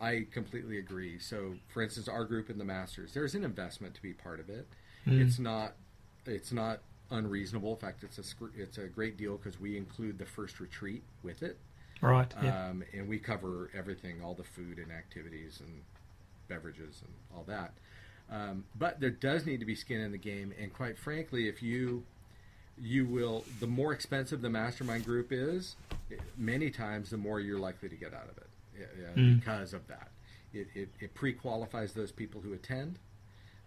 I 0.00 0.26
completely 0.32 0.78
agree. 0.78 1.18
So, 1.18 1.54
for 1.68 1.82
instance, 1.82 2.08
our 2.08 2.24
group 2.24 2.50
in 2.50 2.58
the 2.58 2.64
Masters, 2.64 3.12
there's 3.12 3.34
an 3.34 3.44
investment 3.44 3.94
to 3.94 4.02
be 4.02 4.14
part 4.14 4.40
of 4.40 4.48
it. 4.48 4.66
Mm. 5.06 5.20
It's 5.20 5.38
not 5.38 5.74
it's 6.24 6.52
not 6.52 6.80
unreasonable. 7.10 7.72
In 7.72 7.78
fact, 7.78 8.04
it's 8.04 8.18
a 8.18 8.22
it's 8.56 8.78
a 8.78 8.86
great 8.86 9.18
deal 9.18 9.36
because 9.36 9.60
we 9.60 9.76
include 9.76 10.18
the 10.18 10.24
first 10.24 10.60
retreat 10.60 11.02
with 11.22 11.42
it. 11.42 11.58
Right. 12.02 12.32
Yeah. 12.42 12.68
Um, 12.68 12.84
and 12.92 13.08
we 13.08 13.18
cover 13.18 13.70
everything, 13.74 14.22
all 14.22 14.34
the 14.34 14.44
food 14.44 14.78
and 14.78 14.90
activities 14.92 15.60
and 15.60 15.82
beverages 16.48 17.00
and 17.02 17.12
all 17.34 17.44
that. 17.44 17.72
Um, 18.30 18.64
but 18.78 19.00
there 19.00 19.10
does 19.10 19.46
need 19.46 19.60
to 19.60 19.66
be 19.66 19.74
skin 19.74 20.00
in 20.00 20.10
the 20.12 20.18
game, 20.18 20.52
and 20.60 20.72
quite 20.72 20.98
frankly, 20.98 21.48
if 21.48 21.62
you 21.62 22.04
you 22.80 23.04
will, 23.06 23.44
the 23.60 23.66
more 23.66 23.92
expensive 23.92 24.40
the 24.40 24.48
mastermind 24.50 25.04
group 25.04 25.28
is, 25.30 25.76
many 26.36 26.70
times 26.70 27.10
the 27.10 27.16
more 27.18 27.38
you're 27.38 27.58
likely 27.58 27.88
to 27.88 27.96
get 27.96 28.12
out 28.14 28.28
of 28.30 28.36
it 28.38 28.46
Mm. 29.14 29.38
because 29.38 29.74
of 29.74 29.86
that. 29.88 30.08
It, 30.54 30.66
it, 30.74 30.88
it 30.98 31.14
pre-qualifies 31.14 31.92
those 31.92 32.10
people 32.10 32.40
who 32.40 32.52
attend. 32.54 32.98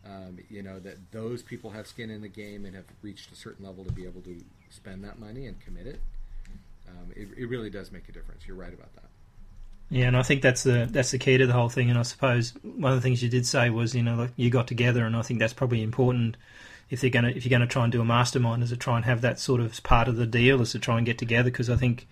Um, 0.06 0.40
you 0.50 0.62
know 0.62 0.80
that 0.80 0.98
those 1.12 1.42
people 1.42 1.70
have 1.72 1.88
skin 1.88 2.10
in 2.10 2.22
the 2.22 2.28
game 2.28 2.66
and 2.66 2.76
have 2.76 2.86
reached 3.02 3.32
a 3.32 3.36
certain 3.36 3.66
level 3.66 3.84
to 3.86 3.92
be 3.92 4.06
able 4.06 4.22
to 4.22 4.40
spend 4.70 5.04
that 5.04 5.18
money 5.20 5.46
and 5.48 5.60
commit 5.60 5.88
it 5.88 6.00
um, 6.90 7.12
it, 7.16 7.30
it 7.38 7.46
really 7.48 7.70
does 7.70 7.92
make 7.92 8.08
a 8.10 8.12
difference. 8.12 8.48
You're 8.48 8.58
right 8.58 8.74
about 8.74 8.94
that. 8.96 9.04
Yeah, 9.90 10.08
and 10.08 10.18
I 10.18 10.24
think 10.24 10.42
that's 10.42 10.64
the 10.64 10.88
that's 10.90 11.12
the 11.12 11.20
key 11.20 11.38
to 11.38 11.46
the 11.46 11.54
whole 11.54 11.70
thing. 11.70 11.90
And 11.90 12.00
I 12.00 12.02
suppose 12.02 12.54
one 12.64 12.92
of 12.92 12.98
the 12.98 13.02
things 13.02 13.22
you 13.22 13.30
did 13.30 13.46
say 13.46 13.70
was, 13.70 13.94
you 13.94 14.02
know, 14.02 14.16
like 14.16 14.32
you 14.36 14.50
got 14.50 14.68
together, 14.68 15.06
and 15.06 15.16
I 15.16 15.22
think 15.22 15.40
that's 15.40 15.54
probably 15.54 15.84
important 15.84 16.38
if 16.90 17.02
they're 17.02 17.10
gonna 17.10 17.30
if 17.30 17.46
you're 17.46 17.52
gonna 17.52 17.68
try 17.68 17.84
and 17.84 17.92
do 17.92 18.02
a 18.02 18.06
mastermind, 18.06 18.64
is 18.64 18.70
to 18.70 18.78
try 18.78 18.96
and 18.96 19.06
have 19.06 19.22
that 19.22 19.40
sort 19.40 19.62
of 19.62 19.82
part 19.84 20.08
of 20.08 20.16
the 20.16 20.26
deal, 20.26 20.62
is 20.62 20.72
to 20.72 20.80
try 20.80 20.98
and 20.98 21.06
get 21.06 21.18
together 21.18 21.52
because 21.52 21.70
I 21.70 21.76
think 21.76 22.08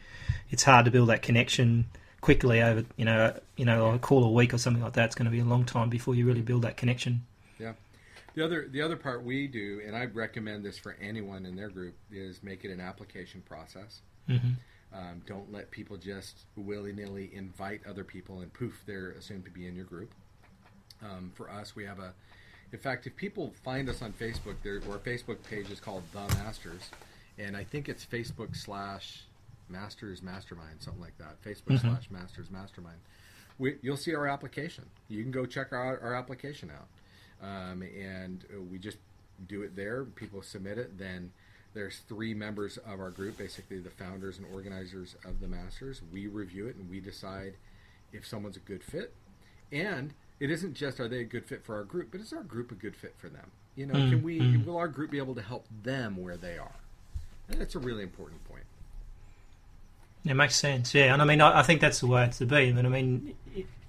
it's 0.50 0.64
hard 0.64 0.86
to 0.86 0.92
build 0.92 1.10
that 1.10 1.24
connection 1.24 1.86
quickly 2.22 2.62
over, 2.62 2.86
you 2.96 3.06
know, 3.06 3.38
you 3.58 3.66
know, 3.66 3.88
like 3.88 3.96
a 3.96 4.00
call 4.00 4.24
a 4.24 4.32
week 4.32 4.54
or 4.54 4.58
something 4.58 4.82
like 4.82 4.94
that. 4.94 5.06
It's 5.06 5.16
going 5.16 5.26
to 5.26 5.32
be 5.32 5.40
a 5.40 5.46
long 5.46 5.66
time 5.66 5.90
before 5.90 6.16
you 6.16 6.26
really 6.26 6.42
build 6.42 6.62
that 6.62 6.78
connection. 6.78 7.26
The 8.36 8.44
other 8.44 8.68
the 8.70 8.82
other 8.82 8.96
part 8.96 9.24
we 9.24 9.48
do, 9.48 9.82
and 9.86 9.96
I 9.96 10.06
recommend 10.06 10.66
this 10.66 10.78
for 10.78 10.96
anyone 11.00 11.46
in 11.46 11.56
their 11.56 11.70
group, 11.70 11.96
is 12.12 12.42
make 12.42 12.66
it 12.66 12.72
an 12.72 12.80
application 12.80 13.42
process. 13.42 14.02
Mm-hmm. 14.30 14.52
Um, 14.94 15.22
don't 15.26 15.52
let 15.52 15.72
people 15.72 15.98
just 15.98 16.46
willy 16.56 16.94
nilly 16.94 17.32
invite 17.34 17.82
other 17.88 18.04
people 18.04 18.42
and 18.42 18.54
poof, 18.54 18.84
they're 18.86 19.12
assumed 19.12 19.46
to 19.46 19.52
be 19.52 19.66
in 19.68 19.76
your 19.76 19.86
group. 19.86 20.12
Um, 21.04 21.32
for 21.36 21.50
us, 21.50 21.76
we 21.76 21.84
have 21.86 22.00
a. 22.00 22.14
In 22.72 22.80
fact, 22.80 23.06
if 23.06 23.16
people 23.16 23.54
find 23.64 23.88
us 23.88 24.02
on 24.02 24.14
Facebook, 24.14 24.56
there, 24.64 24.82
our 24.90 24.98
Facebook 24.98 25.38
page 25.48 25.70
is 25.70 25.80
called 25.80 26.04
The 26.12 26.28
Masters, 26.36 26.90
and 27.38 27.56
I 27.56 27.64
think 27.64 27.88
it's 27.88 28.04
Facebook 28.06 28.56
slash 28.56 29.26
Masters 29.70 30.24
Mastermind, 30.24 30.82
something 30.82 31.02
like 31.02 31.18
that. 31.20 31.42
Facebook 31.44 31.78
Mm-hmm. 31.78 31.90
slash 31.90 32.10
Masters 32.10 32.50
Mastermind. 32.50 32.98
We, 33.60 33.76
you'll 33.84 33.98
see 33.98 34.16
our 34.16 34.28
application. 34.28 34.86
You 35.08 35.22
can 35.22 35.32
go 35.32 35.46
check 35.46 35.72
our, 35.72 36.00
our 36.00 36.16
application 36.16 36.72
out, 36.72 36.88
um, 37.44 37.84
and 37.84 38.46
we 38.72 38.78
just 38.80 38.98
do 39.48 39.62
it 39.64 39.76
there. 39.76 40.06
People 40.06 40.42
submit 40.42 40.78
it, 40.78 40.98
then 40.98 41.32
there's 41.74 42.00
three 42.08 42.34
members 42.34 42.78
of 42.78 43.00
our 43.00 43.10
group, 43.10 43.38
basically 43.38 43.80
the 43.80 43.90
founders 43.90 44.38
and 44.38 44.48
organizers 44.54 45.16
of 45.26 45.40
the 45.42 45.48
Masters. 45.48 46.02
We 46.12 46.28
review 46.28 46.68
it 46.68 46.76
and 46.76 46.90
we 46.90 47.00
decide 47.00 47.56
if 48.12 48.26
someone's 48.28 48.58
a 48.58 48.62
good 48.62 48.84
fit. 48.84 49.14
And 49.72 50.14
it 50.40 50.52
isn't 50.52 50.76
just 50.76 51.00
are 51.00 51.08
they 51.08 51.22
a 51.22 51.26
good 51.26 51.46
fit 51.46 51.64
for 51.66 51.76
our 51.76 51.84
group, 51.84 52.10
but 52.12 52.22
is 52.22 52.32
our 52.32 52.44
group 52.44 52.72
a 52.72 52.76
good 52.76 52.96
fit 52.96 53.16
for 53.18 53.28
them? 53.28 53.50
You 53.76 53.88
know, 53.88 53.96
Mm, 53.96 54.10
can 54.10 54.24
we 54.24 54.40
mm. 54.40 54.66
will 54.66 54.78
our 54.78 54.88
group 54.88 55.10
be 55.10 55.18
able 55.18 55.34
to 55.36 55.42
help 55.42 55.66
them 55.84 56.18
where 56.18 56.38
they 56.38 56.58
are? 56.58 56.76
And 57.50 57.60
that's 57.60 57.74
a 57.76 57.80
really 57.80 58.04
important 58.04 58.44
point. 58.48 58.64
It 60.26 60.36
makes 60.36 60.56
sense, 60.56 60.94
yeah. 60.94 61.12
And 61.12 61.22
I 61.22 61.26
mean, 61.26 61.42
I, 61.42 61.60
I 61.60 61.64
think 61.64 61.82
that's 61.82 62.00
the 62.00 62.08
way 62.08 62.26
it's 62.26 62.38
to 62.38 62.46
be. 62.46 62.72
But 62.72 62.86
I 62.86 62.90
mean, 62.90 63.36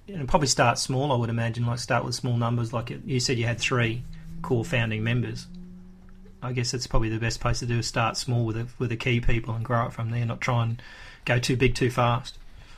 it'll 0.07 0.27
probably 0.27 0.47
start 0.47 0.77
small. 0.79 1.11
I 1.11 1.15
would 1.15 1.29
imagine, 1.29 1.65
like 1.65 1.79
start 1.79 2.05
with 2.05 2.15
small 2.15 2.37
numbers. 2.37 2.73
Like 2.73 2.91
it, 2.91 3.01
you 3.05 3.19
said, 3.19 3.37
you 3.37 3.45
had 3.45 3.59
three 3.59 4.03
core 4.41 4.65
founding 4.65 5.03
members. 5.03 5.47
I 6.41 6.51
guess 6.51 6.71
that's 6.71 6.85
probably 6.87 7.09
the 7.09 7.19
best 7.19 7.39
place 7.39 7.59
to 7.59 7.65
do 7.65 7.79
is 7.79 7.87
start 7.87 8.17
small 8.17 8.45
with 8.45 8.55
the, 8.55 8.67
with 8.77 8.89
the 8.89 8.97
key 8.97 9.19
people 9.19 9.55
and 9.55 9.65
grow 9.65 9.87
it 9.87 9.93
from 9.93 10.11
there. 10.11 10.25
Not 10.25 10.41
try 10.41 10.63
and 10.63 10.81
go 11.25 11.39
too 11.39 11.57
big 11.57 11.73
too 11.73 11.89
fast. 11.89 12.37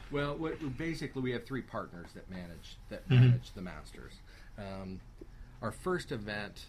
Well, 0.09 0.37
what, 0.37 0.77
basically, 0.77 1.21
we 1.21 1.31
have 1.31 1.45
three 1.45 1.61
partners 1.61 2.07
that 2.15 2.29
manage 2.29 2.77
that 2.89 3.07
Mhm. 3.09 3.19
manage 3.19 3.51
the 3.53 3.61
Masters. 3.61 4.13
Um, 4.57 5.01
our 5.61 5.71
first 5.71 6.13
event, 6.13 6.67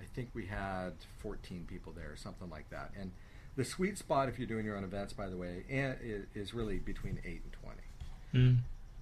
I 0.00 0.04
think 0.04 0.30
we 0.34 0.46
had 0.46 0.94
14 1.20 1.66
people 1.68 1.92
there, 1.92 2.16
something 2.16 2.50
like 2.50 2.68
that. 2.70 2.90
And 2.98 3.12
the 3.54 3.64
sweet 3.64 3.96
spot, 3.96 4.28
if 4.28 4.38
you're 4.38 4.48
doing 4.48 4.64
your 4.64 4.76
own 4.76 4.82
events, 4.82 5.12
by 5.12 5.28
the 5.28 5.36
way, 5.36 5.62
is, 5.68 6.26
is 6.34 6.52
really 6.52 6.78
between 6.78 7.20
eight 7.24 7.42
and 7.44 7.52
20. 7.52 7.80
Mm. 8.34 8.58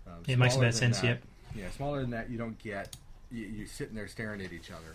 Um, 0.08 0.22
it 0.26 0.38
makes 0.38 0.56
about 0.56 0.74
sense, 0.74 1.00
that- 1.00 1.06
yep. 1.06 1.22
Yeah, 1.54 1.70
smaller 1.70 2.00
than 2.00 2.10
that, 2.10 2.30
you 2.30 2.38
don't 2.38 2.58
get. 2.62 2.94
You, 3.30 3.46
you're 3.46 3.66
sitting 3.66 3.94
there 3.94 4.08
staring 4.08 4.40
at 4.42 4.52
each 4.52 4.70
other, 4.70 4.94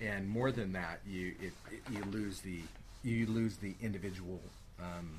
and 0.00 0.28
more 0.28 0.50
than 0.52 0.72
that, 0.72 1.00
you 1.06 1.34
it, 1.40 1.52
it, 1.70 1.80
you 1.90 2.02
lose 2.10 2.40
the 2.40 2.60
you 3.04 3.26
lose 3.26 3.56
the 3.56 3.74
individual 3.82 4.40
um, 4.80 5.18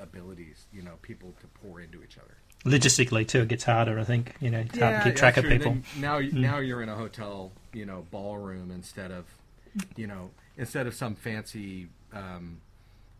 abilities. 0.00 0.64
You 0.72 0.82
know, 0.82 0.92
people 1.02 1.34
to 1.40 1.46
pour 1.62 1.80
into 1.80 2.02
each 2.02 2.16
other. 2.18 2.34
Logistically, 2.64 3.26
too, 3.26 3.42
it 3.42 3.48
gets 3.48 3.64
harder. 3.64 3.98
I 3.98 4.04
think 4.04 4.34
you 4.40 4.50
know 4.50 4.58
it's 4.60 4.78
hard 4.78 5.02
to 5.02 5.08
keep 5.08 5.16
track 5.16 5.36
of 5.38 5.44
people. 5.44 5.72
Then 5.72 5.84
now, 5.98 6.20
Mm. 6.20 6.32
now 6.34 6.58
you're 6.58 6.82
in 6.82 6.88
a 6.88 6.96
hotel, 6.96 7.52
you 7.72 7.86
know, 7.86 8.04
ballroom 8.10 8.70
instead 8.70 9.10
of, 9.10 9.24
you 9.96 10.06
know, 10.06 10.30
instead 10.56 10.86
of 10.86 10.94
some 10.94 11.14
fancy 11.14 11.88
um, 12.12 12.60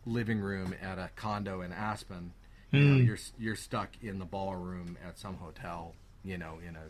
living 0.05 0.39
room 0.39 0.75
at 0.81 0.97
a 0.99 1.09
condo 1.15 1.61
in 1.61 1.71
Aspen. 1.71 2.31
You 2.71 2.79
know, 2.79 2.95
Mm. 2.97 3.05
you're 3.07 3.17
you're 3.39 3.55
stuck 3.55 3.89
in 4.01 4.19
the 4.19 4.25
ballroom 4.25 4.97
at 5.05 5.17
some 5.17 5.35
hotel, 5.35 5.95
you 6.23 6.37
know, 6.37 6.59
in 6.67 6.75
a 6.75 6.83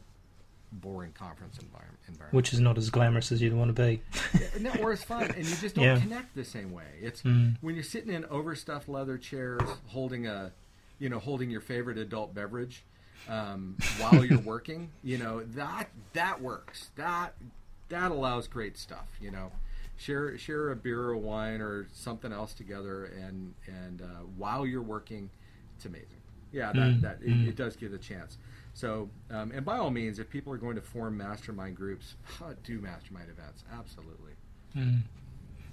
boring 0.71 1.13
conference 1.13 1.57
environment. 1.57 1.97
environment. 2.07 2.33
Which 2.33 2.53
is 2.53 2.59
not 2.59 2.77
as 2.77 2.89
glamorous 2.89 3.31
as 3.31 3.41
you'd 3.41 3.53
want 3.53 3.75
to 3.75 3.81
be. 3.81 4.01
no, 4.59 4.71
or 4.81 4.91
it's 4.93 5.03
fun, 5.03 5.23
and 5.31 5.37
you 5.45 5.55
just 5.55 5.75
don't 5.75 5.85
Yeah. 5.85 5.99
connect 5.99 6.35
the 6.35 6.43
same 6.43 6.71
way. 6.71 6.85
It's 7.01 7.21
Mm. 7.23 7.55
when 7.61 7.75
you're 7.75 7.83
sitting 7.83 8.11
in 8.13 8.25
overstuffed 8.25 8.87
leather 8.89 9.17
chairs, 9.17 9.61
holding 9.87 10.27
a, 10.27 10.51
you 10.99 11.07
know, 11.09 11.17
holding 11.19 11.49
your 11.49 11.61
favorite 11.61 11.97
adult 11.97 12.33
beverage 12.35 12.83
um, 13.27 13.77
while 13.99 14.23
you're 14.25 14.39
working. 14.41 14.91
You 15.03 15.17
know 15.17 15.43
that 15.43 15.89
that 16.13 16.41
works. 16.41 16.91
That 16.97 17.35
that 17.87 18.11
allows 18.11 18.47
great 18.47 18.77
stuff. 18.77 19.07
You 19.21 19.31
know, 19.31 19.51
share 19.97 20.37
share 20.37 20.69
a 20.71 20.75
beer 20.75 21.01
or 21.03 21.17
wine 21.17 21.61
or 21.61 21.87
something 21.93 22.31
else 22.33 22.53
together, 22.53 23.05
and 23.05 23.55
and 23.65 24.01
uh, 24.01 24.05
while 24.37 24.67
you're 24.67 24.81
working, 24.83 25.29
it's 25.79 25.85
amazing. 25.85 26.07
Yeah, 26.51 26.73
that 26.73 26.75
Mm, 26.75 27.01
that 27.01 27.19
it, 27.21 27.29
mm. 27.29 27.47
it 27.47 27.55
does 27.55 27.77
give 27.77 27.93
a 27.93 27.97
chance. 27.97 28.37
So, 28.73 29.09
um, 29.31 29.51
and 29.51 29.63
by 29.63 29.77
all 29.77 29.91
means, 29.91 30.19
if 30.19 30.29
people 30.29 30.51
are 30.51 30.57
going 30.57 30.75
to 30.75 30.81
form 30.81 31.15
mastermind 31.15 31.77
groups, 31.77 32.15
do 32.65 32.79
mastermind 32.79 33.29
events. 33.29 33.63
Absolutely. 33.71 34.33
Mm. 34.75 34.99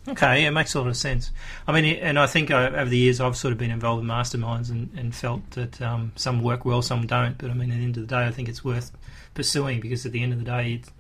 Okay, 0.09 0.43
yeah, 0.43 0.49
it 0.49 0.53
makes 0.53 0.75
a 0.75 0.81
lot 0.81 0.87
of 0.87 0.97
sense. 0.97 1.33
I 1.67 1.73
mean, 1.73 1.97
and 1.97 2.21
I 2.21 2.29
think 2.29 2.53
uh, 2.53 2.71
over 2.73 2.89
the 2.89 2.97
years 2.97 3.21
I've 3.21 3.37
sort 3.37 3.51
of 3.51 3.59
been 3.59 3.73
involved 3.73 4.03
in 4.03 4.09
masterminds 4.09 4.71
and, 4.71 4.97
and 4.97 5.13
felt 5.13 5.51
that 5.53 5.83
um, 5.83 6.13
some 6.15 6.41
work 6.41 6.65
well, 6.65 6.83
some 6.83 7.05
don't. 7.05 7.37
But 7.37 7.51
I 7.51 7.55
mean, 7.55 7.73
at 7.73 7.79
the 7.79 7.83
end 7.83 7.97
of 7.97 8.07
the 8.07 8.15
day, 8.15 8.25
I 8.25 8.31
think 8.31 8.49
it's 8.49 8.65
worth 8.65 8.93
pursuing 9.35 9.81
because 9.81 10.07
at 10.07 10.13
the 10.13 10.23
end 10.23 10.33
of 10.33 10.39
the 10.39 10.45
day, 10.45 10.75
it's, 10.75 10.91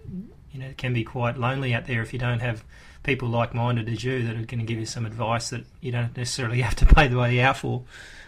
you 0.56 0.62
know, 0.62 0.70
it 0.70 0.78
can 0.78 0.94
be 0.94 1.04
quite 1.04 1.36
lonely 1.36 1.74
out 1.74 1.84
there 1.84 2.00
if 2.00 2.14
you 2.14 2.18
don't 2.18 2.40
have 2.40 2.64
people 3.02 3.28
like-minded 3.28 3.90
as 3.90 4.02
you 4.02 4.26
that 4.26 4.36
are 4.36 4.46
going 4.46 4.58
to 4.58 4.64
give 4.64 4.78
you 4.78 4.86
some 4.86 5.04
advice 5.04 5.50
that 5.50 5.66
you 5.82 5.92
don't 5.92 6.16
necessarily 6.16 6.60
have 6.62 6.74
to 6.76 6.86
pay 6.86 7.08
the 7.08 7.18
way 7.18 7.40
out 7.40 7.58
for. 7.58 7.82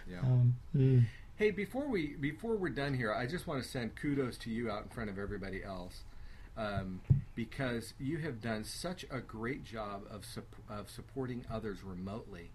Yeah. 0.07 0.19
Um, 0.19 0.55
mm. 0.75 1.05
Hey, 1.37 1.49
before 1.49 1.87
we 1.87 2.15
before 2.19 2.55
we're 2.55 2.69
done 2.69 2.93
here, 2.93 3.11
I 3.11 3.25
just 3.25 3.47
want 3.47 3.63
to 3.63 3.67
send 3.67 3.95
kudos 3.95 4.37
to 4.39 4.51
you 4.51 4.69
out 4.69 4.83
in 4.83 4.89
front 4.89 5.09
of 5.09 5.17
everybody 5.17 5.63
else, 5.63 6.03
um, 6.55 7.01
because 7.33 7.93
you 7.97 8.17
have 8.17 8.41
done 8.41 8.63
such 8.63 9.05
a 9.09 9.19
great 9.21 9.63
job 9.63 10.03
of 10.11 10.25
sup- 10.25 10.55
of 10.69 10.89
supporting 10.89 11.45
others 11.49 11.83
remotely 11.83 12.51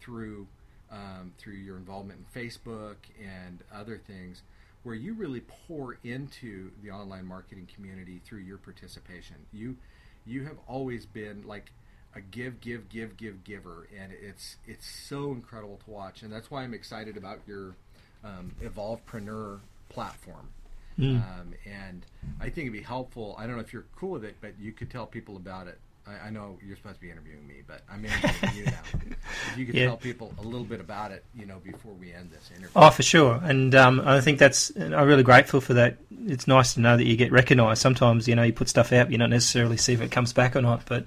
through 0.00 0.46
um, 0.92 1.32
through 1.38 1.54
your 1.54 1.78
involvement 1.78 2.20
in 2.20 2.42
Facebook 2.42 2.96
and 3.18 3.64
other 3.74 3.96
things, 3.96 4.42
where 4.86 4.94
you 4.94 5.14
really 5.14 5.40
pour 5.66 5.98
into 6.04 6.70
the 6.80 6.92
online 6.92 7.26
marketing 7.26 7.68
community 7.74 8.20
through 8.24 8.38
your 8.38 8.56
participation. 8.56 9.34
You 9.52 9.76
you 10.24 10.44
have 10.44 10.58
always 10.68 11.04
been 11.06 11.42
like 11.44 11.72
a 12.14 12.20
give, 12.20 12.60
give, 12.60 12.88
give, 12.88 13.16
give 13.16 13.42
giver, 13.42 13.88
and 14.00 14.12
it's 14.12 14.58
it's 14.64 14.86
so 14.86 15.32
incredible 15.32 15.80
to 15.84 15.90
watch, 15.90 16.22
and 16.22 16.32
that's 16.32 16.52
why 16.52 16.62
I'm 16.62 16.72
excited 16.72 17.16
about 17.16 17.40
your 17.48 17.74
um, 18.22 18.52
Evolvepreneur 18.62 19.58
platform. 19.88 20.50
Mm. 20.96 21.16
Um, 21.16 21.54
and 21.64 22.06
I 22.40 22.44
think 22.44 22.58
it'd 22.68 22.72
be 22.72 22.80
helpful. 22.80 23.34
I 23.36 23.48
don't 23.48 23.56
know 23.56 23.62
if 23.62 23.72
you're 23.72 23.86
cool 23.96 24.12
with 24.12 24.24
it, 24.24 24.36
but 24.40 24.52
you 24.60 24.70
could 24.70 24.88
tell 24.88 25.04
people 25.04 25.36
about 25.36 25.66
it. 25.66 25.80
I, 26.06 26.28
I 26.28 26.30
know 26.30 26.58
you're 26.64 26.76
supposed 26.76 26.96
to 26.96 27.00
be 27.00 27.10
interviewing 27.10 27.46
me, 27.46 27.62
but 27.66 27.82
I'm 27.90 28.04
interviewing 28.04 28.56
you 28.56 28.64
now. 28.66 29.16
If 29.52 29.58
you 29.58 29.66
could 29.66 29.74
Yeah. 29.74 29.86
tell 29.86 29.96
people 29.96 30.32
a 30.38 30.42
little 30.42 30.64
bit 30.64 30.80
about 30.80 31.10
it, 31.10 31.24
you 31.34 31.46
know, 31.46 31.58
before 31.64 31.92
we 31.94 32.12
end 32.12 32.30
this 32.30 32.50
interview. 32.50 32.70
Oh, 32.76 32.90
for 32.90 33.02
sure, 33.02 33.40
and 33.42 33.74
um, 33.74 34.00
I 34.04 34.20
think 34.20 34.38
that's 34.38 34.70
I'm 34.76 34.92
really 35.06 35.22
grateful 35.22 35.60
for 35.60 35.74
that. 35.74 35.96
It's 36.26 36.46
nice 36.46 36.74
to 36.74 36.80
know 36.80 36.96
that 36.96 37.04
you 37.04 37.16
get 37.16 37.32
recognised. 37.32 37.80
Sometimes 37.80 38.28
you 38.28 38.34
know 38.34 38.42
you 38.42 38.52
put 38.52 38.68
stuff 38.68 38.92
out, 38.92 39.10
you 39.10 39.18
don't 39.18 39.30
necessarily 39.30 39.76
see 39.76 39.92
if 39.92 40.00
it 40.00 40.10
comes 40.10 40.32
back 40.32 40.56
or 40.56 40.62
not, 40.62 40.84
but 40.86 41.06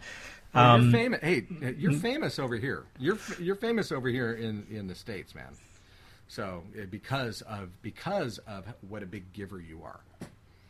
um, 0.54 0.84
you're 0.84 0.91
famous. 0.91 1.20
Hey, 1.22 1.45
you're 1.78 1.93
famous 1.93 2.39
over 2.39 2.56
here. 2.56 2.84
You're 2.97 3.18
you're 3.39 3.56
famous 3.56 3.91
over 3.91 4.10
here 4.10 4.34
in, 4.34 4.66
in 4.70 4.88
the 4.88 4.95
states, 4.95 5.36
man. 5.36 5.56
So 6.28 6.64
uh, 6.80 6.86
because 6.89 7.41
of 7.41 7.82
because 7.82 8.38
of 8.39 8.66
what 8.88 9.04
a 9.04 9.06
big 9.06 9.32
giver 9.34 9.60
you 9.60 9.82
are. 9.84 10.00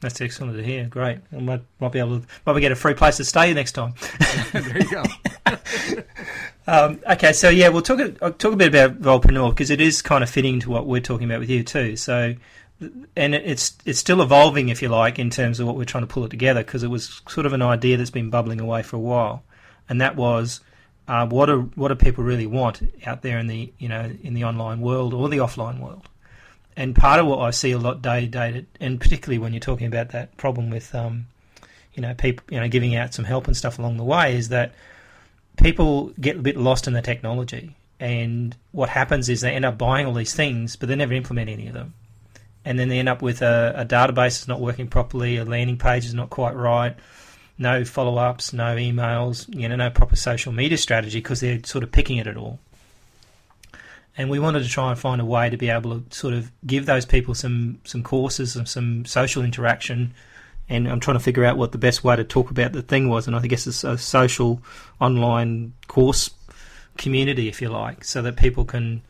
That's 0.02 0.22
excellent 0.22 0.56
to 0.56 0.64
hear. 0.64 0.86
Great, 0.86 1.20
I 1.34 1.39
might, 1.39 1.62
might 1.80 1.91
be 1.91 2.00
able 2.00 2.22
to 2.22 2.28
might 2.45 2.54
be 2.54 2.62
get 2.62 2.72
a 2.72 2.76
free 2.76 2.93
place 2.93 3.18
to 3.18 3.26
stay 3.26 3.54
next 3.54 3.74
time. 3.74 3.93
there 4.54 4.82
you 4.82 4.89
go. 4.89 5.04
Um, 6.68 7.00
okay, 7.10 7.34
so 7.34 7.50
yeah, 7.50 7.70
we'll 7.70 7.82
talk. 7.82 8.00
I'll 8.22 8.32
talk 8.32 8.54
a 8.54 8.56
bit 8.56 8.68
about 8.68 9.02
Evolvepreneur 9.02 9.50
because 9.50 9.72
it 9.72 9.82
is 9.82 10.04
kind 10.04 10.24
of 10.24 10.30
fitting 10.30 10.60
to 10.60 10.70
what 10.70 10.86
we're 10.86 11.02
talking 11.02 11.26
about 11.26 11.39
with 11.39 11.50
you 11.50 11.64
too. 11.64 11.95
So, 11.95 12.36
and 13.16 13.34
it's 13.34 13.76
it's 13.86 13.97
still 13.97 14.22
evolving, 14.22 14.70
if 14.70 14.80
you 14.84 14.88
like, 14.89 15.18
in 15.18 15.32
terms 15.32 15.60
of 15.60 15.66
what 15.66 15.76
we're 15.76 15.86
trying 15.86 16.04
to 16.04 16.08
pull 16.08 16.26
it 16.26 16.30
together 16.30 16.64
because 16.64 16.84
it 16.84 16.89
was 16.89 17.24
sort 17.28 17.47
of 17.47 17.54
an 17.54 17.64
idea 17.64 17.97
that's 17.97 18.12
been 18.12 18.30
bubbling 18.30 18.62
away 18.62 18.84
for 18.84 18.97
a 18.97 19.00
while, 19.00 19.41
and 19.89 20.00
that 20.00 20.16
was 20.16 20.60
uh, 21.08 21.26
what 21.26 21.47
do 21.47 21.72
what 21.74 21.88
do 21.88 21.95
people 21.95 22.24
really 22.24 22.45
want 22.45 22.84
out 23.04 23.24
there 23.24 23.39
in 23.39 23.47
the 23.47 23.74
you 23.80 23.89
know 23.89 24.12
in 24.22 24.36
the 24.36 24.43
online 24.43 24.80
world 24.80 25.12
or 25.12 25.28
the 25.28 25.38
offline 25.38 25.80
world. 25.80 26.08
And 26.80 26.95
part 26.95 27.19
of 27.19 27.27
what 27.27 27.39
I 27.39 27.51
see 27.51 27.73
a 27.73 27.77
lot 27.77 28.01
day 28.01 28.21
to 28.21 28.27
day, 28.27 28.65
and 28.80 29.01
particularly 29.01 29.38
when 29.38 29.51
you're 29.51 29.59
talking 29.59 29.86
about 29.86 30.11
that 30.11 30.38
problem 30.38 30.69
with, 30.69 30.95
um, 30.95 31.27
you 31.93 32.01
know, 32.01 32.13
people, 32.13 32.45
you 32.49 32.57
know, 32.57 32.69
giving 32.69 32.95
out 32.95 33.13
some 33.13 33.25
help 33.25 33.47
and 33.47 33.57
stuff 33.57 33.80
along 33.80 33.97
the 33.97 34.05
way, 34.05 34.38
is 34.38 34.47
that 34.47 34.71
people 35.57 36.13
get 36.21 36.38
a 36.38 36.39
bit 36.39 36.55
lost 36.55 36.88
in 36.88 36.93
the 36.93 37.01
technology, 37.01 37.75
and 37.99 38.55
what 38.71 38.88
happens 38.88 39.27
is 39.27 39.41
they 39.41 39.51
end 39.51 39.65
up 39.65 39.77
buying 39.77 40.05
all 40.05 40.13
these 40.13 40.34
things, 40.34 40.77
but 40.77 40.88
they 40.88 40.95
never 40.95 41.13
implement 41.13 41.49
any 41.49 41.67
of 41.67 41.73
them, 41.73 41.95
and 42.63 42.80
then 42.80 42.88
they 42.88 42.99
end 42.99 43.09
up 43.09 43.21
with 43.21 43.41
a, 43.41 43.73
a 43.75 43.86
database 43.86 44.39
that's 44.39 44.47
not 44.47 44.61
working 44.61 44.88
properly, 44.88 45.36
a 45.36 45.43
landing 45.43 45.77
page 45.77 46.05
is 46.05 46.13
not 46.13 46.30
quite 46.30 46.55
right, 46.55 46.95
no 47.57 47.84
follow-ups, 47.84 48.53
no 48.53 48.77
emails, 48.77 49.53
you 49.53 49.67
know, 49.67 49.75
no 49.75 49.89
proper 49.89 50.15
social 50.15 50.53
media 50.53 50.77
strategy 50.77 51.19
because 51.19 51.41
they're 51.41 51.59
sort 51.65 51.84
of 51.84 51.91
picking 51.91 52.19
at 52.19 52.27
it 52.27 52.38
all. 52.38 52.57
And 54.20 54.30
we 54.30 54.38
wanted 54.38 54.61
to 54.61 54.70
try 54.70 54.91
and 54.91 54.99
find 54.99 55.20
a 55.20 55.26
way 55.26 55.49
to 55.49 55.57
be 55.57 55.70
able 55.70 56.01
to 56.01 56.15
sort 56.15 56.36
of 56.36 56.51
give 56.67 56.86
those 56.86 57.05
people 57.05 57.34
some 57.34 57.80
some 57.86 58.03
courses 58.03 58.55
and 58.55 58.67
some 58.70 59.05
social 59.05 59.43
interaction 59.43 60.13
and 60.70 60.88
I'm 60.88 60.99
trying 60.99 61.17
to 61.17 61.24
figure 61.24 61.43
out 61.43 61.57
what 61.57 61.72
the 61.72 61.78
best 61.80 62.03
way 62.03 62.15
to 62.15 62.24
talk 62.24 62.51
about 62.51 62.74
the 62.74 62.84
thing 62.84 63.09
was, 63.09 63.26
and 63.26 63.36
I 63.36 63.39
guess 63.41 63.65
it's 63.65 63.84
a 63.84 63.97
social 63.97 64.61
online 65.01 65.74
course 65.88 66.30
community, 66.97 67.47
if 67.47 67.61
you 67.61 67.70
like, 67.70 68.03
so 68.03 68.22
that 68.22 68.38
people 68.38 68.65
can 68.65 69.01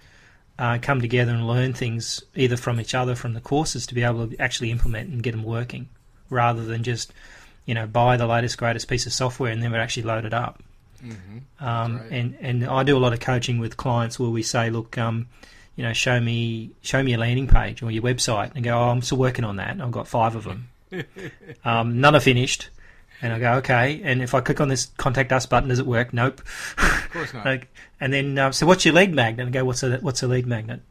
uh, 0.58 0.80
come 0.82 1.02
together 1.02 1.34
and 1.34 1.46
learn 1.46 1.74
things 1.74 2.24
either 2.36 2.56
from 2.56 2.80
each 2.80 2.96
other, 2.96 3.14
from 3.14 3.34
the 3.34 3.42
courses, 3.42 3.86
to 3.88 3.96
be 3.96 4.04
able 4.04 4.28
to 4.28 4.40
actually 4.40 4.72
implement 4.72 5.10
and 5.10 5.22
get 5.22 5.32
them 5.32 5.44
working, 5.44 5.90
rather 6.30 6.64
than 6.64 6.82
just 6.82 7.14
you 7.66 7.74
know 7.74 7.86
buy 7.86 8.16
the 8.16 8.26
latest 8.26 8.58
greatest 8.58 8.88
piece 8.88 9.06
of 9.06 9.12
software 9.12 9.52
and 9.52 9.62
never 9.62 9.76
actually 9.76 10.04
load 10.04 10.24
it 10.24 10.34
up. 10.34 10.64
Mm-hmm. 11.04 11.66
Um. 11.66 12.02
And 12.10 12.38
and 12.42 12.66
I 12.66 12.84
do 12.84 12.98
a 12.98 13.00
lot 13.00 13.14
of 13.14 13.20
coaching 13.20 13.60
with 13.60 13.78
clients 13.78 14.20
where 14.20 14.30
we 14.30 14.44
say, 14.44 14.70
look, 14.70 14.98
um, 14.98 15.28
you 15.76 15.84
know, 15.84 15.94
show 15.94 16.20
me 16.20 16.72
show 16.82 17.02
me 17.02 17.12
your 17.12 17.20
landing 17.20 17.48
page 17.48 17.82
or 17.82 17.92
your 17.92 18.04
website, 18.04 18.52
and 18.56 18.64
go, 18.64 18.78
oh, 18.78 18.90
I'm 18.90 19.02
still 19.02 19.18
working 19.18 19.46
on 19.46 19.58
that. 19.58 19.80
I've 19.82 19.92
got 19.92 20.08
five 20.08 20.36
of 20.36 20.44
them. 20.44 20.70
um, 21.66 22.02
none 22.02 22.16
are 22.16 22.20
finished. 22.20 22.70
And 23.22 23.34
I 23.34 23.40
go, 23.40 23.54
okay. 23.56 24.02
And 24.04 24.22
if 24.22 24.34
I 24.34 24.40
click 24.42 24.62
on 24.62 24.70
this 24.70 24.86
contact 24.98 25.32
us 25.34 25.46
button, 25.46 25.70
does 25.70 25.80
it 25.80 25.86
work? 25.86 26.14
Nope. 26.14 26.42
Of 26.78 27.10
course 27.12 27.34
not. 27.34 27.46
Like, 27.50 27.68
and 28.00 28.14
then, 28.14 28.38
um, 28.38 28.54
so 28.54 28.66
what's 28.66 28.86
your 28.86 28.94
lead 28.94 29.14
magnet? 29.14 29.46
And 29.46 29.56
I 29.56 29.60
go, 29.60 29.66
what's 29.66 29.84
a 29.84 29.98
what's 29.98 30.24
a 30.24 30.28
lead 30.28 30.48
magnet? 30.48 30.82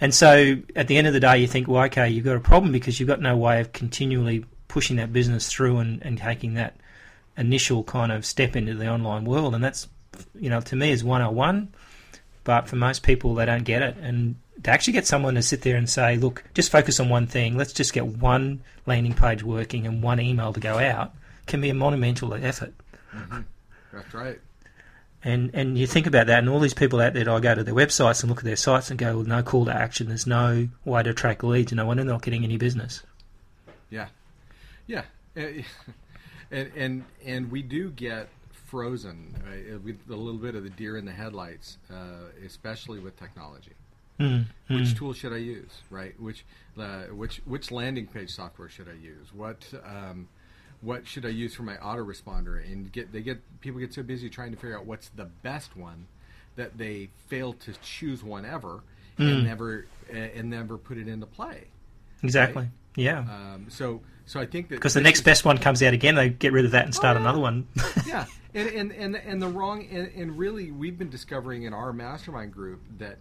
And 0.00 0.14
so 0.14 0.56
at 0.74 0.88
the 0.88 0.96
end 0.96 1.06
of 1.06 1.12
the 1.12 1.20
day, 1.20 1.38
you 1.38 1.46
think, 1.46 1.68
well, 1.68 1.84
okay, 1.84 2.08
you've 2.08 2.24
got 2.24 2.36
a 2.36 2.40
problem 2.40 2.72
because 2.72 2.98
you've 2.98 3.08
got 3.08 3.20
no 3.20 3.36
way 3.36 3.60
of 3.60 3.72
continually 3.72 4.44
pushing 4.68 4.96
that 4.96 5.12
business 5.12 5.48
through 5.48 5.78
and, 5.78 6.02
and 6.02 6.18
taking 6.18 6.54
that 6.54 6.74
initial 7.36 7.84
kind 7.84 8.12
of 8.12 8.24
step 8.26 8.56
into 8.56 8.74
the 8.74 8.88
online 8.88 9.24
world. 9.24 9.54
And 9.54 9.62
that's, 9.64 9.88
you 10.34 10.50
know, 10.50 10.60
to 10.60 10.76
me 10.76 10.90
is 10.90 11.02
101. 11.04 11.72
But 12.44 12.68
for 12.68 12.76
most 12.76 13.02
people, 13.02 13.34
they 13.34 13.46
don't 13.46 13.64
get 13.64 13.82
it. 13.82 13.96
And 13.98 14.36
to 14.64 14.70
actually 14.70 14.94
get 14.94 15.06
someone 15.06 15.34
to 15.34 15.42
sit 15.42 15.62
there 15.62 15.76
and 15.76 15.88
say, 15.88 16.16
look, 16.16 16.44
just 16.54 16.70
focus 16.70 17.00
on 17.00 17.08
one 17.08 17.26
thing, 17.26 17.56
let's 17.56 17.72
just 17.72 17.92
get 17.92 18.06
one 18.06 18.62
landing 18.86 19.14
page 19.14 19.42
working 19.42 19.86
and 19.86 20.02
one 20.02 20.20
email 20.20 20.52
to 20.52 20.60
go 20.60 20.78
out, 20.78 21.14
can 21.46 21.60
be 21.60 21.70
a 21.70 21.74
monumental 21.74 22.34
effort. 22.34 22.74
Mm-hmm. 23.14 23.40
That's 23.92 24.14
right. 24.14 24.40
And 25.24 25.50
and 25.54 25.78
you 25.78 25.86
think 25.86 26.08
about 26.08 26.26
that, 26.26 26.40
and 26.40 26.48
all 26.48 26.58
these 26.58 26.74
people 26.74 27.00
out 27.00 27.14
there, 27.14 27.30
I 27.30 27.38
go 27.38 27.54
to 27.54 27.62
their 27.62 27.74
websites 27.74 28.22
and 28.22 28.30
look 28.30 28.40
at 28.40 28.44
their 28.44 28.56
sites 28.56 28.90
and 28.90 28.98
go, 28.98 29.16
well, 29.16 29.24
no 29.24 29.42
call 29.44 29.66
to 29.66 29.74
action. 29.74 30.08
There's 30.08 30.26
no 30.26 30.68
way 30.84 31.02
to 31.04 31.10
attract 31.10 31.44
leads, 31.44 31.70
and 31.70 31.76
no 31.76 31.86
wonder 31.86 32.02
they're 32.02 32.12
not 32.12 32.22
getting 32.22 32.42
any 32.42 32.56
business. 32.56 33.04
Yeah, 33.88 34.08
yeah, 34.88 35.02
eh, 35.36 35.62
and 36.52 36.72
and 36.76 37.04
and, 37.24 37.50
we 37.50 37.62
do 37.62 37.90
get 37.90 38.28
frozen 38.50 39.34
uh, 39.46 39.78
with 39.78 39.98
a 40.08 40.14
little 40.14 40.40
bit 40.40 40.54
of 40.54 40.64
the 40.64 40.70
deer 40.70 40.96
in 40.96 41.04
the 41.04 41.12
headlights, 41.12 41.78
uh, 41.90 42.28
especially 42.46 43.00
with 43.00 43.18
technology. 43.18 43.72
Mm, 44.20 44.46
Which 44.68 44.88
mm. 44.88 44.96
tool 44.96 45.12
should 45.14 45.32
I 45.32 45.38
use? 45.38 45.72
Right? 45.90 46.18
Which 46.20 46.44
uh, 46.78 47.04
which 47.04 47.38
which 47.44 47.70
landing 47.70 48.06
page 48.06 48.30
software 48.30 48.68
should 48.68 48.88
I 48.88 49.02
use? 49.02 49.32
What 49.34 49.64
um, 49.84 50.28
what 50.80 51.06
should 51.06 51.24
I 51.24 51.30
use 51.30 51.54
for 51.54 51.62
my 51.62 51.76
autoresponder? 51.76 52.62
And 52.64 52.92
get 52.92 53.12
they 53.12 53.22
get 53.22 53.40
people 53.60 53.80
get 53.80 53.94
so 53.94 54.02
busy 54.02 54.28
trying 54.28 54.52
to 54.52 54.56
figure 54.56 54.78
out 54.78 54.86
what's 54.86 55.08
the 55.08 55.24
best 55.24 55.76
one 55.76 56.06
that 56.56 56.76
they 56.76 57.08
fail 57.28 57.54
to 57.54 57.72
choose 57.82 58.22
one 58.22 58.44
ever 58.44 58.82
Mm. 59.18 59.30
and 59.30 59.44
never 59.44 59.86
uh, 60.10 60.16
and 60.16 60.50
never 60.50 60.78
put 60.78 60.96
it 60.96 61.06
into 61.06 61.26
play. 61.26 61.64
Exactly. 62.22 62.68
Yeah. 62.96 63.18
Um, 63.20 63.66
so 63.68 64.00
so 64.26 64.40
I 64.40 64.46
think 64.46 64.68
that 64.68 64.76
Because 64.76 64.94
the 64.94 65.00
next 65.00 65.20
is- 65.20 65.24
best 65.24 65.44
one 65.44 65.58
comes 65.58 65.82
out 65.82 65.94
again, 65.94 66.14
they 66.14 66.28
get 66.30 66.52
rid 66.52 66.64
of 66.64 66.70
that 66.72 66.84
and 66.84 66.94
start 66.94 67.16
Oh, 67.16 67.20
yeah. 67.20 67.24
another 67.26 67.40
one. 67.40 67.66
yeah, 68.06 68.26
and 68.54 68.68
and 68.68 68.92
and 68.92 69.16
and 69.16 69.42
the 69.42 69.48
wrong 69.48 69.86
and, 69.90 70.10
and 70.14 70.38
really 70.38 70.70
we've 70.70 70.98
been 70.98 71.10
discovering 71.10 71.62
in 71.64 71.72
our 71.72 71.92
mastermind 71.92 72.52
group 72.52 72.80
that 72.98 73.18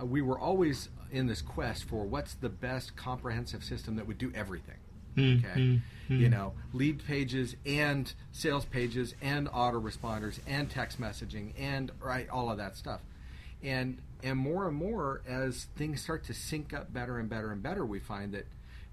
uh, 0.00 0.04
we 0.04 0.22
were 0.22 0.38
always 0.38 0.88
in 1.12 1.26
this 1.26 1.42
quest 1.42 1.84
for 1.84 2.04
what's 2.04 2.34
the 2.34 2.48
best 2.48 2.96
comprehensive 2.96 3.64
system 3.64 3.96
that 3.96 4.06
would 4.06 4.18
do 4.18 4.30
everything. 4.34 4.76
Mm, 5.16 5.44
Okay, 5.44 5.60
mm, 5.60 5.80
you 6.08 6.28
mm. 6.28 6.30
know, 6.30 6.52
lead 6.72 7.04
pages 7.04 7.56
and 7.66 8.12
sales 8.30 8.64
pages 8.64 9.14
and 9.20 9.48
autoresponders 9.48 10.38
and 10.46 10.70
text 10.70 11.00
messaging 11.00 11.52
and 11.58 11.90
right 12.00 12.28
all 12.28 12.48
of 12.50 12.58
that 12.58 12.76
stuff, 12.76 13.00
and 13.62 13.98
and 14.22 14.38
more 14.38 14.68
and 14.68 14.76
more 14.76 15.20
as 15.26 15.66
things 15.76 16.00
start 16.00 16.24
to 16.24 16.34
sync 16.34 16.72
up 16.72 16.92
better 16.92 17.18
and 17.18 17.28
better 17.28 17.50
and 17.50 17.60
better, 17.62 17.84
we 17.84 17.98
find 17.98 18.32
that 18.34 18.46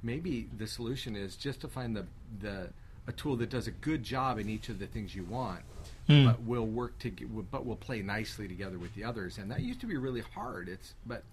maybe 0.04 0.48
the 0.58 0.68
solution 0.68 1.16
is 1.16 1.36
just 1.36 1.62
to 1.62 1.68
find 1.68 1.95
the 1.95 2.06
the 2.39 2.70
a 3.08 3.12
tool 3.14 3.38
that 3.38 3.50
does 3.50 3.68
a 3.68 3.72
good 3.72 4.04
job 4.04 4.38
in 4.38 4.50
each 4.50 4.68
of 4.68 4.80
the 4.80 4.86
things 4.88 5.16
you 5.16 5.24
want, 5.24 5.62
Mm. 6.10 6.26
but 6.26 6.41
will 6.43 6.66
work 6.68 7.00
to 7.00 7.10
but 7.52 7.66
will 7.66 7.76
play 7.78 8.02
nicely 8.02 8.48
together 8.48 8.78
with 8.78 8.93
the 8.95 9.04
others. 9.04 9.38
And 9.38 9.50
that 9.52 9.62
used 9.62 9.80
to 9.82 9.86
be 9.88 9.95
really 9.98 10.22
hard. 10.22 10.68
It's 10.70 10.93
but 11.06 11.24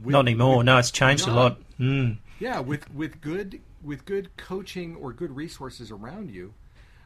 with- 0.00 0.12
Not 0.12 0.26
anymore. 0.26 0.58
with- 0.58 0.66
No, 0.66 0.78
it's 0.78 0.90
changed 0.90 1.26
a 1.28 1.32
lot. 1.32 1.58
Mm. 1.78 2.18
yeah, 2.40 2.60
with 2.60 2.90
with 2.94 3.20
good 3.20 3.60
with 3.82 4.04
good 4.06 4.34
coaching 4.38 4.96
or 4.96 5.12
good 5.12 5.36
resources 5.36 5.90
around 5.90 6.30
you, 6.30 6.54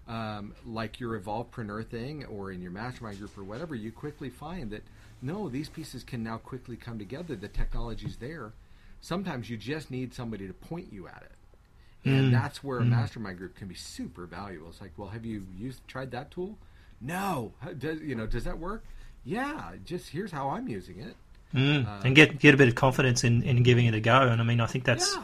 um, 0.07 0.55
like 0.65 1.01
your 1.01 1.19
Evolvepreneur 1.19 1.85
thing 1.87 2.25
or 2.25 2.51
in 2.53 2.63
your 2.63 2.71
mastermind 2.71 3.19
group 3.19 3.37
or 3.37 3.43
whatever, 3.45 3.75
you 3.75 3.91
quickly 3.93 4.31
find 4.31 4.71
that 4.71 4.83
no, 5.21 5.49
these 5.49 5.69
pieces 5.69 6.05
can 6.05 6.23
now 6.23 6.39
quickly 6.39 6.77
come 6.77 6.99
together. 7.01 7.35
The 7.35 7.49
technology's 7.49 8.17
there. 8.19 8.53
Sometimes 9.01 9.49
you 9.49 9.57
just 9.57 9.91
need 9.91 10.15
somebody 10.15 10.47
to 10.47 10.53
point 10.53 10.93
you 10.93 11.07
at 11.09 11.23
it, 11.23 12.09
And 12.09 12.27
hmm. 12.27 12.33
that's 12.33 12.63
where 12.65 12.79
a 12.79 12.83
hmm. 12.83 12.91
mastermind 12.91 13.39
group 13.39 13.57
can 13.57 13.69
be 13.69 13.75
super 13.75 14.27
valuable. 14.27 14.69
It's 14.69 14.81
like, 14.81 14.93
well, 14.97 15.09
have 15.09 15.25
you 15.25 15.47
used 15.57 15.87
tried 15.87 16.11
that 16.13 16.31
tool? 16.31 16.59
No. 17.01 17.53
How- 17.61 17.73
Does 17.73 18.01
you 18.01 18.15
know? 18.15 18.27
Does 18.27 18.45
that 18.45 18.59
work? 18.59 18.85
Yeah. 19.25 19.73
Just 19.85 20.11
here's 20.11 20.33
how 20.33 20.51
I'm 20.51 20.69
using 20.69 21.01
it. 21.01 21.15
Mm. 21.55 22.05
and 22.05 22.15
get 22.15 22.39
get 22.39 22.53
a 22.53 22.59
bit 22.59 22.69
of 22.69 22.75
confidence 22.75 23.25
in, 23.25 23.43
in 23.43 23.63
giving 23.63 23.87
it 23.87 23.95
a 23.95 24.01
go. 24.01 24.21
And 24.21 24.41
I 24.41 24.45
mean, 24.45 24.61
I 24.61 24.67
think 24.67 24.85
that's 24.85 25.15
Yeah. 25.15 25.23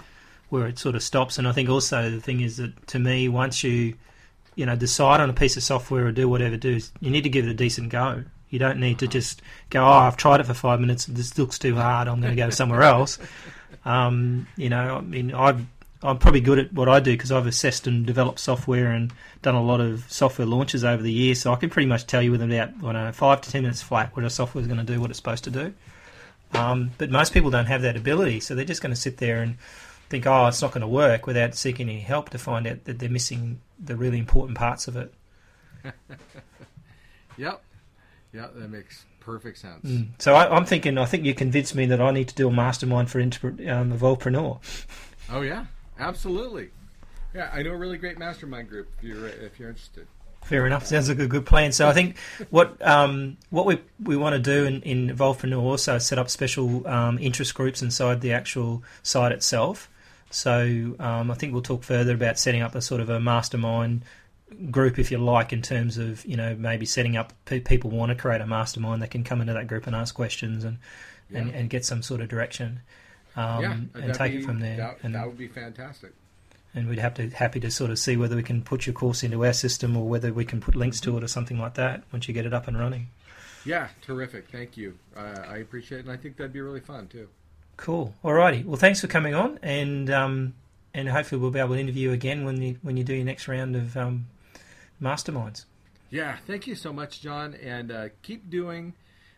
where 0.49 0.67
it 0.67 0.79
sort 0.79 0.95
of 0.95 1.03
stops. 1.03 1.39
And 1.39 1.47
I 1.47 1.53
think 1.53 1.69
also 1.69 2.11
the 2.11 2.21
thing 2.21 2.41
is 2.41 2.57
that 2.57 2.87
to 2.89 2.99
me, 2.99 3.29
once 3.29 3.63
you 3.63 3.95
you 4.55 4.65
know 4.65 4.77
decide 4.77 5.21
on 5.21 5.29
a 5.29 5.35
piece 5.35 5.57
of 5.57 5.63
software 5.63 6.07
or 6.07 6.13
do 6.13 6.29
whatever 6.29 6.57
do, 6.57 6.81
you 7.01 7.11
need 7.11 7.23
to 7.25 7.29
give 7.29 7.47
it 7.47 7.51
a 7.51 7.55
decent 7.55 7.91
go. 7.91 8.25
You 8.55 8.61
don't 8.61 8.79
need 8.79 9.01
to 9.01 9.09
just 9.09 9.43
go, 9.71 9.85
oh, 9.85 9.89
I've 9.89 10.17
tried 10.17 10.39
it 10.39 10.47
for 10.47 10.55
five 10.55 10.79
minutes. 10.79 11.07
This 11.07 11.37
looks 11.37 11.59
too 11.59 11.75
hard. 11.75 12.07
I'm 12.07 12.21
going 12.21 12.37
to 12.37 12.41
go 12.41 12.51
somewhere 12.51 12.83
else. 12.83 13.19
Um, 13.85 14.47
you 14.57 14.69
know, 14.69 14.97
I 14.97 15.01
mean, 15.01 15.33
I've 15.33 15.65
I'm 16.03 16.19
probably 16.19 16.41
good 16.41 16.59
at 16.59 16.73
what 16.73 16.89
I 16.89 17.01
do 17.01 17.13
because 17.13 17.33
I've 17.33 17.47
assessed 17.47 17.87
and 17.87 18.05
developed 18.05 18.39
software 18.39 18.91
and 18.91 19.11
done 19.41 19.55
a 19.55 19.63
lot 19.63 19.81
of 19.81 20.05
software 20.13 20.47
launches 20.47 20.85
over 20.85 21.03
the 21.03 21.13
years. 21.13 21.41
So 21.41 21.53
I 21.53 21.57
can 21.57 21.71
pretty 21.71 21.89
much 21.89 22.07
tell 22.07 22.21
you 22.21 22.31
within 22.31 22.53
about 22.53 22.69
I 22.69 22.93
don't 22.93 23.05
know 23.05 23.13
five 23.13 23.41
to 23.43 23.51
ten 23.51 23.63
minutes 23.63 23.83
flat 23.83 24.15
whether 24.15 24.27
a 24.27 24.31
software 24.31 24.61
is 24.61 24.69
going 24.69 24.85
to 24.85 24.93
do 24.93 25.01
what 25.01 25.11
it's 25.11 25.19
supposed 25.19 25.45
to 25.45 25.51
do. 25.51 25.73
Um, 26.53 26.91
but 26.99 27.11
most 27.11 27.33
people 27.33 27.51
don't 27.51 27.67
have 27.67 27.83
that 27.83 27.97
ability, 27.97 28.41
so 28.41 28.55
they're 28.55 28.65
just 28.65 28.83
going 28.83 28.95
to 28.95 29.01
sit 29.01 29.17
there 29.17 29.43
and 29.43 29.57
think, 30.09 30.27
"Oh, 30.27 30.47
it's 30.47 30.63
not 30.63 30.73
going 30.73 30.83
to 30.83 30.89
work," 30.89 31.27
without 31.27 31.55
seeking 31.55 31.89
any 31.89 32.01
help 32.01 32.31
to 32.31 32.39
find 32.39 32.67
out 32.67 32.85
that 32.85 32.99
they're 32.99 33.09
missing 33.09 33.61
the 33.83 33.97
really 33.97 34.19
important 34.19 34.57
parts 34.57 34.87
of 34.87 34.97
it. 34.97 35.13
Yep. 37.37 37.63
Yeah, 38.33 38.47
that 38.55 38.69
makes 38.69 39.05
perfect 39.25 39.59
sense. 39.59 39.85
Mm. 39.85 40.09
So 40.19 40.35
I, 40.35 40.55
I'm 40.55 40.65
thinking, 40.65 40.99
I 40.99 41.07
think 41.07 41.25
you 41.25 41.35
convinced 41.35 41.75
me 41.75 41.87
that 41.87 42.01
I 42.01 42.11
need 42.11 42.29
to 42.29 42.35
do 42.35 42.49
a 42.49 42.53
mastermind 42.53 43.11
for 43.11 43.19
inter- 43.19 43.57
um. 43.69 43.99
Oh 45.31 45.41
yeah, 45.41 45.67
absolutely. 45.99 46.71
Yeah, 47.35 47.51
I 47.53 47.63
know 47.63 47.73
a 47.73 47.77
really 47.77 47.99
great 47.99 48.19
mastermind 48.19 48.69
group 48.69 48.89
if 48.99 49.05
you're 49.05 49.27
if 49.27 49.59
you're 49.59 49.71
interested. 49.71 50.07
Fair 50.45 50.67
enough. 50.67 50.87
Sounds 50.87 51.09
like 51.09 51.19
a 51.19 51.27
good 51.27 51.47
plan. 51.47 51.73
So 51.73 51.89
I 51.89 51.95
think 51.95 52.19
what 52.51 52.81
um, 52.87 53.39
what 53.49 53.65
we 53.65 53.81
we 54.03 54.17
want 54.17 54.35
to 54.35 54.39
do 54.39 54.67
in, 54.67 54.83
in 54.83 55.09
Evolvepreneur 55.09 55.61
also 55.61 55.99
set 55.99 56.19
up 56.19 56.29
special 56.29 56.87
um, 56.87 57.19
interest 57.19 57.55
groups 57.55 57.81
inside 57.81 58.21
the 58.21 58.33
actual 58.33 58.83
site 59.03 59.33
itself. 59.33 59.91
So 60.31 60.97
um, 60.99 61.31
I 61.31 61.35
think 61.35 61.53
we'll 61.53 61.63
talk 61.63 61.83
further 61.83 62.15
about 62.15 62.39
setting 62.39 62.61
up 62.61 62.75
a 62.75 62.83
sort 62.83 63.01
of 63.01 63.09
a 63.09 63.21
mastermind 63.21 64.03
group, 64.71 64.99
if 64.99 65.11
you 65.11 65.19
like, 65.19 65.53
in 65.53 65.63
terms 65.63 65.99
of 65.99 66.25
you 66.25 66.37
know 66.37 66.55
maybe 66.55 66.87
setting 66.87 67.17
up 67.17 67.33
pe- 67.45 67.61
people 67.61 67.91
want 67.91 68.11
to 68.11 68.15
create 68.15 68.41
a 68.41 68.47
mastermind 68.47 69.03
that 69.03 69.11
can 69.11 69.25
come 69.25 69.41
into 69.41 69.53
that 69.53 69.67
group 69.67 69.87
and 69.87 69.95
ask 69.97 70.15
questions 70.15 70.65
and 70.65 70.79
and, 71.33 71.49
Yeah. 71.49 71.55
and 71.57 71.71
get 71.71 71.85
some 71.85 72.03
sort 72.03 72.21
of 72.21 72.29
direction. 72.29 72.81
Um, 73.37 73.63
yeah, 73.63 74.03
and 74.03 74.15
take 74.15 74.33
be- 74.33 74.39
it 74.39 74.45
from 74.45 74.61
there. 74.61 74.77
That, 74.77 74.99
and, 75.03 75.15
that 75.15 75.27
would 75.27 75.39
be 75.39 75.49
fantastic. 75.49 76.13
and 76.75 76.89
we'd 76.89 76.99
have 77.01 77.15
to 77.15 77.29
happy 77.31 77.59
to 77.61 77.71
sort 77.71 77.91
of 77.91 77.99
see 77.99 78.17
whether 78.17 78.37
we 78.37 78.43
can 78.43 78.63
put 78.63 78.87
your 78.87 78.93
course 78.95 79.23
into 79.25 79.45
our 79.45 79.53
system 79.53 79.97
or 79.97 80.07
whether 80.09 80.33
we 80.33 80.45
can 80.45 80.61
put 80.61 80.77
links 80.77 81.01
to 81.01 81.17
it 81.17 81.25
or 81.25 81.29
something 81.29 81.59
like 81.59 81.75
that 81.75 82.03
once 82.13 82.29
you 82.29 82.35
get 82.35 82.47
it 82.47 82.53
up 82.55 82.69
and 82.69 82.79
running. 82.79 83.09
Yeah, 83.65 83.89
terrific. 84.03 84.49
Thank 84.53 84.77
you. 84.77 84.99
Uh, 85.17 85.41
I 85.49 85.57
appreciate 85.57 85.99
it, 85.99 86.05
and 86.05 86.13
I 86.13 86.17
think 86.17 86.37
that'd 86.37 86.53
be 86.53 86.61
really 86.61 86.81
fun 86.81 87.09
too. 87.09 87.29
Cool. 87.77 88.15
All 88.23 88.35
righty. 88.35 88.63
Well, 88.63 88.77
thanks 88.77 89.01
for 89.01 89.07
coming 89.09 89.35
on, 89.35 89.59
and 89.63 90.11
um, 90.11 90.55
and 90.93 91.09
hopefully 91.09 91.41
we'll 91.41 91.51
be 91.51 91.59
able 91.59 91.75
to 91.75 91.81
interview 91.81 92.11
you 92.11 92.13
again 92.15 92.45
when 92.45 92.61
you 92.63 92.77
when 92.83 92.97
you 92.97 93.03
do 93.03 93.15
your 93.15 93.25
next 93.25 93.49
round 93.49 93.75
of 93.75 93.97
um, 93.97 94.27
masterminds. 95.01 95.65
Yeah, 96.11 96.37
thank 96.47 96.67
you 96.67 96.75
so 96.75 96.93
much, 96.93 97.21
John, 97.21 97.55
and 97.55 97.91
uh, 97.91 98.09
keep 98.23 98.49
doing 98.49 98.95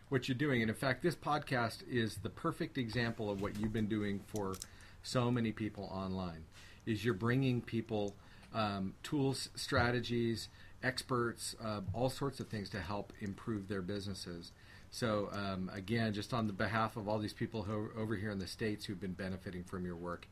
what 0.09 0.27
you're 0.27 0.37
doing. 0.37 0.61
And 0.61 0.69
in 0.69 0.75
fact, 0.75 1.01
this 1.03 1.15
podcast 1.15 1.87
is 1.89 2.17
the 2.17 2.29
perfect 2.29 2.77
example 2.77 3.29
of 3.29 3.41
what 3.41 3.59
you've 3.59 3.73
been 3.73 3.87
doing 3.87 4.21
for 4.27 4.55
so 5.03 5.31
many 5.31 5.51
people 5.51 5.85
online. 5.85 6.45
Is 6.85 7.03
you're 7.03 7.13
bringing 7.13 7.61
people 7.61 8.15
um, 8.53 8.93
tools, 9.03 9.49
strategies, 9.55 10.49
experts, 10.83 11.55
uh, 11.63 11.81
all 11.93 12.09
sorts 12.09 12.39
of 12.39 12.47
things 12.47 12.69
to 12.69 12.79
help 12.79 13.11
improve 13.19 13.67
their 13.67 13.81
businesses. 13.81 14.51
So 14.89 15.29
um, 15.33 15.69
again, 15.73 16.13
just 16.13 16.33
on 16.33 16.47
the 16.47 16.53
behalf 16.53 16.95
of 16.95 17.09
all 17.09 17.19
these 17.19 17.33
people 17.33 17.63
who 17.63 17.89
over 17.97 18.15
here 18.15 18.31
in 18.31 18.39
the 18.39 18.47
states 18.47 18.85
who've 18.85 18.99
been 18.99 19.13
benefiting 19.13 19.63
from 19.63 19.85
your 19.85 19.95
work, 19.95 20.27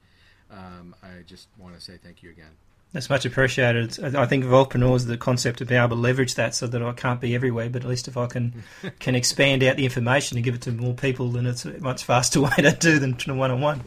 um, 0.49 0.95
I 1.03 1.23
just 1.25 1.47
want 1.57 1.75
to 1.75 1.81
say 1.81 1.97
thank 2.01 2.23
you 2.23 2.29
again. 2.29 2.51
That's 2.95 3.09
much 3.09 3.25
appreciated. 3.25 4.15
I 4.15 4.25
think 4.25 4.45
Evolvepreneur 4.45 4.95
is 4.95 5.05
the 5.05 5.17
concept 5.17 5.59
of 5.59 5.67
being 5.67 5.81
able 5.81 5.97
to 5.97 6.01
leverage 6.01 6.35
that 6.35 6.55
so 6.55 6.65
that 6.65 6.81
I 6.81 6.93
can't 6.93 7.19
be 7.19 7.35
everywhere, 7.35 7.69
but 7.69 7.83
at 7.83 7.89
least 7.89 8.07
if 8.07 8.15
I 8.15 8.25
can 8.27 8.63
can 8.99 9.15
expand 9.15 9.63
out 9.63 9.75
the 9.75 9.83
information 9.83 10.37
and 10.37 10.45
give 10.45 10.55
it 10.55 10.61
to 10.61 10.71
more 10.71 10.93
people, 10.93 11.27
then 11.27 11.45
it's 11.45 11.65
a 11.65 11.77
much 11.79 12.05
faster 12.05 12.39
way 12.47 12.51
to 12.57 12.71
do 12.71 12.97
than 12.97 13.15
one 13.37 13.51
on 13.51 13.59
one. 13.59 13.81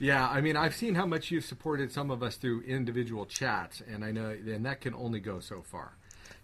Yeah, 0.00 0.26
I 0.26 0.40
mean, 0.40 0.56
I've 0.56 0.74
seen 0.74 0.94
how 0.94 1.04
much 1.04 1.30
you've 1.30 1.44
supported 1.44 1.92
some 1.92 2.10
of 2.10 2.22
us 2.22 2.36
through 2.36 2.62
individual 2.62 3.26
chats, 3.26 3.82
and 3.92 4.02
I 4.02 4.10
know, 4.10 4.30
and 4.30 4.64
that 4.64 4.80
can 4.80 4.94
only 4.94 5.20
go 5.20 5.38
so 5.38 5.60
far. 5.60 5.92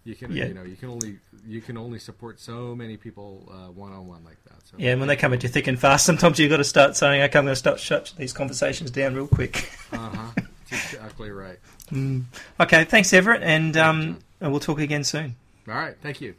You 0.05 0.13
can, 0.15 0.35
Yeah. 0.35 0.45
you 0.45 0.53
know, 0.53 0.63
you 0.63 0.75
can 0.75 0.89
only 0.89 1.17
you 1.47 1.61
can 1.61 1.77
only 1.79 1.97
support 1.97 2.39
so 2.39 2.75
many 2.75 2.95
people 2.95 3.51
one 3.73 3.91
on 3.91 4.05
one 4.07 4.23
like 4.23 4.37
that. 4.43 4.57
So 4.65 4.75
Yeah, 4.77 4.91
and 4.91 4.99
when 4.99 5.07
they 5.07 5.15
come 5.15 5.33
at 5.33 5.41
you 5.41 5.49
thick 5.49 5.65
and 5.65 5.79
fast, 5.79 6.05
sometimes 6.05 6.37
you've 6.37 6.51
got 6.51 6.57
to 6.57 6.63
start 6.63 6.95
saying, 6.95 7.23
okay, 7.23 7.39
I'm 7.39 7.45
going 7.45 7.53
to 7.53 7.55
start 7.55 7.79
shut 7.79 8.13
these 8.17 8.33
conversations 8.33 8.91
down 8.91 9.15
real 9.15 9.27
quick. 9.27 9.67
uh 9.91 9.97
huh, 9.97 10.29
that's 10.69 10.93
exactly 10.93 11.31
right. 11.31 11.57
Mm. 11.93 12.23
Okay, 12.59 12.85
thanks, 12.85 13.13
Everett, 13.13 13.43
and 13.43 13.77
um, 13.77 14.19
and 14.41 14.51
we'll 14.51 14.59
talk 14.59 14.79
again 14.79 15.03
soon. 15.03 15.35
All 15.67 15.75
right, 15.75 15.95
thank 16.01 16.19
you. 16.21 16.35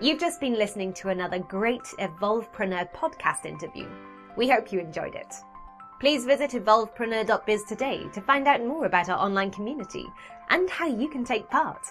You've 0.00 0.20
just 0.20 0.40
been 0.40 0.54
listening 0.54 0.92
to 0.94 1.08
another 1.08 1.38
great 1.38 1.82
Evolvepreneur 1.98 2.92
podcast 2.92 3.46
interview. 3.46 3.88
We 4.36 4.48
hope 4.48 4.72
you 4.72 4.80
enjoyed 4.80 5.14
it. 5.14 5.34
Please 6.00 6.24
visit 6.24 6.52
evolvepreneur.biz 6.52 7.64
today 7.64 8.04
to 8.12 8.20
find 8.20 8.46
out 8.46 8.64
more 8.64 8.86
about 8.86 9.08
our 9.08 9.18
online 9.18 9.50
community 9.50 10.06
and 10.50 10.70
how 10.70 10.86
you 10.86 11.08
can 11.08 11.24
take 11.24 11.50
part. 11.50 11.84